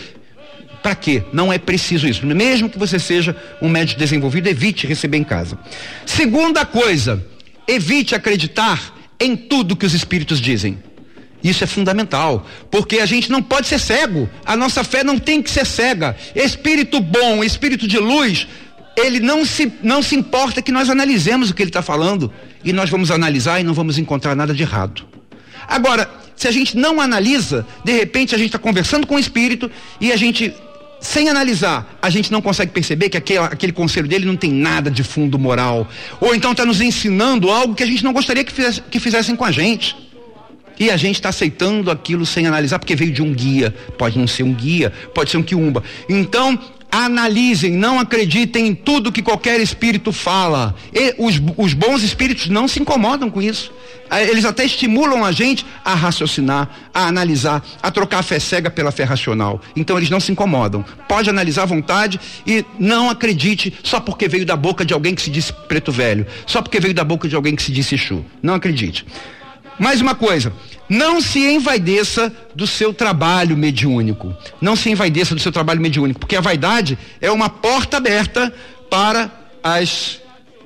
Para 0.83 0.95
quê? 0.95 1.23
Não 1.31 1.53
é 1.53 1.59
preciso 1.59 2.09
isso. 2.09 2.25
Mesmo 2.27 2.71
que 2.71 2.79
você 2.79 2.99
seja 2.99 3.37
um 3.61 3.69
médico 3.69 4.01
desenvolvido, 4.01 4.49
evite 4.49 4.87
receber 4.87 5.19
em 5.19 5.25
casa. 5.25 5.59
Segunda 6.07 6.65
coisa, 6.65 7.23
evite 7.69 8.15
acreditar 8.15 8.97
em 9.21 9.37
tudo 9.37 9.77
que 9.77 9.85
os 9.85 9.93
espíritos 9.93 10.41
dizem. 10.41 10.79
Isso 11.43 11.65
é 11.65 11.67
fundamental, 11.67 12.47
porque 12.71 12.99
a 12.99 13.07
gente 13.07 13.31
não 13.31 13.43
pode 13.43 13.67
ser 13.67 13.79
cego. 13.79 14.29
A 14.45 14.57
nossa 14.57 14.85
fé 14.85 15.03
não 15.03 15.19
tem 15.19 15.43
que 15.43 15.51
ser 15.51 15.65
cega. 15.65 16.17
Espírito 16.35 17.01
bom, 17.01 17.43
espírito 17.43 17.89
de 17.89 17.99
luz, 17.99 18.47
ele 18.97 19.21
não 19.21 19.45
se, 19.45 19.73
não 19.83 20.03
se 20.03 20.15
importa 20.15 20.61
que 20.61 20.73
nós 20.73 20.91
analisemos 20.91 21.51
o 21.51 21.55
que 21.55 21.63
ele 21.63 21.71
está 21.71 21.83
falando. 21.83 22.33
E 22.65 22.73
nós 22.73 22.91
vamos 22.91 23.11
analisar 23.11 23.61
e 23.61 23.65
não 23.65 23.73
vamos 23.73 23.99
encontrar 23.99 24.35
nada 24.35 24.53
de 24.53 24.63
errado. 24.63 25.07
Agora, 25.67 26.11
se 26.37 26.49
a 26.49 26.51
gente 26.51 26.77
não 26.77 27.01
analisa, 27.01 27.67
de 27.85 27.93
repente 27.93 28.35
a 28.35 28.39
gente 28.39 28.49
está 28.49 28.59
conversando 28.59 29.07
com 29.07 29.15
o 29.15 29.19
espírito 29.19 29.71
e 30.01 30.13
a 30.13 30.17
gente, 30.17 30.55
sem 31.01 31.29
analisar, 31.29 31.99
a 32.03 32.11
gente 32.11 32.31
não 32.31 32.43
consegue 32.43 32.73
perceber 32.73 33.09
que 33.09 33.17
aquele, 33.17 33.39
aquele 33.39 33.73
conselho 33.73 34.09
dele 34.09 34.27
não 34.27 34.37
tem 34.37 34.51
nada 34.51 34.91
de 34.91 35.03
fundo 35.03 35.39
moral. 35.39 35.89
Ou 36.21 36.35
então 36.35 36.53
está 36.53 36.67
nos 36.67 36.81
ensinando 36.81 37.51
algo 37.51 37.75
que 37.75 37.83
a 37.83 37.87
gente 37.87 38.05
não 38.05 38.13
gostaria 38.13 38.45
que, 38.45 38.53
fizesse, 38.53 38.83
que 38.83 39.01
fizessem 39.01 39.37
com 39.37 39.45
a 39.45 39.51
gente. 39.51 39.97
E 40.81 40.91
a 40.91 40.97
gente 40.97 41.17
está 41.17 41.29
aceitando 41.29 41.91
aquilo 41.91 42.25
sem 42.25 42.47
analisar, 42.47 42.79
porque 42.79 42.97
veio 42.97 43.13
de 43.13 43.23
um 43.23 43.35
guia. 43.35 43.75
Pode 43.99 44.19
não 44.19 44.27
ser 44.27 44.45
um 44.45 44.55
guia, 44.55 44.91
pode 45.15 45.31
ser 45.31 45.37
um 45.37 45.43
quiumba. 45.43 45.85
Então, 46.09 46.59
analisem, 46.91 47.73
não 47.73 48.01
acreditem 48.01 48.69
em 48.69 48.75
tudo 48.75 49.13
que 49.13 49.23
qualquer 49.23 49.61
espírito 49.61 50.11
fala. 50.11 50.75
E 50.93 51.15
os, 51.19 51.41
os 51.59 51.75
bons 51.75 52.03
espíritos 52.03 52.49
não 52.49 52.67
se 52.67 52.81
incomodam 52.81 53.31
com 53.31 53.43
isso. 53.43 53.71
Ah, 54.09 54.21
eles 54.23 54.45
até 54.45 54.65
estimulam 54.65 55.25
a 55.25 55.31
gente 55.31 55.65
a 55.85 55.95
raciocinar, 55.95 56.69
a 56.93 57.07
analisar, 57.07 57.63
a 57.81 57.91
trocar 57.93 58.19
a 58.19 58.23
fé 58.23 58.41
cega 58.41 58.69
pela 58.69 58.91
fé 58.91 59.05
racional. 59.05 59.61
Então 59.77 59.97
eles 59.97 60.11
não 60.11 60.19
se 60.19 60.33
incomodam. 60.33 60.85
Pode 61.07 61.31
analisar 61.31 61.63
à 61.63 61.67
vontade 61.67 62.19
e 62.45 62.65
não 62.79 63.09
acredite 63.09 63.73
só 63.85 64.01
porque 64.01 64.27
veio 64.27 64.45
da 64.45 64.57
boca 64.57 64.85
de 64.85 64.93
alguém 64.93 65.15
que 65.15 65.23
se 65.23 65.31
disse 65.31 65.53
preto 65.69 65.93
velho, 65.93 66.27
só 66.45 66.61
porque 66.61 66.81
veio 66.81 66.93
da 66.93 67.05
boca 67.05 67.29
de 67.29 67.37
alguém 67.37 67.55
que 67.55 67.63
se 67.63 67.71
disse 67.71 67.97
chu. 67.97 68.25
Não 68.43 68.55
acredite. 68.55 69.07
Mais 69.81 70.03
uma 70.03 70.15
coisa, 70.15 70.53
não 70.91 71.23
se 71.23 71.39
envaideça 71.39 72.31
do 72.55 72.67
seu 72.67 72.93
trabalho 72.93 73.57
mediúnico. 73.57 74.37
Não 74.61 74.77
se 74.77 74.91
envaideça 74.91 75.35
do 75.35 75.41
seu 75.41 75.51
trabalho 75.51 75.81
mediúnico, 75.81 76.21
porque 76.21 76.37
a 76.37 76.41
vaidade 76.43 76.99
é 77.19 77.31
uma 77.31 77.49
porta 77.49 77.97
aberta 77.97 78.53
para 78.91 79.31
as 79.63 80.21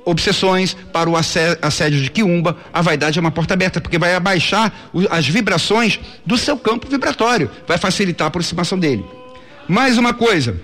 obsessões, 0.04 0.76
para 0.92 1.08
o 1.08 1.14
assédio 1.16 2.02
de 2.02 2.10
quiumba. 2.10 2.56
A 2.72 2.82
vaidade 2.82 3.16
é 3.16 3.20
uma 3.20 3.30
porta 3.30 3.54
aberta, 3.54 3.80
porque 3.80 3.98
vai 3.98 4.16
abaixar 4.16 4.90
as 5.08 5.28
vibrações 5.28 6.00
do 6.26 6.36
seu 6.36 6.58
campo 6.58 6.88
vibratório, 6.88 7.48
vai 7.68 7.78
facilitar 7.78 8.24
a 8.24 8.28
aproximação 8.28 8.76
dele. 8.76 9.04
Mais 9.68 9.96
uma 9.96 10.12
coisa, 10.12 10.60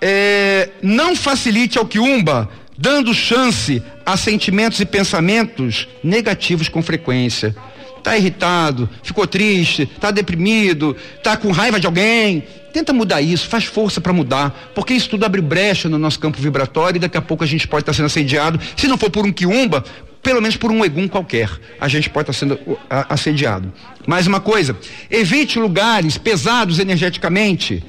é, 0.00 0.70
não 0.82 1.14
facilite 1.14 1.76
ao 1.76 1.84
quiumba 1.84 2.48
dando 2.80 3.12
chance 3.12 3.82
a 4.06 4.16
sentimentos 4.16 4.80
e 4.80 4.86
pensamentos 4.86 5.86
negativos 6.02 6.66
com 6.66 6.82
frequência. 6.82 7.54
Está 7.98 8.16
irritado, 8.16 8.88
ficou 9.02 9.26
triste, 9.26 9.82
está 9.82 10.10
deprimido, 10.10 10.96
está 11.18 11.36
com 11.36 11.52
raiva 11.52 11.78
de 11.78 11.86
alguém. 11.86 12.42
Tenta 12.72 12.94
mudar 12.94 13.20
isso, 13.20 13.46
faz 13.48 13.64
força 13.64 14.00
para 14.00 14.14
mudar, 14.14 14.70
porque 14.74 14.94
isso 14.94 15.10
tudo 15.10 15.26
abre 15.26 15.42
brecha 15.42 15.90
no 15.90 15.98
nosso 15.98 16.18
campo 16.18 16.40
vibratório 16.40 16.96
e 16.96 17.00
daqui 17.00 17.18
a 17.18 17.22
pouco 17.22 17.44
a 17.44 17.46
gente 17.46 17.68
pode 17.68 17.82
estar 17.82 17.92
tá 17.92 17.96
sendo 17.96 18.06
assediado, 18.06 18.58
se 18.76 18.88
não 18.88 18.96
for 18.96 19.10
por 19.10 19.26
um 19.26 19.32
quiumba, 19.32 19.84
pelo 20.22 20.40
menos 20.40 20.56
por 20.56 20.70
um 20.70 20.82
egum 20.82 21.06
qualquer, 21.08 21.50
a 21.78 21.88
gente 21.88 22.08
pode 22.08 22.30
estar 22.30 22.46
tá 22.48 22.54
sendo 22.56 22.78
assediado. 22.88 23.70
Mais 24.06 24.26
uma 24.26 24.40
coisa, 24.40 24.74
evite 25.10 25.58
lugares 25.58 26.16
pesados 26.16 26.78
energeticamente 26.78 27.84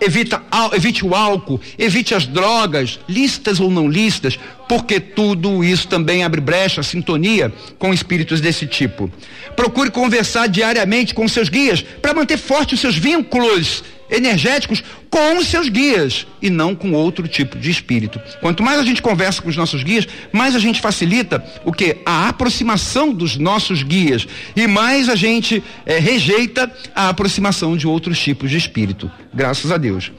evita, 0.00 0.42
evite 0.72 1.04
o 1.04 1.14
álcool, 1.14 1.60
evite 1.78 2.14
as 2.14 2.26
drogas, 2.26 2.98
listas 3.08 3.60
ou 3.60 3.70
não 3.70 3.88
listas, 3.88 4.38
porque 4.68 5.00
tudo 5.00 5.64
isso 5.64 5.88
também 5.88 6.22
abre 6.24 6.40
brecha, 6.40 6.82
sintonia 6.82 7.52
com 7.78 7.92
espíritos 7.92 8.40
desse 8.40 8.66
tipo. 8.66 9.10
Procure 9.56 9.90
conversar 9.90 10.46
diariamente 10.48 11.14
com 11.14 11.26
seus 11.26 11.48
guias 11.48 11.82
para 11.82 12.14
manter 12.14 12.36
fortes 12.36 12.74
os 12.74 12.80
seus 12.80 12.96
vínculos 12.96 13.82
energéticos 14.10 14.82
com 15.10 15.38
os 15.38 15.48
seus 15.48 15.68
guias 15.68 16.26
e 16.40 16.50
não 16.50 16.74
com 16.74 16.92
outro 16.92 17.26
tipo 17.26 17.58
de 17.58 17.70
espírito. 17.70 18.20
Quanto 18.40 18.62
mais 18.62 18.78
a 18.78 18.84
gente 18.84 19.02
conversa 19.02 19.42
com 19.42 19.48
os 19.48 19.56
nossos 19.56 19.82
guias, 19.82 20.06
mais 20.32 20.54
a 20.54 20.58
gente 20.58 20.80
facilita 20.80 21.44
o 21.64 21.72
que? 21.72 21.98
A 22.04 22.28
aproximação 22.28 23.12
dos 23.12 23.36
nossos 23.36 23.82
guias 23.82 24.26
e 24.54 24.66
mais 24.66 25.08
a 25.08 25.14
gente 25.14 25.62
é, 25.86 25.98
rejeita 25.98 26.70
a 26.94 27.08
aproximação 27.08 27.76
de 27.76 27.86
outros 27.86 28.18
tipos 28.18 28.50
de 28.50 28.56
espírito. 28.56 29.10
Graças 29.32 29.70
a 29.70 29.76
Deus. 29.76 30.12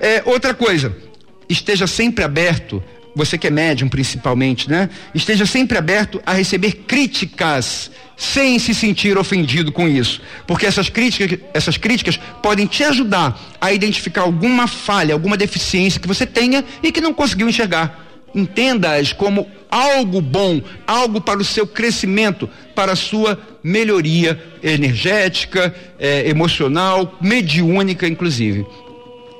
É, 0.00 0.22
outra 0.26 0.52
coisa, 0.54 0.94
esteja 1.48 1.86
sempre 1.86 2.24
aberto 2.24 2.82
você 3.16 3.38
que 3.38 3.46
é 3.46 3.50
médium 3.50 3.88
principalmente, 3.88 4.68
né? 4.68 4.90
Esteja 5.14 5.46
sempre 5.46 5.78
aberto 5.78 6.22
a 6.26 6.34
receber 6.34 6.84
críticas 6.86 7.90
sem 8.14 8.58
se 8.58 8.74
sentir 8.74 9.16
ofendido 9.16 9.72
com 9.72 9.88
isso, 9.88 10.20
porque 10.46 10.66
essas 10.66 10.90
críticas, 10.90 11.38
essas 11.54 11.78
críticas 11.78 12.20
podem 12.42 12.66
te 12.66 12.84
ajudar 12.84 13.40
a 13.58 13.72
identificar 13.72 14.22
alguma 14.22 14.66
falha, 14.66 15.14
alguma 15.14 15.36
deficiência 15.36 15.98
que 15.98 16.06
você 16.06 16.26
tenha 16.26 16.62
e 16.82 16.92
que 16.92 17.00
não 17.00 17.14
conseguiu 17.14 17.48
enxergar. 17.48 18.04
Entenda-as 18.34 19.14
como 19.14 19.46
algo 19.70 20.20
bom, 20.20 20.60
algo 20.86 21.18
para 21.20 21.40
o 21.40 21.44
seu 21.44 21.66
crescimento, 21.66 22.48
para 22.74 22.92
a 22.92 22.96
sua 22.96 23.40
melhoria 23.62 24.38
energética, 24.62 25.74
eh, 25.98 26.28
emocional, 26.28 27.16
mediúnica, 27.20 28.06
inclusive. 28.06 28.66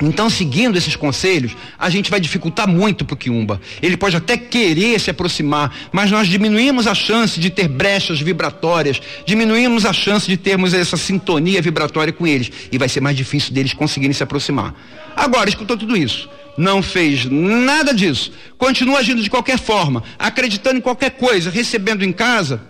Então, 0.03 0.29
seguindo 0.29 0.77
esses 0.77 0.95
conselhos, 0.95 1.57
a 1.79 1.89
gente 1.89 2.11
vai 2.11 2.21
dificultar 2.21 2.69
muito 2.69 3.05
para 3.05 3.15
o 3.15 3.17
Quiumba. 3.17 3.61
Ele 3.81 3.97
pode 3.97 4.17
até 4.17 4.37
querer 4.37 5.01
se 5.01 5.11
aproximar, 5.11 5.75
mas 5.91 6.11
nós 6.11 6.29
diminuímos 6.29 6.87
a 6.87 6.95
chance 6.95 7.41
de 7.41 7.49
ter 7.49 7.67
brechas 7.67 8.21
vibratórias, 8.21 9.01
diminuímos 9.25 9.87
a 9.87 9.93
chance 9.93 10.29
de 10.29 10.37
termos 10.37 10.75
essa 10.75 10.99
sintonia 10.99 11.63
vibratória 11.63 12.13
com 12.13 12.27
eles. 12.27 12.51
E 12.71 12.77
vai 12.77 12.89
ser 12.89 13.01
mais 13.01 13.17
difícil 13.17 13.55
deles 13.55 13.73
conseguirem 13.73 14.13
se 14.13 14.23
aproximar. 14.23 14.75
Agora, 15.17 15.49
escutou 15.49 15.79
tudo 15.79 15.97
isso. 15.97 16.29
Não 16.59 16.83
fez 16.83 17.25
nada 17.25 17.95
disso. 17.95 18.33
Continua 18.59 18.99
agindo 18.99 19.23
de 19.23 19.31
qualquer 19.31 19.59
forma, 19.59 20.03
acreditando 20.19 20.79
em 20.79 20.83
qualquer 20.83 21.11
coisa, 21.11 21.51
recebendo 21.51 22.03
em 22.03 22.13
casa, 22.13 22.61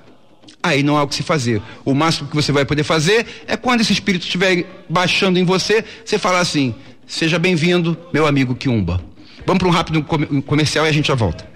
aí 0.63 0.83
não 0.83 0.97
há 0.97 1.03
o 1.03 1.09
que 1.09 1.15
se 1.15 1.23
fazer. 1.23 1.63
O 1.85 1.95
máximo 1.95 2.29
que 2.29 2.35
você 2.35 2.53
vai 2.53 2.65
poder 2.65 2.83
fazer 2.83 3.27
é 3.47 3.57
quando 3.57 3.81
esse 3.81 3.93
espírito 3.93 4.23
estiver 4.23 4.65
baixando 4.89 5.39
em 5.39 5.45
você, 5.45 5.85
você 6.05 6.19
falar 6.19 6.41
assim: 6.41 6.75
Seja 7.07 7.39
bem-vindo, 7.39 7.97
meu 8.13 8.27
amigo 8.27 8.55
Kiumba. 8.55 9.01
Vamos 9.47 9.59
para 9.61 9.69
um 9.69 9.71
rápido 9.71 10.03
com- 10.03 10.43
comercial 10.43 10.87
e 10.87 10.89
a 10.89 10.93
gente 10.93 11.09
já 11.09 11.15
volta. 11.15 11.47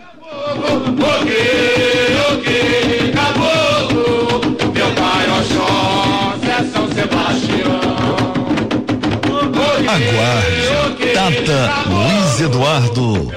Aguarde. 9.89 11.13
Tata 11.15 11.89
Luiz 11.89 12.41
Eduardo. 12.41 13.33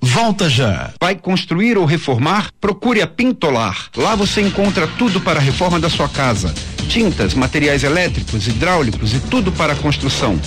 Volta 0.00 0.48
já. 0.48 0.90
Vai 1.00 1.14
construir 1.16 1.76
ou 1.76 1.84
reformar? 1.84 2.48
Procure 2.60 3.02
a 3.02 3.06
Pintolar. 3.06 3.86
Lá 3.96 4.14
você 4.14 4.40
encontra 4.40 4.86
tudo 4.86 5.20
para 5.20 5.38
a 5.40 5.42
reforma 5.42 5.80
da 5.80 5.90
sua 5.90 6.08
casa: 6.08 6.54
tintas, 6.86 7.34
materiais 7.34 7.84
elétricos, 7.84 8.46
hidráulicos 8.46 9.14
e 9.14 9.20
tudo 9.20 9.52
para 9.52 9.72
a 9.72 9.76
construção. 9.76 10.40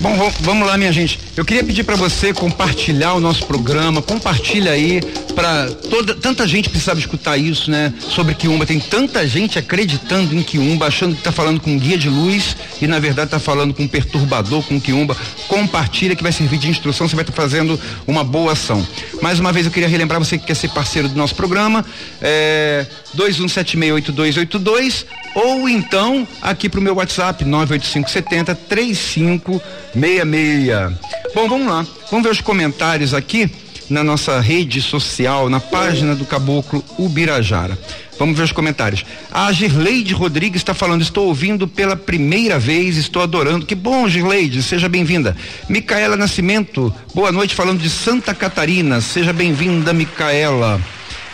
Bom, 0.00 0.32
vamos 0.38 0.68
lá, 0.68 0.78
minha 0.78 0.92
gente. 0.92 1.18
Eu 1.34 1.46
queria 1.46 1.64
pedir 1.64 1.82
para 1.82 1.96
você 1.96 2.34
compartilhar 2.34 3.14
o 3.14 3.20
nosso 3.20 3.46
programa, 3.46 4.02
compartilha 4.02 4.72
aí 4.72 5.00
para 5.34 5.66
toda 5.88 6.14
tanta 6.14 6.46
gente 6.46 6.68
precisava 6.68 7.00
escutar 7.00 7.38
isso, 7.38 7.70
né? 7.70 7.90
Sobre 8.00 8.34
Quiumba, 8.34 8.66
tem 8.66 8.78
tanta 8.78 9.26
gente 9.26 9.58
acreditando 9.58 10.36
em 10.36 10.42
Quiumba, 10.42 10.86
achando 10.86 11.16
que 11.16 11.22
tá 11.22 11.32
falando 11.32 11.58
com 11.58 11.78
guia 11.78 11.96
de 11.96 12.10
luz 12.10 12.54
e 12.82 12.86
na 12.86 13.00
verdade 13.00 13.30
tá 13.30 13.38
falando 13.38 13.72
com 13.72 13.88
perturbador, 13.88 14.62
com 14.64 14.78
Quiumba. 14.78 15.16
Compartilha 15.48 16.14
que 16.14 16.22
vai 16.22 16.32
servir 16.32 16.58
de 16.58 16.68
instrução, 16.68 17.08
você 17.08 17.16
vai 17.16 17.22
estar 17.22 17.32
fazendo 17.32 17.80
uma 18.06 18.22
boa 18.22 18.52
ação. 18.52 18.86
Mais 19.22 19.40
uma 19.40 19.52
vez 19.52 19.64
eu 19.64 19.72
queria 19.72 19.88
relembrar 19.88 20.20
você 20.20 20.36
que 20.36 20.44
quer 20.44 20.54
ser 20.54 20.68
parceiro 20.68 21.08
do 21.08 21.16
nosso 21.16 21.34
programa, 21.34 21.82
é 22.20 22.84
21768282 23.16 25.06
ou 25.34 25.66
então 25.66 26.28
aqui 26.42 26.68
pro 26.68 26.82
meu 26.82 26.96
WhatsApp 26.96 27.42
98570 27.42 28.54
3566. 28.68 31.21
Bom, 31.34 31.48
vamos 31.48 31.66
lá. 31.66 31.86
Vamos 32.10 32.24
ver 32.26 32.30
os 32.30 32.40
comentários 32.42 33.14
aqui 33.14 33.50
na 33.88 34.04
nossa 34.04 34.38
rede 34.38 34.82
social, 34.82 35.48
na 35.48 35.60
página 35.60 36.14
do 36.14 36.26
Caboclo 36.26 36.84
Ubirajara. 36.98 37.78
Vamos 38.18 38.36
ver 38.36 38.44
os 38.44 38.52
comentários. 38.52 39.04
A 39.32 39.50
Girleide 39.50 40.12
Rodrigues 40.12 40.60
está 40.60 40.74
falando, 40.74 41.00
estou 41.00 41.28
ouvindo 41.28 41.66
pela 41.66 41.96
primeira 41.96 42.58
vez, 42.58 42.98
estou 42.98 43.22
adorando. 43.22 43.64
Que 43.64 43.74
bom, 43.74 44.06
Girleide, 44.06 44.62
seja 44.62 44.90
bem-vinda. 44.90 45.34
Micaela 45.70 46.18
Nascimento, 46.18 46.94
boa 47.14 47.32
noite, 47.32 47.54
falando 47.54 47.80
de 47.80 47.88
Santa 47.88 48.34
Catarina. 48.34 49.00
Seja 49.00 49.32
bem-vinda, 49.32 49.94
Micaela. 49.94 50.78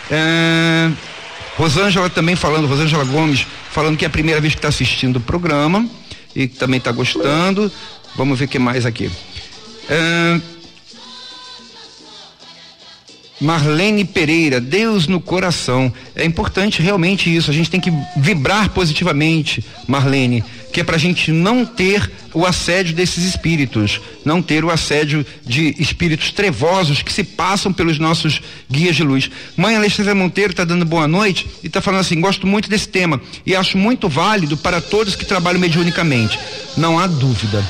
É... 0.09 0.89
Rosângela 1.57 2.09
também 2.09 2.37
falando, 2.37 2.67
Rosângela 2.67 3.03
Gomes, 3.03 3.45
falando 3.69 3.97
que 3.97 4.05
é 4.05 4.07
a 4.07 4.11
primeira 4.11 4.39
vez 4.39 4.53
que 4.53 4.59
está 4.59 4.69
assistindo 4.69 5.17
o 5.17 5.21
programa 5.21 5.85
e 6.33 6.47
que 6.47 6.55
também 6.55 6.77
está 6.77 6.93
gostando. 6.93 7.69
Vamos 8.15 8.39
ver 8.39 8.45
o 8.45 8.47
que 8.47 8.57
mais 8.57 8.85
aqui. 8.85 9.11
Marlene 13.41 14.03
Pereira, 14.03 14.59
Deus 14.59 15.07
no 15.07 15.21
coração. 15.21 15.91
É 16.13 16.25
importante 16.25 16.81
realmente 16.81 17.33
isso. 17.33 17.49
A 17.49 17.53
gente 17.53 17.69
tem 17.69 17.79
que 17.79 17.91
vibrar 18.17 18.69
positivamente, 18.69 19.63
Marlene, 19.87 20.43
que 20.73 20.81
é 20.81 20.83
pra 20.83 20.97
gente 20.97 21.31
não 21.31 21.65
ter 21.65 22.11
o 22.33 22.45
assédio 22.45 22.93
desses 22.93 23.23
espíritos, 23.23 24.01
não 24.25 24.41
ter 24.41 24.65
o 24.65 24.69
assédio 24.69 25.25
de 25.45 25.73
espíritos 25.79 26.31
trevosos 26.31 27.01
que 27.01 27.13
se 27.13 27.23
passam 27.23 27.71
pelos 27.71 27.97
nossos 27.97 28.41
guias 28.69 28.95
de 28.95 29.03
luz. 29.03 29.31
Mãe 29.55 29.75
Alexandra 29.75 30.13
Monteiro 30.13 30.51
está 30.51 30.65
dando 30.65 30.85
boa 30.85 31.07
noite 31.07 31.47
e 31.63 31.67
está 31.67 31.81
falando 31.81 32.01
assim: 32.01 32.19
gosto 32.19 32.45
muito 32.45 32.69
desse 32.69 32.89
tema 32.89 33.21
e 33.45 33.55
acho 33.55 33.77
muito 33.77 34.09
válido 34.09 34.57
para 34.57 34.81
todos 34.81 35.15
que 35.15 35.25
trabalham 35.25 35.61
mediunicamente. 35.61 36.37
Não 36.75 36.99
há 36.99 37.07
dúvida. 37.07 37.63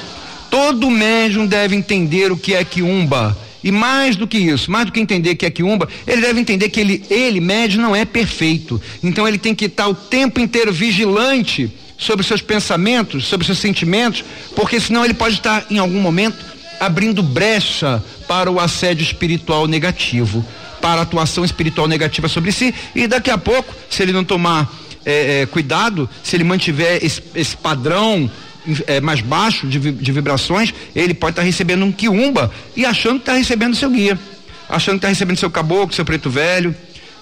Todo 0.50 0.90
médium 0.90 1.46
deve 1.46 1.76
entender 1.76 2.32
o 2.32 2.38
que 2.38 2.54
é 2.54 2.64
quiumba. 2.64 3.38
E 3.64 3.72
mais 3.72 4.16
do 4.16 4.26
que 4.26 4.38
isso, 4.38 4.72
mais 4.72 4.86
do 4.86 4.92
que 4.92 5.00
entender 5.00 5.36
que 5.36 5.46
é 5.46 5.50
quiumba, 5.50 5.88
ele 6.08 6.22
deve 6.22 6.40
entender 6.40 6.70
que 6.70 6.80
ele, 6.80 7.04
ele 7.10 7.42
médium, 7.42 7.82
não 7.82 7.96
é 7.96 8.06
perfeito. 8.06 8.82
Então 9.04 9.28
ele 9.28 9.38
tem 9.38 9.54
que 9.54 9.66
estar 9.66 9.88
o 9.88 9.94
tempo 9.94 10.40
inteiro 10.40 10.72
vigilante 10.72 11.70
sobre 11.98 12.26
seus 12.26 12.42
pensamentos, 12.42 13.28
sobre 13.28 13.46
seus 13.46 13.60
sentimentos, 13.60 14.24
porque 14.56 14.80
senão 14.80 15.04
ele 15.04 15.14
pode 15.14 15.36
estar 15.36 15.66
em 15.70 15.78
algum 15.78 16.00
momento 16.00 16.38
abrindo 16.80 17.22
brecha 17.22 18.02
para 18.26 18.50
o 18.50 18.60
assédio 18.60 19.04
espiritual 19.04 19.68
negativo, 19.68 20.46
para 20.80 21.02
a 21.02 21.04
atuação 21.04 21.44
espiritual 21.44 21.88
negativa 21.88 22.30
sobre 22.30 22.54
si. 22.54 22.74
E 22.96 23.06
daqui 23.06 23.30
a 23.30 23.38
pouco, 23.38 23.76
se 23.90 24.02
ele 24.02 24.14
não 24.14 24.24
tomar 24.24 24.72
eh, 25.06 25.42
eh, 25.42 25.46
cuidado, 25.48 26.10
se 26.24 26.38
ele 26.38 26.46
mantiver 26.46 27.04
esse, 27.04 27.22
esse 27.36 27.58
padrão 27.58 28.32
é, 28.88 29.00
mais 29.00 29.22
baixo 29.22 29.68
de, 29.68 29.80
de 29.80 30.12
vibrações, 30.12 30.74
ele 30.96 31.14
pode 31.14 31.32
estar 31.32 31.42
recebendo 31.44 31.84
um 31.86 31.92
quiumba 31.92 32.52
e 32.76 32.86
achando 32.86 33.16
que 33.16 33.22
está 33.22 33.34
recebendo 33.34 33.76
seu 33.76 33.90
guia, 33.90 34.20
achando 34.68 34.96
que 34.96 35.00
está 35.00 35.08
recebendo 35.08 35.38
seu 35.38 35.50
caboclo, 35.50 35.94
seu 35.94 36.06
preto 36.06 36.30
velho. 36.30 36.76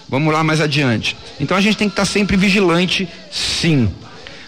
Vamos 0.10 0.34
lá 0.34 0.44
mais 0.44 0.62
adiante. 0.62 1.18
Então 1.40 1.58
a 1.58 1.62
gente 1.62 1.76
tem 1.76 1.90
que 1.90 1.94
estar 1.94 2.06
sempre 2.06 2.38
vigilante, 2.38 3.08
sim. 3.30 3.90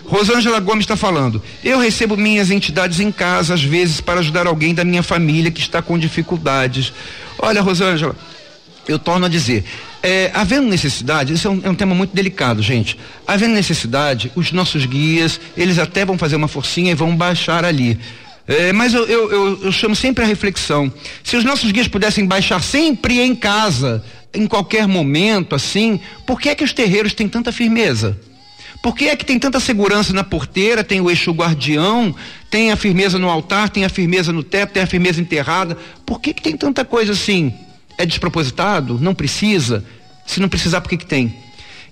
Rosângela 0.06 0.60
Gomes 0.60 0.84
está 0.84 0.96
falando. 0.96 1.42
Eu 1.64 1.78
recebo 1.78 2.18
minhas 2.18 2.50
entidades 2.50 3.00
em 3.00 3.12
casa, 3.12 3.54
às 3.54 3.64
vezes, 3.64 4.02
para 4.02 4.22
ajudar 4.22 4.48
alguém 4.48 4.74
da 4.74 4.84
minha 4.84 5.04
família 5.04 5.52
que 5.52 5.60
está 5.60 5.82
com 5.82 6.00
dificuldades. 6.00 6.92
Olha, 7.38 7.62
Rosângela, 7.62 8.16
eu 8.90 8.98
torno 8.98 9.26
a 9.26 9.30
dizer, 9.30 9.64
é, 10.02 10.32
havendo 10.34 10.68
necessidade, 10.68 11.34
isso 11.34 11.48
é 11.48 11.52
um, 11.52 11.62
é 11.64 11.70
um 11.70 11.76
tema 11.76 11.94
muito 11.94 12.16
delicado, 12.16 12.62
gente. 12.62 12.98
Havendo 13.28 13.54
necessidade, 13.54 14.32
os 14.36 14.52
nossos 14.52 14.86
guias, 14.86 15.40
eles 15.56 15.78
até 15.78 16.04
vão 16.04 16.18
fazer 16.18 16.36
uma 16.36 16.48
forcinha 16.48 16.92
e 16.92 16.96
vão 16.96 17.16
baixar 17.16 17.64
ali. 17.64 18.00
É, 18.48 18.74
mas 18.74 18.96
eu, 18.96 19.06
eu, 19.06 19.32
eu, 19.32 19.64
eu 19.66 19.72
chamo 19.72 19.96
sempre 19.96 20.24
a 20.24 20.28
reflexão. 20.28 20.92
Se 21.24 21.38
os 21.38 21.44
nossos 21.44 21.72
guias 21.72 21.88
pudessem 21.88 22.26
baixar 22.26 22.64
sempre 22.64 23.20
em 23.22 23.36
casa, 23.36 24.04
em 24.34 24.48
qualquer 24.48 24.88
momento, 24.88 25.54
assim, 25.54 26.00
por 26.26 26.42
que 26.42 26.50
é 26.50 26.56
que 26.56 26.64
os 26.64 26.74
terreiros 26.74 27.14
têm 27.14 27.28
tanta 27.28 27.52
firmeza? 27.52 28.18
Por 28.82 28.96
que 28.96 29.10
é 29.10 29.16
que 29.16 29.26
tem 29.26 29.38
tanta 29.38 29.60
segurança 29.60 30.14
na 30.14 30.24
porteira, 30.24 30.84
tem 30.84 31.02
o 31.02 31.10
eixo 31.10 31.32
guardião, 31.32 32.16
tem 32.50 32.72
a 32.72 32.76
firmeza 32.76 33.20
no 33.20 33.30
altar, 33.30 33.70
tem 33.70 33.86
a 33.86 33.90
firmeza 33.90 34.32
no 34.32 34.42
teto, 34.42 34.74
tem 34.74 34.82
a 34.82 34.88
firmeza 34.88 35.22
enterrada? 35.22 35.78
Por 36.06 36.20
que 36.20 36.34
que 36.34 36.42
tem 36.42 36.56
tanta 36.56 36.86
coisa 36.86 37.12
assim? 37.12 37.54
É 38.00 38.06
despropositado? 38.06 38.98
Não 39.00 39.14
precisa? 39.14 39.84
Se 40.26 40.40
não 40.40 40.48
precisar, 40.48 40.80
por 40.80 40.90
que 40.90 40.98
que 40.98 41.06
tem? 41.06 41.36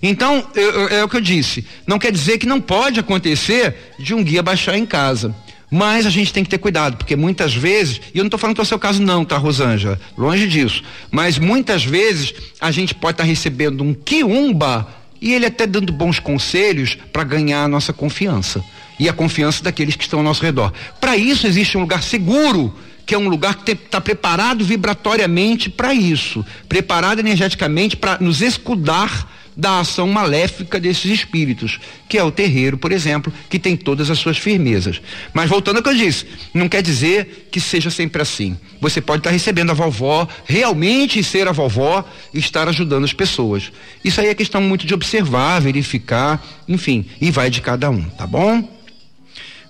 Então, 0.02 0.44
eu- 0.54 0.70
eu- 0.70 0.88
é 0.88 1.04
o 1.04 1.08
que 1.08 1.16
eu 1.16 1.20
disse. 1.20 1.66
Não 1.86 1.98
quer 1.98 2.10
dizer 2.10 2.38
que 2.38 2.46
não 2.46 2.60
pode 2.60 2.98
acontecer 2.98 3.92
de 3.98 4.14
um 4.14 4.24
guia 4.24 4.42
baixar 4.42 4.78
em 4.78 4.86
casa. 4.86 5.34
Mas 5.70 6.06
a 6.06 6.10
gente 6.10 6.32
tem 6.32 6.42
que 6.42 6.48
ter 6.48 6.56
cuidado, 6.56 6.96
porque 6.96 7.14
muitas 7.14 7.54
vezes, 7.54 8.00
e 8.14 8.16
eu 8.18 8.24
não 8.24 8.28
estou 8.28 8.38
falando 8.38 8.54
que 8.56 8.62
é 8.62 8.64
o 8.64 8.66
seu 8.66 8.78
caso 8.78 9.02
não, 9.02 9.22
tá, 9.22 9.36
Rosângela? 9.36 10.00
Longe 10.16 10.48
disso. 10.48 10.82
Mas 11.10 11.38
muitas 11.38 11.84
vezes 11.84 12.32
a 12.58 12.70
gente 12.70 12.94
pode 12.94 13.14
estar 13.14 13.24
recebendo 13.24 13.84
um 13.84 13.92
quiumba 13.92 14.88
e 15.20 15.34
ele 15.34 15.44
até 15.44 15.66
dando 15.66 15.92
bons 15.92 16.18
conselhos 16.18 16.96
para 17.12 17.22
ganhar 17.22 17.64
a 17.64 17.68
nossa 17.68 17.92
confiança. 17.92 18.64
e 19.00 19.08
a 19.08 19.12
confiança 19.12 19.62
daqueles 19.62 19.94
que 19.94 20.02
estão 20.02 20.18
ao 20.18 20.24
nosso 20.24 20.42
redor. 20.42 20.72
Para 21.00 21.16
isso 21.16 21.46
existe 21.46 21.76
um 21.78 21.82
lugar 21.82 22.02
seguro, 22.02 22.74
que 23.08 23.14
é 23.14 23.18
um 23.18 23.26
lugar 23.26 23.64
que 23.64 23.72
está 23.72 24.02
preparado 24.02 24.62
vibratoriamente 24.62 25.70
para 25.70 25.94
isso, 25.94 26.44
preparado 26.68 27.20
energeticamente 27.20 27.96
para 27.96 28.18
nos 28.20 28.42
escudar 28.42 29.32
da 29.56 29.80
ação 29.80 30.06
maléfica 30.06 30.78
desses 30.78 31.10
espíritos, 31.10 31.80
que 32.06 32.18
é 32.18 32.22
o 32.22 32.30
terreiro, 32.30 32.76
por 32.76 32.92
exemplo, 32.92 33.32
que 33.48 33.58
tem 33.58 33.78
todas 33.78 34.10
as 34.10 34.18
suas 34.18 34.36
firmezas. 34.36 35.00
Mas 35.32 35.48
voltando 35.48 35.78
ao 35.78 35.82
que 35.82 35.88
eu 35.88 35.94
disse, 35.94 36.26
não 36.52 36.68
quer 36.68 36.82
dizer 36.82 37.48
que 37.50 37.58
seja 37.58 37.88
sempre 37.88 38.20
assim. 38.20 38.58
Você 38.78 39.00
pode 39.00 39.20
estar 39.20 39.30
recebendo 39.30 39.70
a 39.70 39.74
vovó, 39.74 40.28
realmente 40.44 41.24
ser 41.24 41.48
a 41.48 41.52
vovó 41.52 42.04
e 42.34 42.38
estar 42.38 42.68
ajudando 42.68 43.04
as 43.04 43.14
pessoas. 43.14 43.72
Isso 44.04 44.20
aí 44.20 44.26
é 44.26 44.34
questão 44.34 44.60
muito 44.60 44.86
de 44.86 44.92
observar, 44.92 45.62
verificar, 45.62 46.46
enfim, 46.68 47.06
e 47.18 47.30
vai 47.30 47.48
de 47.48 47.62
cada 47.62 47.88
um, 47.90 48.02
tá 48.02 48.26
bom? 48.26 48.76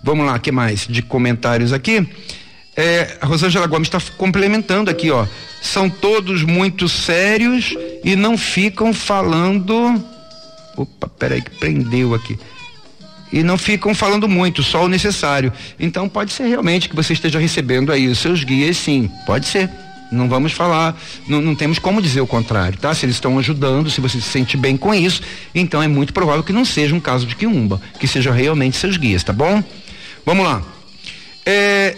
Vamos 0.03 0.27
lá, 0.27 0.41
que 0.41 0.51
mais 0.51 0.89
de 0.89 1.03
comentários 1.03 1.73
aqui? 1.73 2.05
É, 2.79 3.17
a 3.21 3.27
Rosângela 3.27 3.67
Gomes 3.67 3.89
está 3.89 4.01
complementando 4.17 4.89
aqui, 4.89 5.11
ó. 5.11 5.27
São 5.61 5.91
todos 5.91 6.45
muito 6.45 6.89
sérios 6.89 7.75
e 8.05 8.15
não 8.15 8.39
ficam 8.39 8.95
falando. 8.95 10.01
Opa, 10.77 11.09
peraí 11.09 11.43
que 11.43 11.51
prendeu 11.51 12.15
aqui. 12.15 12.39
E 13.33 13.43
não 13.43 13.59
ficam 13.59 13.93
falando 13.97 14.29
muito, 14.29 14.63
só 14.63 14.85
o 14.85 14.89
necessário. 14.89 15.53
Então 15.77 16.09
pode 16.09 16.33
ser 16.33 16.47
realmente 16.47 16.89
que 16.89 16.95
você 16.95 17.15
esteja 17.15 17.41
recebendo 17.41 17.91
aí 17.91 18.07
os 18.07 18.21
seus 18.21 18.45
guias, 18.45 18.77
sim, 18.77 19.11
pode 19.27 19.49
ser. 19.49 19.69
Não 20.13 20.29
vamos 20.29 20.53
falar, 20.53 20.97
não, 21.27 21.41
não, 21.41 21.57
temos 21.57 21.81
como 21.81 22.01
dizer 22.01 22.21
o 22.21 22.29
contrário, 22.29 22.79
tá? 22.79 22.95
Se 22.95 23.05
eles 23.05 23.17
estão 23.17 23.41
ajudando, 23.41 23.91
se 23.91 24.01
você 24.01 24.21
se 24.21 24.31
sente 24.31 24.57
bem 24.57 24.77
com 24.77 24.95
isso, 24.95 25.21
então 25.53 25.83
é 25.83 25.89
muito 25.89 26.13
provável 26.13 26.45
que 26.45 26.53
não 26.53 26.65
seja 26.65 26.95
um 26.95 27.01
caso 27.01 27.27
de 27.27 27.35
quiumba, 27.35 27.81
que 27.99 28.07
seja 28.07 28.31
realmente 28.31 28.77
seus 28.77 28.97
guias, 28.97 29.25
tá 29.25 29.33
bom? 29.33 29.63
Vamos 30.25 30.47
lá. 30.47 30.63
É, 31.45 31.97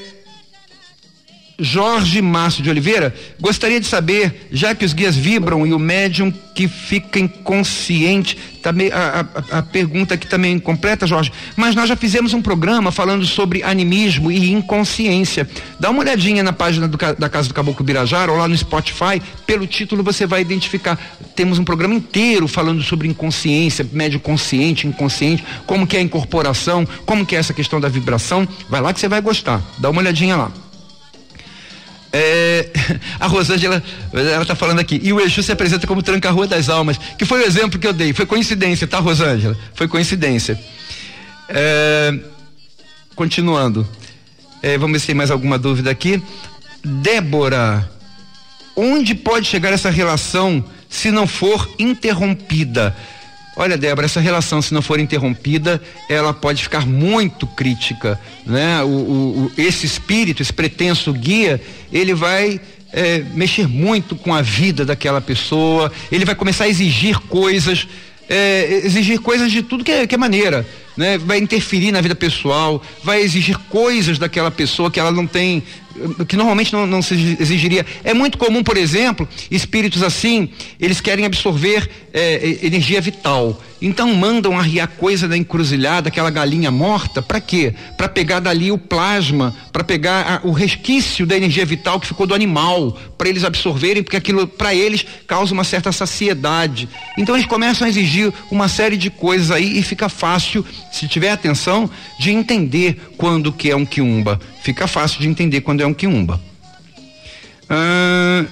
Jorge 1.60 2.22
Márcio 2.22 2.62
de 2.62 2.70
Oliveira, 2.70 3.14
gostaria 3.38 3.78
de 3.78 3.86
saber, 3.86 4.48
já 4.50 4.74
que 4.74 4.84
os 4.84 4.92
guias 4.92 5.14
vibram 5.14 5.66
e 5.66 5.74
o 5.74 5.78
médium 5.78 6.32
que 6.54 6.66
fica 6.66 7.18
inconsciente, 7.18 8.36
tá 8.62 8.70
a, 8.70 9.20
a, 9.20 9.58
a, 9.58 9.62
pergunta 9.62 10.14
aqui 10.14 10.26
também 10.26 10.58
completa, 10.58 11.06
Jorge, 11.06 11.32
mas 11.56 11.74
nós 11.74 11.88
já 11.88 11.96
fizemos 11.96 12.34
um 12.34 12.42
programa 12.42 12.90
falando 12.90 13.24
sobre 13.24 13.62
animismo 13.62 14.30
e 14.30 14.50
inconsciência. 14.50 15.48
Dá 15.78 15.90
uma 15.90 16.00
olhadinha 16.00 16.42
na 16.42 16.52
página 16.52 16.88
do, 16.88 16.96
da 16.96 17.28
Casa 17.28 17.48
do 17.48 17.54
Caboclo 17.54 17.84
Birajara 17.84 18.32
ou 18.32 18.38
lá 18.38 18.48
no 18.48 18.56
Spotify, 18.56 19.20
pelo 19.46 19.66
título 19.66 20.02
você 20.02 20.26
vai 20.26 20.40
identificar. 20.40 20.98
Temos 21.34 21.58
um 21.58 21.64
programa 21.64 21.94
inteiro 21.94 22.48
falando 22.48 22.82
sobre 22.82 23.08
inconsciência, 23.08 23.86
médio 23.92 24.20
consciente, 24.20 24.86
inconsciente, 24.86 25.44
como 25.66 25.86
que 25.86 25.96
é 25.96 26.00
a 26.00 26.02
incorporação, 26.02 26.86
como 27.06 27.24
que 27.24 27.36
é 27.36 27.38
essa 27.38 27.54
questão 27.54 27.80
da 27.80 27.88
vibração. 27.88 28.46
Vai 28.68 28.80
lá 28.80 28.92
que 28.92 29.00
você 29.00 29.08
vai 29.08 29.20
gostar. 29.20 29.62
Dá 29.78 29.90
uma 29.90 30.00
olhadinha 30.00 30.36
lá. 30.36 30.52
É, 32.12 32.68
a 33.20 33.26
Rosângela, 33.26 33.82
ela 34.12 34.42
está 34.42 34.54
falando 34.54 34.80
aqui, 34.80 35.00
e 35.02 35.12
o 35.12 35.20
Exu 35.20 35.42
se 35.42 35.52
apresenta 35.52 35.86
como 35.86 36.02
tranca-rua 36.02 36.46
das 36.46 36.68
almas, 36.68 36.98
que 37.16 37.24
foi 37.24 37.42
o 37.42 37.46
exemplo 37.46 37.78
que 37.78 37.86
eu 37.86 37.92
dei, 37.92 38.12
foi 38.12 38.26
coincidência, 38.26 38.86
tá, 38.86 38.98
Rosângela? 38.98 39.56
Foi 39.74 39.86
coincidência. 39.86 40.60
É, 41.48 42.18
continuando, 43.14 43.86
é, 44.62 44.76
vamos 44.76 44.92
ver 44.92 45.00
se 45.00 45.06
tem 45.06 45.14
mais 45.14 45.30
alguma 45.30 45.58
dúvida 45.58 45.90
aqui. 45.90 46.22
Débora, 46.84 47.90
onde 48.76 49.14
pode 49.14 49.46
chegar 49.46 49.72
essa 49.72 49.90
relação 49.90 50.64
se 50.88 51.10
não 51.10 51.26
for 51.26 51.68
interrompida? 51.78 52.96
Olha, 53.56 53.76
Débora, 53.76 54.06
essa 54.06 54.20
relação, 54.20 54.62
se 54.62 54.72
não 54.72 54.80
for 54.80 55.00
interrompida, 55.00 55.82
ela 56.08 56.32
pode 56.32 56.62
ficar 56.62 56.86
muito 56.86 57.46
crítica, 57.46 58.18
né? 58.46 58.82
O, 58.82 58.86
o, 58.86 59.44
o 59.46 59.52
esse 59.60 59.84
espírito, 59.84 60.40
esse 60.40 60.52
pretenso 60.52 61.12
guia, 61.12 61.60
ele 61.92 62.14
vai 62.14 62.60
é, 62.92 63.22
mexer 63.34 63.68
muito 63.68 64.14
com 64.16 64.34
a 64.34 64.42
vida 64.42 64.84
daquela 64.84 65.20
pessoa, 65.20 65.92
ele 66.10 66.24
vai 66.24 66.34
começar 66.34 66.64
a 66.64 66.68
exigir 66.68 67.18
coisas, 67.18 67.86
é, 68.28 68.82
exigir 68.84 69.20
coisas 69.20 69.50
de 69.50 69.62
tudo 69.62 69.84
que 69.84 69.92
é, 69.92 70.06
que 70.06 70.14
é 70.14 70.18
maneira, 70.18 70.66
né? 71.00 71.16
Vai 71.16 71.38
interferir 71.38 71.90
na 71.90 72.00
vida 72.02 72.14
pessoal, 72.14 72.82
vai 73.02 73.22
exigir 73.22 73.56
coisas 73.70 74.18
daquela 74.18 74.50
pessoa 74.50 74.90
que 74.90 75.00
ela 75.00 75.10
não 75.10 75.26
tem 75.26 75.62
que 76.26 76.36
normalmente 76.36 76.72
não, 76.72 76.86
não, 76.86 77.02
se 77.02 77.36
exigiria. 77.38 77.84
É 78.04 78.14
muito 78.14 78.38
comum, 78.38 78.62
por 78.62 78.76
exemplo, 78.76 79.28
espíritos 79.50 80.02
assim, 80.02 80.48
eles 80.78 81.00
querem 81.00 81.26
absorver 81.26 81.90
é, 82.12 82.58
energia 82.62 83.00
vital. 83.00 83.60
Então 83.82 84.14
mandam 84.14 84.58
arriar 84.58 84.86
coisa 84.86 85.26
da 85.26 85.36
encruzilhada, 85.36 86.08
aquela 86.08 86.28
galinha 86.30 86.70
morta, 86.70 87.22
para 87.22 87.40
quê? 87.40 87.74
Para 87.96 88.08
pegar 88.08 88.38
dali 88.38 88.70
o 88.70 88.76
plasma, 88.76 89.56
para 89.72 89.82
pegar 89.82 90.42
a, 90.44 90.46
o 90.46 90.52
resquício 90.52 91.26
da 91.26 91.34
energia 91.34 91.64
vital 91.64 91.98
que 91.98 92.06
ficou 92.06 92.26
do 92.26 92.34
animal, 92.34 92.96
para 93.16 93.28
eles 93.28 93.42
absorverem, 93.42 94.02
porque 94.02 94.18
aquilo 94.18 94.46
para 94.46 94.74
eles 94.74 95.06
causa 95.26 95.54
uma 95.54 95.64
certa 95.64 95.92
saciedade. 95.92 96.88
Então 97.16 97.34
eles 97.34 97.46
começam 97.46 97.86
a 97.86 97.90
exigir 97.90 98.32
uma 98.50 98.68
série 98.68 98.98
de 98.98 99.08
coisas 99.08 99.50
aí 99.50 99.78
e 99.78 99.82
fica 99.82 100.10
fácil, 100.10 100.64
se 100.90 101.06
tiver 101.08 101.30
atenção, 101.30 101.90
de 102.18 102.30
entender 102.30 103.12
quando 103.16 103.52
que 103.52 103.70
é 103.70 103.76
um 103.76 103.86
quiumba. 103.86 104.40
Fica 104.62 104.86
fácil 104.86 105.20
de 105.20 105.28
entender 105.28 105.60
quando 105.60 105.80
é 105.80 105.86
um 105.86 105.94
quiumba. 105.94 106.40
Ah, 107.68 108.44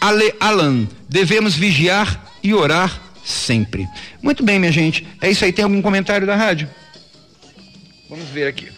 Ale, 0.00 0.34
Alan, 0.38 0.86
devemos 1.08 1.54
vigiar 1.54 2.22
e 2.42 2.52
orar 2.52 3.00
sempre. 3.24 3.88
Muito 4.22 4.44
bem, 4.44 4.58
minha 4.58 4.70
gente. 4.70 5.06
É 5.20 5.30
isso 5.30 5.44
aí. 5.44 5.52
Tem 5.52 5.64
algum 5.64 5.82
comentário 5.82 6.26
da 6.26 6.36
rádio? 6.36 6.68
Vamos 8.08 8.28
ver 8.28 8.46
aqui. 8.46 8.68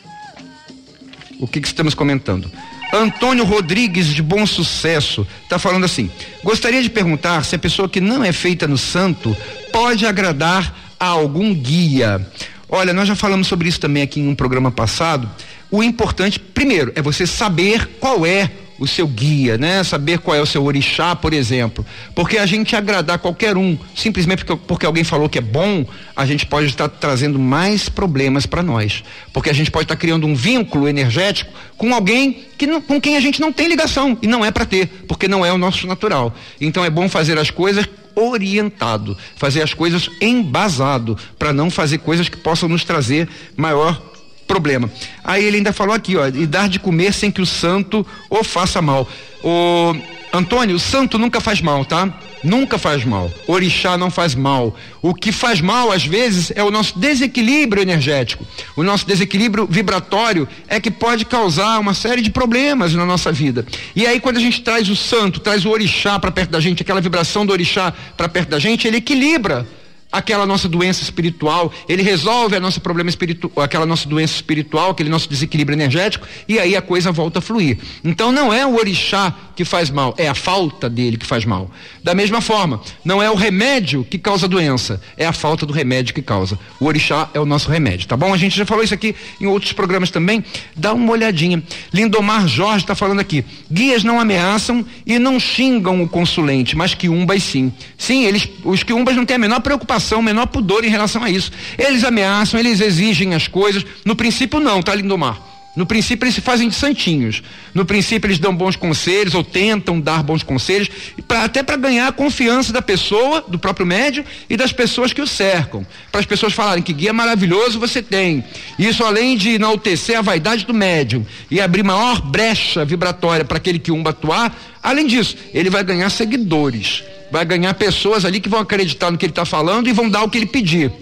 O 1.39 1.47
que, 1.47 1.61
que 1.61 1.67
estamos 1.67 1.95
comentando? 1.95 2.51
Antônio 2.93 3.45
Rodrigues 3.45 4.07
de 4.07 4.23
Bom 4.23 4.47
Sucesso 4.47 5.27
está 5.43 5.59
falando 5.59 5.85
assim: 5.85 6.11
gostaria 6.43 6.83
de 6.83 6.89
perguntar 6.89 7.45
se 7.45 7.55
a 7.55 7.59
pessoa 7.59 7.89
que 7.89 8.01
não 8.01 8.25
é 8.25 8.33
feita 8.33 8.67
no 8.67 8.79
santo 8.79 9.37
pode 9.71 10.07
agradar 10.07 10.75
a 10.99 11.07
algum 11.07 11.55
guia. 11.55 12.27
Olha, 12.69 12.93
nós 12.93 13.09
já 13.09 13.17
falamos 13.17 13.47
sobre 13.47 13.69
isso 13.69 13.81
também 13.81 14.03
aqui 14.03 14.21
em 14.21 14.29
um 14.29 14.35
programa 14.35 14.71
passado. 14.71 15.29
O 15.71 15.83
importante, 15.83 16.39
primeiro, 16.39 16.93
é 16.95 17.01
você 17.01 17.27
saber 17.27 17.87
qual 17.99 18.27
é 18.27 18.51
o 18.79 18.87
seu 18.87 19.07
guia, 19.07 19.59
né? 19.59 19.83
Saber 19.83 20.19
qual 20.19 20.37
é 20.37 20.41
o 20.41 20.47
seu 20.47 20.63
orixá, 20.65 21.17
por 21.17 21.33
exemplo. 21.33 21.85
Porque 22.15 22.39
a 22.39 22.47
gente 22.47 22.77
agradar 22.77 23.19
qualquer 23.19 23.57
um, 23.57 23.77
simplesmente 23.95 24.45
porque, 24.45 24.63
porque 24.67 24.87
alguém 24.87 25.03
falou 25.03 25.29
que 25.29 25.39
é 25.39 25.43
bom, 25.43 25.85
a 26.15 26.25
gente 26.25 26.47
pode 26.47 26.67
estar 26.69 26.89
trazendo 26.89 27.39
mais 27.39 27.89
problemas 27.89 28.47
para 28.47 28.63
nós. 28.63 29.03
Porque 29.33 29.51
a 29.51 29.53
gente 29.53 29.71
pode 29.71 29.85
estar 29.85 29.97
criando 29.97 30.27
um 30.27 30.35
vínculo 30.35 30.89
energético 30.89 31.53
com 31.77 31.93
alguém 31.93 32.45
que 32.57 32.67
não, 32.67 32.81
com 32.81 33.01
quem 33.01 33.17
a 33.17 33.21
gente 33.21 33.41
não 33.41 33.53
tem 33.53 33.67
ligação 33.67 34.17
e 34.23 34.27
não 34.27 34.45
é 34.45 34.51
para 34.51 34.65
ter, 34.65 34.87
porque 35.09 35.27
não 35.27 35.45
é 35.45 35.53
o 35.53 35.59
nosso 35.59 35.87
natural. 35.87 36.35
Então 36.61 36.85
é 36.85 36.91
bom 36.91 37.09
fazer 37.09 37.39
as 37.39 37.51
coisas 37.51 37.87
orientado, 38.19 39.17
fazer 39.37 39.63
as 39.63 39.73
coisas 39.73 40.11
embasado, 40.21 41.17
para 41.39 41.53
não 41.53 41.71
fazer 41.71 41.99
coisas 41.99 42.29
que 42.29 42.37
possam 42.37 42.69
nos 42.69 42.85
trazer 42.85 43.29
maior 43.57 44.03
problema. 44.47 44.91
Aí 45.23 45.45
ele 45.45 45.59
ainda 45.59 45.73
falou 45.73 45.95
aqui, 45.95 46.17
ó, 46.17 46.27
e 46.27 46.47
dar 46.47 46.69
de 46.69 46.79
comer 46.79 47.13
sem 47.13 47.31
que 47.31 47.43
o 47.43 47.47
santo 47.47 48.05
o 48.31 48.43
faça 48.43 48.81
mal. 48.81 49.07
O 49.45 49.95
Antônio, 50.33 50.77
o 50.77 50.81
santo 50.81 51.19
nunca 51.19 51.41
faz 51.41 51.61
mal, 51.61 51.85
tá? 51.85 52.13
Nunca 52.43 52.79
faz 52.79 53.05
mal. 53.05 53.31
Orixá 53.47 53.97
não 53.97 54.11
faz 54.11 54.35
mal. 54.35 54.77
O 55.03 55.15
que 55.15 55.33
faz 55.33 55.61
mal, 55.61 55.91
às 55.91 56.05
vezes, 56.05 56.53
é 56.55 56.63
o 56.63 56.71
nosso 56.71 56.99
desequilíbrio 56.99 57.83
energético. 57.83 58.47
O 58.77 58.83
nosso 58.83 59.07
desequilíbrio 59.07 59.67
vibratório 59.67 60.49
é 60.69 60.81
que 60.81 60.91
pode 60.91 61.25
causar 61.25 61.79
uma 61.79 61.95
série 61.95 62.23
de 62.23 62.31
problemas 62.31 62.95
na 62.95 63.05
nossa 63.05 63.33
vida. 63.33 63.67
E 63.95 64.07
aí, 64.07 64.21
quando 64.21 64.37
a 64.37 64.41
gente 64.41 64.63
traz 64.63 64.89
o 64.89 64.97
santo, 64.97 65.41
traz 65.41 65.65
o 65.65 65.71
orixá 65.71 66.19
para 66.19 66.31
perto 66.31 66.51
da 66.51 66.61
gente, 66.61 66.83
aquela 66.83 67.01
vibração 67.01 67.45
do 67.45 67.53
orixá 67.53 67.93
para 68.17 68.29
perto 68.29 68.51
da 68.51 68.59
gente, 68.59 68.87
ele 68.87 68.99
equilibra 68.99 69.67
aquela 70.11 70.47
nossa 70.47 70.69
doença 70.69 71.03
espiritual, 71.03 71.73
ele 71.89 72.03
resolve 72.03 72.57
a 72.57 72.61
nossa 72.61 72.81
problema 72.81 73.11
espiritual, 73.11 73.53
aquela 73.63 73.85
nossa 73.85 74.09
doença 74.09 74.35
espiritual, 74.35 74.91
aquele 74.91 75.11
nosso 75.11 75.29
desequilíbrio 75.29 75.77
energético, 75.77 76.27
e 76.49 76.59
aí 76.59 76.75
a 76.75 76.83
coisa 76.83 77.13
volta 77.13 77.41
a 77.41 77.43
fluir. 77.43 77.79
Então 78.03 78.33
não 78.33 78.53
é 78.53 78.67
o 78.67 78.77
orixá 78.77 79.35
que 79.55 79.65
faz 79.65 79.91
mal, 79.91 80.15
é 80.17 80.29
a 80.29 80.35
falta 80.35 80.89
dele 80.89 81.17
que 81.17 81.27
faz 81.27 81.45
mal. 81.45 81.71
Da 82.03 82.15
mesma 82.15 82.41
forma, 82.41 82.81
não 83.05 83.23
é 83.23 83.31
o 83.31 83.35
remédio 83.35 84.05
que 84.05 84.19
causa 84.19 84.47
a 84.47 84.49
doença, 84.49 85.01
é 85.17 85.27
a 85.27 85.33
falta 85.33 85.67
do 85.67 85.73
remédio 85.73 86.15
que 86.15 86.23
causa. 86.23 86.59
O 86.81 86.87
orixá 86.87 87.29
é 87.35 87.41
o 87.41 87.45
nosso 87.45 87.71
remédio, 87.71 88.09
tá 88.09 88.17
bom? 88.17 88.33
A 88.33 88.37
gente 88.37 88.57
já 88.57 88.65
falou 88.65 88.83
isso 88.83 88.95
aqui 88.95 89.15
em 89.41 89.47
outros 89.47 89.73
programas 89.73 90.11
também. 90.11 90.43
Dá 90.75 90.95
uma 90.95 91.13
olhadinha. 91.13 91.63
Lindomar 91.93 92.49
Jorge 92.49 92.85
está 92.85 92.95
falando 92.95 93.21
aqui. 93.21 93.45
Guias 93.71 94.05
não 94.05 94.21
ameaçam 94.21 94.87
e 95.05 95.19
não 95.19 95.39
xingam 95.39 96.03
o 96.03 96.09
consulente, 96.09 96.77
mas 96.77 96.95
que 96.95 97.09
umbas 97.09 97.43
sim. 97.43 97.73
Sim, 97.97 98.25
eles, 98.25 98.49
os 98.65 98.83
que 98.83 98.93
umbas 98.93 99.17
não 99.17 99.27
têm 99.27 99.37
a 99.37 99.39
menor 99.39 99.61
preocupação 99.61 99.98
preocupação, 99.99 100.23
menor 100.23 100.47
pudor 100.47 100.85
em 100.85 100.89
relação 100.89 101.23
a 101.23 101.31
isso. 101.31 101.51
Eles 101.77 102.05
ameaçam, 102.05 102.59
eles 102.59 102.81
exigem 102.81 103.35
as 103.35 103.49
coisas. 103.49 103.85
No 104.05 104.15
princípio, 104.15 104.61
não, 104.61 104.83
tá, 104.83 104.95
Lindomar? 104.95 105.47
No 105.77 105.87
princípio, 105.87 106.25
eles 106.25 106.35
se 106.35 106.41
fazem 106.41 106.69
de 106.69 106.75
santinhos. 106.75 107.41
No 107.73 107.85
princípio, 107.85 108.27
eles 108.27 108.41
dão 108.41 108.55
bons 108.55 108.75
conselhos 108.75 109.35
ou 109.35 109.45
tentam 109.45 110.01
dar 110.01 110.25
bons 110.25 110.43
conselhos, 110.43 110.89
pra, 111.29 111.45
até 111.45 111.63
para 111.63 111.77
ganhar 111.77 112.09
a 112.09 112.13
confiança 112.13 112.73
da 112.73 112.83
pessoa, 112.83 113.45
do 113.47 113.61
próprio 113.61 113.87
médium 113.87 114.25
e 114.51 114.57
das 114.57 114.73
pessoas 114.73 115.13
que 115.13 115.23
o 115.23 115.27
cercam. 115.27 115.87
Para 116.11 116.21
as 116.21 116.27
pessoas 116.27 116.53
falarem 116.53 116.83
que 116.83 116.93
guia 116.93 117.13
maravilhoso 117.13 117.79
você 117.79 118.03
tem. 118.03 118.43
Isso, 118.77 119.05
além 119.05 119.37
de 119.37 119.51
enaltecer 119.51 120.19
a 120.19 120.23
vaidade 120.23 120.67
do 120.67 120.75
médium 120.75 121.25
e 121.49 121.61
abrir 121.61 121.85
maior 121.85 122.21
brecha 122.23 122.85
vibratória 122.85 123.45
para 123.45 123.59
aquele 123.59 123.79
que 123.79 123.93
umba 123.93 124.11
atuar, 124.11 124.57
além 124.83 125.07
disso, 125.07 125.37
ele 125.55 125.71
vai 125.71 125.85
ganhar 125.85 126.11
seguidores. 126.11 127.05
Vai 127.31 127.45
ganhar 127.45 127.75
pessoas 127.75 128.25
ali 128.25 128.41
que 128.41 128.49
vão 128.49 128.61
acreditar 128.61 129.11
no 129.11 129.19
que 129.19 129.27
ele 129.27 129.33
está 129.33 129.45
falando 129.45 129.89
e 129.89 129.93
vão 129.93 130.09
dar 130.09 130.23
o 130.23 130.31
que 130.31 130.39
ele 130.39 130.47
pedir. 130.47 130.93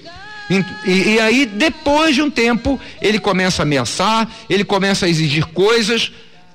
E, 0.48 1.14
e, 1.14 1.20
aí, 1.20 1.46
depois 1.46 2.14
de 2.14 2.22
um 2.22 2.30
tempo, 2.30 2.78
ele 3.02 3.18
começa 3.18 3.62
a 3.62 3.64
ameaçar, 3.64 4.28
ele 4.48 4.64
começa 4.64 5.06
a 5.06 5.08
exigir 5.08 5.44
coisas, 5.46 6.12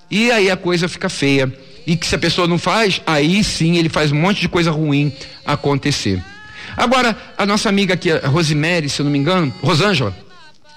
e 0.09 0.31
aí 0.31 0.49
a 0.49 0.55
coisa 0.55 0.87
fica 0.87 1.09
feia. 1.09 1.51
E 1.85 1.95
que 1.95 2.05
se 2.05 2.15
a 2.15 2.19
pessoa 2.19 2.47
não 2.47 2.57
faz, 2.57 3.01
aí 3.05 3.43
sim 3.43 3.77
ele 3.77 3.89
faz 3.89 4.11
um 4.11 4.15
monte 4.15 4.39
de 4.39 4.47
coisa 4.47 4.71
ruim 4.71 5.11
acontecer. 5.45 6.23
Agora, 6.77 7.17
a 7.37 7.45
nossa 7.45 7.67
amiga 7.67 7.95
aqui, 7.95 8.11
a 8.11 8.27
Rosemary, 8.27 8.87
se 8.87 9.01
eu 9.01 9.03
não 9.03 9.11
me 9.11 9.19
engano, 9.19 9.53
Rosângela, 9.61 10.15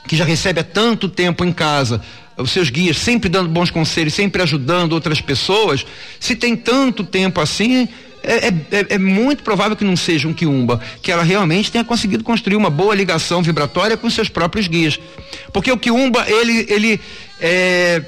que 0.09 0.16
já 0.16 0.24
recebe 0.24 0.61
há 0.61 0.64
tanto 0.64 1.09
tempo 1.09 1.45
em 1.45 1.53
casa 1.53 2.01
os 2.36 2.51
seus 2.51 2.68
guias, 2.68 2.99
sempre 2.99 3.28
dando 3.28 3.49
bons 3.49 3.70
conselhos, 3.70 4.14
sempre 4.14 4.42
ajudando 4.42 4.92
outras 4.92 5.20
pessoas, 5.20 5.86
se 6.18 6.34
tem 6.34 6.57
tanto 6.57 7.05
tempo 7.05 7.40
assim, 7.40 7.88
é, 8.25 8.49
é, 8.49 8.79
é, 8.81 8.87
é, 8.95 8.99
muito 8.99 9.43
provável 9.43 9.77
que 9.77 9.85
não 9.85 9.97
seja 9.97 10.27
um 10.27 10.33
quiumba, 10.33 10.81
que 11.03 11.12
ela 11.12 11.22
realmente 11.22 11.70
tenha 11.70 11.85
conseguido 11.85 12.25
construir 12.25 12.57
uma 12.57 12.70
boa 12.70 12.95
ligação 12.95 13.43
vibratória 13.43 13.97
com 13.97 14.09
seus 14.09 14.29
próprios 14.29 14.66
guias. 14.66 14.99
Porque 15.53 15.70
o 15.70 15.79
quiumba, 15.79 16.25
ele, 16.29 16.66
ele 16.70 17.01
é, 17.39 18.03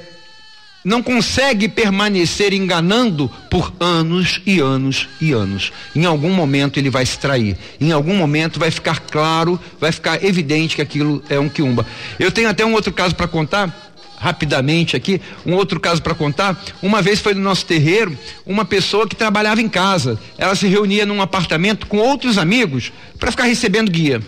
não 0.83 1.03
consegue 1.03 1.67
permanecer 1.67 2.53
enganando 2.53 3.29
por 3.49 3.73
anos 3.79 4.41
e 4.45 4.59
anos 4.59 5.07
e 5.21 5.33
anos. 5.33 5.71
Em 5.95 6.05
algum 6.05 6.33
momento 6.33 6.79
ele 6.79 6.89
vai 6.89 7.05
se 7.05 7.19
trair. 7.19 7.57
Em 7.79 7.91
algum 7.91 8.15
momento 8.15 8.59
vai 8.59 8.71
ficar 8.71 9.01
claro, 9.01 9.59
vai 9.79 9.91
ficar 9.91 10.23
evidente 10.23 10.75
que 10.75 10.81
aquilo 10.81 11.21
é 11.29 11.39
um 11.39 11.49
quiumba. 11.49 11.85
Eu 12.17 12.31
tenho 12.31 12.49
até 12.49 12.65
um 12.65 12.73
outro 12.73 12.91
caso 12.91 13.13
para 13.13 13.27
contar 13.27 13.86
rapidamente 14.17 14.95
aqui, 14.95 15.21
um 15.45 15.53
outro 15.53 15.79
caso 15.79 16.01
para 16.01 16.15
contar. 16.15 16.61
Uma 16.81 17.01
vez 17.01 17.19
foi 17.19 17.33
no 17.33 17.41
nosso 17.41 17.65
terreiro 17.65 18.17
uma 18.45 18.65
pessoa 18.65 19.07
que 19.07 19.15
trabalhava 19.15 19.61
em 19.61 19.69
casa. 19.69 20.19
Ela 20.37 20.55
se 20.55 20.67
reunia 20.67 21.05
num 21.05 21.21
apartamento 21.21 21.87
com 21.87 21.97
outros 21.97 22.37
amigos 22.37 22.91
para 23.19 23.31
ficar 23.31 23.43
recebendo 23.43 23.91
guia. 23.91 24.21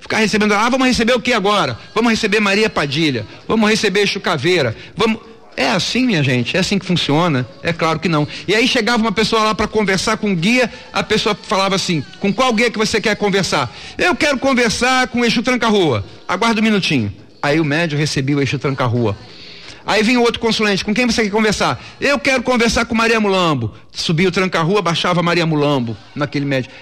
Ficar 0.00 0.18
recebendo, 0.18 0.54
ah, 0.54 0.68
vamos 0.68 0.86
receber 0.86 1.14
o 1.14 1.20
que 1.20 1.32
agora? 1.32 1.78
Vamos 1.94 2.12
receber 2.12 2.38
Maria 2.40 2.70
Padilha, 2.70 3.26
vamos 3.46 3.68
receber 3.68 4.06
Chucaveira, 4.06 4.76
vamos. 4.96 5.20
É 5.56 5.70
assim, 5.70 6.04
minha 6.04 6.22
gente, 6.22 6.54
é 6.54 6.60
assim 6.60 6.78
que 6.78 6.84
funciona? 6.84 7.48
É 7.62 7.72
claro 7.72 7.98
que 7.98 8.10
não. 8.10 8.28
E 8.46 8.54
aí 8.54 8.68
chegava 8.68 9.02
uma 9.02 9.10
pessoa 9.10 9.42
lá 9.42 9.54
para 9.54 9.66
conversar 9.66 10.18
com 10.18 10.30
o 10.30 10.36
guia, 10.36 10.70
a 10.92 11.02
pessoa 11.02 11.34
falava 11.34 11.74
assim: 11.74 12.04
com 12.20 12.32
qual 12.32 12.52
guia 12.52 12.70
que 12.70 12.78
você 12.78 13.00
quer 13.00 13.16
conversar? 13.16 13.74
Eu 13.96 14.14
quero 14.14 14.38
conversar 14.38 15.08
com 15.08 15.20
o 15.20 15.24
Eixo 15.24 15.42
Tranca-Rua. 15.42 16.04
Aguarda 16.28 16.60
um 16.60 16.64
minutinho. 16.64 17.12
Aí 17.46 17.60
o 17.60 17.64
médium 17.64 17.96
recebia 17.96 18.36
o 18.36 18.40
eixo 18.40 18.58
tranca-rua. 18.58 19.16
Aí 19.86 20.02
vinha 20.02 20.18
outro 20.18 20.40
consulente, 20.40 20.84
com 20.84 20.92
quem 20.92 21.06
você 21.06 21.22
quer 21.22 21.30
conversar? 21.30 21.80
Eu 22.00 22.18
quero 22.18 22.42
conversar 22.42 22.84
com 22.86 22.94
Maria 22.94 23.20
Mulambo. 23.20 23.72
Subia 23.92 24.28
o 24.28 24.32
tranca-rua, 24.32 24.82
baixava 24.82 25.22
Maria 25.22 25.46
Mulambo 25.46 25.96
naquele 26.12 26.44
médium. 26.44 26.72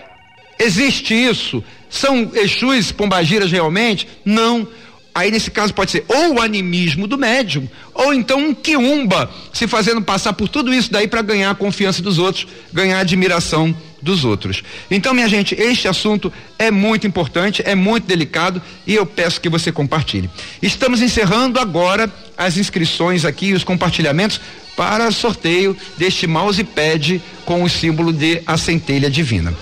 Existe 0.59 1.13
isso? 1.13 1.63
São 1.91 2.31
Exus 2.35 2.91
pombagiras 2.91 3.53
realmente? 3.53 4.09
Não. 4.25 4.67
Aí 5.15 5.31
nesse 5.31 5.51
caso 5.51 5.73
pode 5.73 5.93
ser 5.93 6.05
ou 6.09 6.35
o 6.35 6.41
animismo 6.41 7.07
do 7.07 7.17
médium, 7.17 7.69
ou 7.95 8.13
então 8.13 8.39
um 8.39 8.53
quiumba 8.53 9.31
se 9.53 9.69
fazendo 9.69 10.03
passar 10.03 10.33
por 10.33 10.49
tudo 10.49 10.75
isso 10.75 10.91
daí 10.91 11.07
para 11.07 11.23
ganhar 11.23 11.51
a 11.51 11.55
confiança 11.55 12.03
dos 12.03 12.19
outros, 12.19 12.49
ganhar 12.73 12.99
a 12.99 13.01
admiração 13.03 13.75
dos 14.03 14.25
outros. 14.25 14.63
Então, 14.91 15.15
minha 15.15 15.29
gente, 15.29 15.55
este 15.55 15.87
assunto 15.87 16.33
é 16.59 16.71
muito 16.71 17.07
importante, 17.07 17.63
é 17.65 17.75
muito 17.77 18.07
delicado 18.07 18.61
e 18.87 18.95
eu 18.95 19.07
peço 19.07 19.41
que 19.41 19.49
você 19.49 19.71
compartilhe. 19.71 20.29
Estamos 20.61 21.01
encerrando 21.01 21.61
agora 21.61 22.13
as 22.37 22.59
inscrições 22.59 23.25
aqui, 23.25 23.53
os 23.53 23.65
compartilhamentos 23.65 24.41
para 24.77 25.11
sorteio 25.13 25.77
deste 25.97 26.27
mousepad 26.27 27.23
com 27.45 27.63
o 27.63 27.71
símbolo 27.71 28.13
de 28.13 28.43
a 28.47 28.57
centelha 28.59 29.09
divina. 29.09 29.55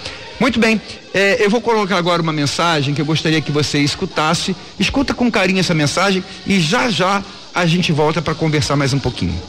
Muito 0.43 0.59
bem, 0.59 0.83
é, 1.15 1.37
eu 1.39 1.49
vou 1.49 1.61
colocar 1.61 1.97
agora 1.97 2.21
uma 2.21 2.33
mensagem 2.33 2.93
que 2.93 3.01
eu 3.01 3.07
gostaria 3.07 3.41
que 3.41 3.53
você 3.53 3.79
escutasse. 3.79 4.57
Escuta 4.77 5.15
com 5.15 5.31
carinho 5.31 5.61
essa 5.61 5.73
mensagem 5.73 6.25
e 6.45 6.59
já 6.59 6.91
já 6.91 7.23
a 7.55 7.65
gente 7.65 7.93
volta 7.93 8.21
para 8.21 8.35
conversar 8.35 8.75
mais 8.75 8.93
um 8.93 8.99
pouquinho. 8.99 9.41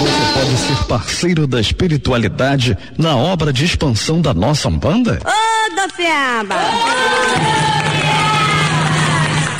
Você 0.00 0.34
pode 0.34 0.56
ser 0.58 0.84
parceiro 0.88 1.46
da 1.46 1.60
espiritualidade 1.60 2.76
na 2.98 3.16
obra 3.16 3.52
de 3.52 3.64
expansão 3.64 4.20
da 4.20 4.34
nossa 4.34 4.66
Umbanda? 4.66 5.20
Ô, 5.24 5.28
oh, 5.28 5.86
Dofiaba! 5.86 6.56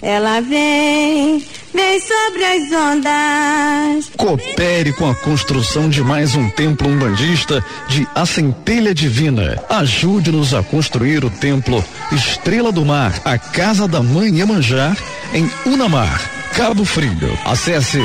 Ela 0.02 0.40
vem 0.40 1.40
vem 1.72 2.00
sobre 2.00 2.44
as 2.44 2.72
ondas. 2.72 4.10
Coopere 4.16 4.92
com 4.92 5.08
a 5.10 5.14
construção 5.14 5.88
de 5.88 6.02
mais 6.02 6.34
um 6.34 6.50
templo 6.50 6.88
umbandista 6.88 7.64
de 7.88 8.04
A 8.14 8.26
Centelha 8.26 8.94
Divina. 8.94 9.62
Ajude-nos 9.68 10.54
a 10.54 10.62
construir 10.62 11.24
o 11.24 11.30
templo 11.30 11.84
Estrela 12.12 12.70
do 12.72 12.84
Mar, 12.84 13.20
a 13.24 13.38
Casa 13.38 13.88
da 13.88 14.02
Mãe 14.02 14.38
Iemanjá, 14.38 14.96
em 15.32 15.50
Unamar, 15.66 16.20
Cabo 16.54 16.84
Frio. 16.84 17.38
Acesse 17.44 17.98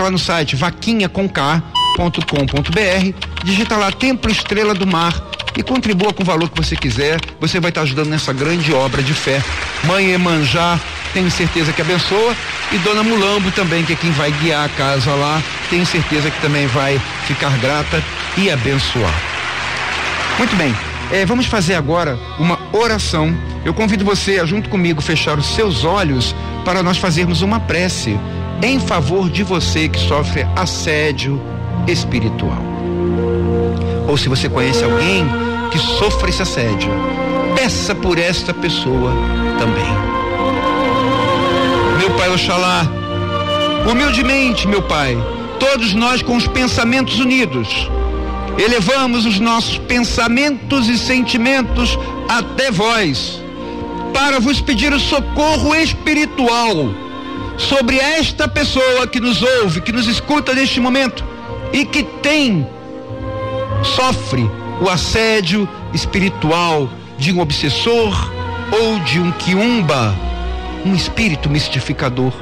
lá 0.00 0.10
no 0.10 0.18
site 0.18 0.54
vaquinha 0.54 1.08
com 1.08 1.28
K 1.28 1.62
www.templo.com.br, 1.98 3.44
digita 3.44 3.76
lá 3.76 3.90
Templo 3.90 4.30
Estrela 4.30 4.72
do 4.72 4.86
Mar 4.86 5.12
e 5.56 5.62
contribua 5.62 6.12
com 6.12 6.22
o 6.22 6.26
valor 6.26 6.48
que 6.48 6.56
você 6.56 6.76
quiser. 6.76 7.20
Você 7.40 7.58
vai 7.58 7.70
estar 7.70 7.82
ajudando 7.82 8.08
nessa 8.08 8.32
grande 8.32 8.72
obra 8.72 9.02
de 9.02 9.12
fé. 9.12 9.42
Mãe 9.84 10.12
Emanjá, 10.12 10.78
tenho 11.12 11.30
certeza 11.30 11.72
que 11.72 11.82
abençoa. 11.82 12.34
E 12.70 12.78
Dona 12.78 13.02
Mulambo 13.02 13.50
também, 13.50 13.84
que 13.84 13.94
é 13.94 13.96
quem 13.96 14.12
vai 14.12 14.30
guiar 14.30 14.66
a 14.66 14.68
casa 14.68 15.12
lá, 15.14 15.42
tenho 15.68 15.84
certeza 15.84 16.30
que 16.30 16.40
também 16.40 16.66
vai 16.68 17.00
ficar 17.26 17.50
grata 17.58 18.02
e 18.36 18.50
abençoar. 18.50 19.14
Muito 20.38 20.54
bem, 20.54 20.74
é, 21.10 21.26
vamos 21.26 21.46
fazer 21.46 21.74
agora 21.74 22.16
uma 22.38 22.58
oração. 22.72 23.36
Eu 23.64 23.74
convido 23.74 24.04
você 24.04 24.38
a, 24.38 24.44
junto 24.44 24.68
comigo, 24.68 25.02
fechar 25.02 25.36
os 25.36 25.46
seus 25.46 25.82
olhos 25.82 26.34
para 26.64 26.82
nós 26.82 26.98
fazermos 26.98 27.42
uma 27.42 27.58
prece 27.58 28.16
em 28.62 28.78
favor 28.78 29.30
de 29.30 29.42
você 29.42 29.88
que 29.88 29.98
sofre 29.98 30.46
assédio, 30.56 31.40
espiritual. 31.86 32.62
Ou 34.08 34.16
se 34.16 34.28
você 34.28 34.48
conhece 34.48 34.82
alguém 34.82 35.26
que 35.70 35.78
sofra 35.78 36.30
esse 36.30 36.42
assédio, 36.42 36.90
peça 37.54 37.94
por 37.94 38.18
esta 38.18 38.54
pessoa 38.54 39.12
também. 39.58 39.84
Meu 41.98 42.10
Pai 42.12 42.30
Oxalá, 42.30 42.86
humildemente, 43.90 44.66
meu 44.66 44.82
Pai, 44.82 45.16
todos 45.60 45.92
nós 45.92 46.22
com 46.22 46.36
os 46.36 46.46
pensamentos 46.46 47.18
unidos, 47.18 47.90
elevamos 48.56 49.26
os 49.26 49.38
nossos 49.38 49.76
pensamentos 49.76 50.88
e 50.88 50.96
sentimentos 50.96 51.98
até 52.28 52.70
vós, 52.70 53.42
para 54.14 54.40
vos 54.40 54.60
pedir 54.60 54.92
o 54.92 55.00
socorro 55.00 55.74
espiritual 55.74 56.90
sobre 57.58 57.98
esta 57.98 58.48
pessoa 58.48 59.06
que 59.06 59.20
nos 59.20 59.42
ouve, 59.42 59.80
que 59.80 59.92
nos 59.92 60.06
escuta 60.06 60.54
neste 60.54 60.80
momento 60.80 61.37
e 61.72 61.84
que 61.84 62.02
tem, 62.02 62.66
sofre 63.82 64.48
o 64.80 64.88
assédio 64.88 65.68
espiritual 65.92 66.88
de 67.18 67.32
um 67.32 67.40
obsessor 67.40 68.32
ou 68.72 69.00
de 69.00 69.18
um 69.18 69.32
quiumba, 69.32 70.14
um 70.84 70.94
espírito 70.94 71.50
mistificador. 71.50 72.32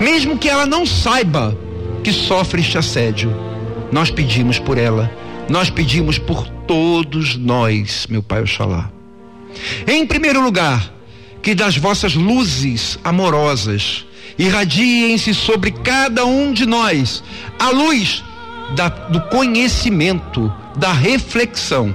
Mesmo 0.00 0.38
que 0.38 0.48
ela 0.48 0.66
não 0.66 0.86
saiba 0.86 1.56
que 2.02 2.12
sofre 2.12 2.62
este 2.62 2.78
assédio, 2.78 3.34
nós 3.92 4.10
pedimos 4.10 4.58
por 4.58 4.78
ela, 4.78 5.10
nós 5.48 5.68
pedimos 5.68 6.18
por 6.18 6.46
todos 6.66 7.36
nós, 7.36 8.06
meu 8.08 8.22
Pai 8.22 8.42
Oxalá. 8.42 8.90
Em 9.86 10.06
primeiro 10.06 10.40
lugar, 10.40 10.92
que 11.42 11.54
das 11.54 11.76
vossas 11.76 12.14
luzes 12.14 12.98
amorosas 13.02 14.06
irradiem-se 14.38 15.34
sobre 15.34 15.70
cada 15.70 16.24
um 16.24 16.52
de 16.52 16.64
nós 16.66 17.22
a 17.58 17.70
luz 17.70 18.22
da, 18.74 18.88
do 18.88 19.20
conhecimento, 19.22 20.52
da 20.76 20.92
reflexão, 20.92 21.94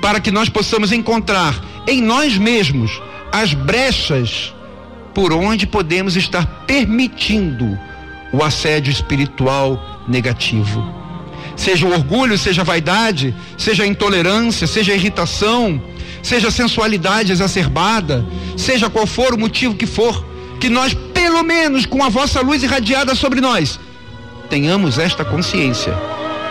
para 0.00 0.20
que 0.20 0.30
nós 0.30 0.48
possamos 0.48 0.92
encontrar 0.92 1.62
em 1.86 2.00
nós 2.00 2.36
mesmos 2.36 3.00
as 3.32 3.54
brechas 3.54 4.54
por 5.14 5.32
onde 5.32 5.66
podemos 5.66 6.16
estar 6.16 6.46
permitindo 6.66 7.78
o 8.32 8.42
assédio 8.42 8.90
espiritual 8.90 10.02
negativo. 10.08 10.84
Seja 11.56 11.86
o 11.86 11.92
orgulho, 11.92 12.36
seja 12.36 12.62
a 12.62 12.64
vaidade, 12.64 13.34
seja 13.56 13.84
a 13.84 13.86
intolerância, 13.86 14.66
seja 14.66 14.92
a 14.92 14.96
irritação, 14.96 15.80
seja 16.22 16.48
a 16.48 16.50
sensualidade 16.50 17.30
exacerbada, 17.30 18.26
seja 18.56 18.90
qual 18.90 19.06
for 19.06 19.34
o 19.34 19.38
motivo 19.38 19.74
que 19.74 19.86
for, 19.86 20.24
que 20.60 20.68
nós, 20.68 20.94
pelo 21.12 21.42
menos 21.42 21.86
com 21.86 22.02
a 22.02 22.08
vossa 22.08 22.40
luz 22.40 22.62
irradiada 22.62 23.14
sobre 23.14 23.40
nós, 23.40 23.78
tenhamos 24.48 24.98
esta 24.98 25.24
consciência 25.24 25.94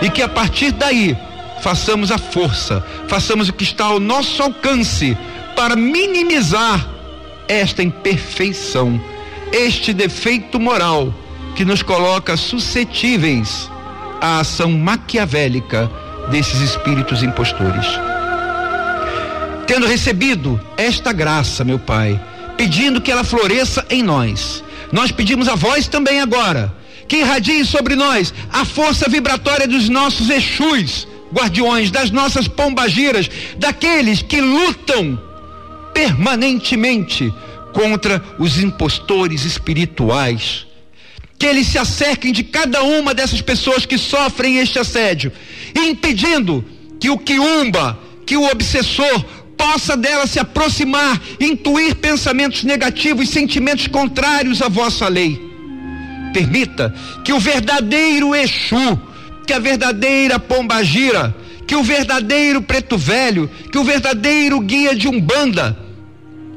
e 0.01 0.09
que 0.09 0.21
a 0.21 0.27
partir 0.27 0.71
daí 0.71 1.17
façamos 1.61 2.11
a 2.11 2.17
força, 2.17 2.85
façamos 3.07 3.47
o 3.49 3.53
que 3.53 3.63
está 3.63 3.85
ao 3.85 3.99
nosso 3.99 4.43
alcance 4.43 5.17
para 5.55 5.75
minimizar 5.75 6.85
esta 7.47 7.81
imperfeição, 7.81 9.01
este 9.51 9.93
defeito 9.93 10.59
moral 10.59 11.13
que 11.55 11.63
nos 11.63 11.81
coloca 11.81 12.35
suscetíveis 12.35 13.69
à 14.19 14.39
ação 14.39 14.71
maquiavélica 14.71 15.89
desses 16.29 16.59
espíritos 16.59 17.23
impostores. 17.23 17.87
Tendo 19.67 19.87
recebido 19.87 20.59
esta 20.75 21.13
graça, 21.13 21.63
meu 21.63 21.79
Pai, 21.79 22.19
pedindo 22.57 22.99
que 22.99 23.11
ela 23.11 23.23
floresça 23.23 23.85
em 23.89 24.03
nós, 24.03 24.63
nós 24.91 25.11
pedimos 25.11 25.47
a 25.47 25.55
vós 25.55 25.87
também 25.87 26.19
agora 26.19 26.82
que 27.07 27.17
irradie 27.17 27.65
sobre 27.65 27.95
nós 27.95 28.33
a 28.51 28.65
força 28.65 29.09
vibratória 29.09 29.67
dos 29.67 29.89
nossos 29.89 30.29
Exus, 30.29 31.07
guardiões, 31.33 31.91
das 31.91 32.11
nossas 32.11 32.47
pombagiras, 32.47 33.29
daqueles 33.57 34.21
que 34.21 34.39
lutam 34.39 35.19
permanentemente 35.93 37.33
contra 37.73 38.23
os 38.37 38.59
impostores 38.59 39.45
espirituais. 39.45 40.65
Que 41.37 41.47
eles 41.47 41.67
se 41.67 41.77
acerquem 41.77 42.31
de 42.31 42.43
cada 42.43 42.83
uma 42.83 43.13
dessas 43.13 43.41
pessoas 43.41 43.85
que 43.85 43.97
sofrem 43.97 44.59
este 44.59 44.79
assédio, 44.79 45.31
impedindo 45.75 46.63
que 46.99 47.09
o 47.09 47.17
quiumba, 47.17 47.99
que 48.25 48.37
o 48.37 48.49
obsessor, 48.49 49.25
possa 49.57 49.97
dela 49.97 50.25
se 50.27 50.39
aproximar, 50.39 51.21
intuir 51.39 51.95
pensamentos 51.95 52.63
negativos, 52.63 53.29
sentimentos 53.29 53.87
contrários 53.87 54.61
à 54.61 54.69
vossa 54.69 55.07
lei 55.07 55.52
permita 56.33 56.93
que 57.23 57.31
o 57.31 57.39
verdadeiro 57.39 58.35
Exu, 58.35 58.99
que 59.45 59.53
a 59.53 59.59
verdadeira 59.59 60.39
Pombagira, 60.39 61.33
que 61.67 61.75
o 61.75 61.83
verdadeiro 61.83 62.61
Preto 62.61 62.97
Velho, 62.97 63.49
que 63.71 63.77
o 63.77 63.83
verdadeiro 63.83 64.59
guia 64.59 64.95
de 64.95 65.07
Umbanda 65.07 65.77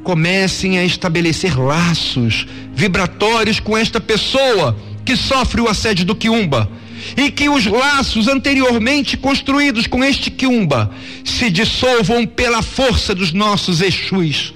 comecem 0.03 0.79
a 0.79 0.85
estabelecer 0.85 1.59
laços 1.59 2.47
vibratórios 2.75 3.61
com 3.61 3.77
esta 3.77 4.01
pessoa 4.01 4.77
que 5.05 5.17
sofre 5.17 5.61
o 5.61 5.69
assédio 5.69 6.05
do 6.05 6.15
Quiumba 6.15 6.69
e 7.17 7.31
que 7.31 7.49
os 7.49 7.67
laços 7.67 8.27
anteriormente 8.27 9.17
construídos 9.17 9.87
com 9.87 10.03
este 10.03 10.31
Quiumba 10.31 10.91
se 11.25 11.51
dissolvam 11.51 12.27
pela 12.27 12.63
força 12.63 13.15
dos 13.15 13.33
nossos 13.33 13.81
Exus 13.81 14.55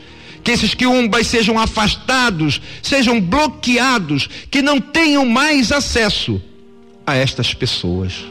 que 0.51 0.55
esses 0.55 0.74
quiumbas 0.74 1.28
sejam 1.28 1.61
afastados, 1.61 2.61
sejam 2.82 3.20
bloqueados, 3.20 4.28
que 4.51 4.61
não 4.61 4.80
tenham 4.80 5.24
mais 5.24 5.70
acesso 5.70 6.42
a 7.07 7.14
estas 7.14 7.55
pessoas. 7.55 8.24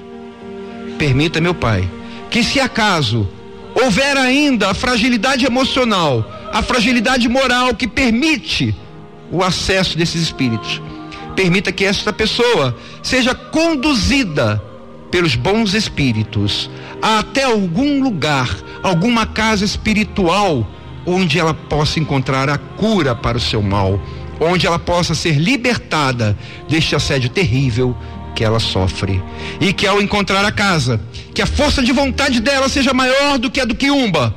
Permita, 0.97 1.39
meu 1.39 1.53
Pai, 1.55 1.89
que 2.29 2.43
se 2.43 2.59
acaso 2.59 3.25
houver 3.73 4.17
ainda 4.17 4.69
a 4.69 4.73
fragilidade 4.73 5.45
emocional, 5.45 6.29
a 6.51 6.61
fragilidade 6.61 7.29
moral 7.29 7.73
que 7.73 7.87
permite 7.87 8.75
o 9.31 9.41
acesso 9.41 9.97
desses 9.97 10.21
espíritos, 10.23 10.81
permita 11.37 11.71
que 11.71 11.85
esta 11.85 12.11
pessoa 12.11 12.77
seja 13.01 13.33
conduzida 13.33 14.61
pelos 15.09 15.35
bons 15.35 15.73
espíritos 15.73 16.69
até 17.01 17.45
algum 17.45 18.03
lugar, 18.03 18.49
alguma 18.83 19.25
casa 19.25 19.63
espiritual 19.63 20.67
onde 21.05 21.39
ela 21.39 21.53
possa 21.53 21.99
encontrar 21.99 22.49
a 22.49 22.57
cura 22.57 23.15
para 23.15 23.37
o 23.37 23.41
seu 23.41 23.61
mal, 23.61 23.99
onde 24.39 24.65
ela 24.65 24.79
possa 24.79 25.13
ser 25.13 25.33
libertada 25.33 26.37
deste 26.67 26.95
assédio 26.95 27.29
terrível 27.29 27.95
que 28.35 28.43
ela 28.43 28.59
sofre. 28.59 29.21
E 29.59 29.73
que 29.73 29.85
ao 29.85 30.01
encontrar 30.01 30.45
a 30.45 30.51
casa, 30.51 31.01
que 31.33 31.41
a 31.41 31.47
força 31.47 31.81
de 31.81 31.91
vontade 31.91 32.39
dela 32.39 32.69
seja 32.69 32.93
maior 32.93 33.37
do 33.37 33.49
que 33.49 33.59
a 33.59 33.65
do 33.65 33.75
Quiumba 33.75 34.33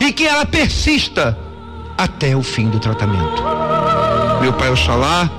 e 0.00 0.12
que 0.12 0.26
ela 0.26 0.44
persista 0.44 1.38
até 1.96 2.36
o 2.36 2.42
fim 2.42 2.68
do 2.68 2.80
tratamento. 2.80 3.42
Meu 4.40 4.52
Pai 4.52 4.70
Oxalá, 4.70 5.30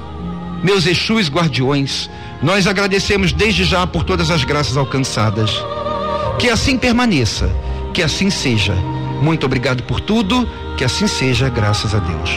meus 0.63 0.85
Exus 0.85 1.29
guardiões, 1.29 2.09
nós 2.41 2.67
agradecemos 2.67 3.33
desde 3.33 3.63
já 3.63 3.85
por 3.85 4.03
todas 4.03 4.31
as 4.31 4.43
graças 4.43 4.77
alcançadas. 4.77 5.51
Que 6.39 6.49
assim 6.49 6.77
permaneça, 6.77 7.49
que 7.93 8.01
assim 8.01 8.29
seja. 8.29 8.75
Muito 9.21 9.45
obrigado 9.45 9.83
por 9.83 9.99
tudo 9.99 10.47
que 10.77 10.83
assim 10.83 11.07
seja, 11.07 11.49
graças 11.49 11.93
a 11.95 11.99
Deus. 11.99 12.29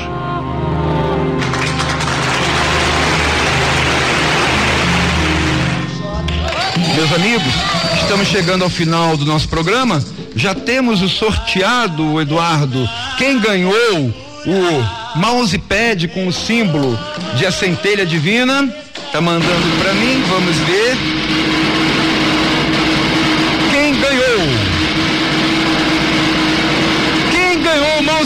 Meus 6.95 7.13
amigos, 7.13 7.55
estamos 8.01 8.29
chegando 8.29 8.65
ao 8.65 8.71
final 8.71 9.17
do 9.17 9.25
nosso 9.25 9.49
programa. 9.49 10.03
Já 10.35 10.55
temos 10.55 11.01
o 11.03 11.09
sorteado, 11.09 12.21
Eduardo. 12.21 12.89
Quem 13.17 13.39
ganhou 13.39 14.15
o 14.47 15.19
mousepad 15.19 16.09
com 16.09 16.27
o 16.27 16.33
símbolo 16.33 16.99
de 17.37 17.47
a 17.47 17.53
centelha 17.53 18.05
divina? 18.05 18.69
Tá 19.13 19.21
mandando 19.21 19.79
para 19.81 19.95
mim, 19.95 20.23
vamos 20.29 20.57
ver. 20.57 21.18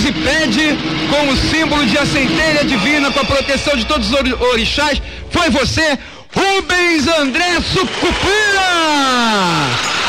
e 0.04 0.12
pede 0.12 0.76
com 1.08 1.28
o 1.28 1.36
símbolo 1.36 1.86
de 1.86 1.96
a 1.98 2.06
centelha 2.06 2.64
divina, 2.64 3.10
com 3.10 3.20
a 3.20 3.24
proteção 3.24 3.76
de 3.76 3.84
todos 3.84 4.10
os 4.10 4.42
orixás, 4.52 5.00
foi 5.30 5.50
você, 5.50 5.98
Rubens 6.34 7.06
André 7.06 7.60
Sucupira! 7.72 8.62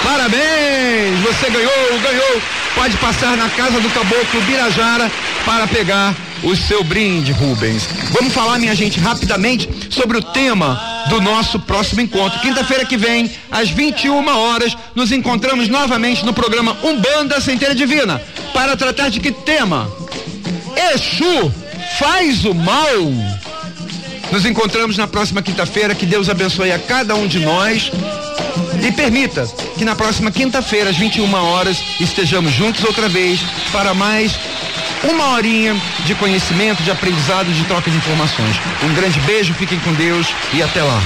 Parabéns! 0.03 1.19
Você 1.21 1.49
ganhou, 1.49 1.99
ganhou! 2.01 2.41
Pode 2.75 2.97
passar 2.97 3.37
na 3.37 3.49
casa 3.49 3.79
do 3.79 3.89
caboclo 3.89 4.41
Birajara 4.41 5.11
para 5.45 5.67
pegar 5.67 6.15
o 6.43 6.55
seu 6.55 6.83
brinde, 6.83 7.31
Rubens. 7.31 7.87
Vamos 8.11 8.33
falar, 8.33 8.59
minha 8.59 8.75
gente, 8.75 8.99
rapidamente 8.99 9.69
sobre 9.89 10.17
o 10.17 10.21
tema 10.21 10.92
do 11.09 11.21
nosso 11.21 11.59
próximo 11.59 12.01
encontro. 12.01 12.39
Quinta-feira 12.39 12.85
que 12.85 12.97
vem, 12.97 13.29
às 13.51 13.69
21 13.69 14.27
horas, 14.27 14.75
nos 14.95 15.11
encontramos 15.11 15.67
novamente 15.67 16.25
no 16.25 16.33
programa 16.33 16.77
Umbanda 16.83 17.39
Centelha 17.41 17.75
Divina. 17.75 18.21
Para 18.53 18.75
tratar 18.75 19.09
de 19.09 19.19
que 19.19 19.31
tema? 19.31 19.89
Exu 20.93 21.51
faz 21.99 22.45
o 22.45 22.53
mal? 22.53 23.11
Nos 24.31 24.45
encontramos 24.45 24.97
na 24.97 25.07
próxima 25.07 25.41
quinta-feira. 25.41 25.93
Que 25.93 26.05
Deus 26.05 26.29
abençoe 26.29 26.71
a 26.71 26.79
cada 26.79 27.15
um 27.15 27.27
de 27.27 27.39
nós. 27.39 27.91
E 28.81 28.91
permita 28.91 29.47
que 29.77 29.85
na 29.85 29.95
próxima 29.95 30.31
quinta-feira, 30.31 30.89
às 30.89 30.97
21 30.97 31.33
horas, 31.33 31.77
estejamos 31.99 32.51
juntos 32.51 32.83
outra 32.83 33.07
vez 33.07 33.39
para 33.71 33.93
mais 33.93 34.33
uma 35.03 35.31
horinha 35.31 35.75
de 36.05 36.15
conhecimento, 36.15 36.83
de 36.83 36.91
aprendizado, 36.91 37.51
de 37.51 37.63
troca 37.65 37.89
de 37.89 37.97
informações. 37.97 38.55
Um 38.83 38.93
grande 38.93 39.19
beijo, 39.21 39.53
fiquem 39.53 39.79
com 39.79 39.93
Deus 39.93 40.33
e 40.53 40.61
até 40.61 40.81
lá. 40.83 41.01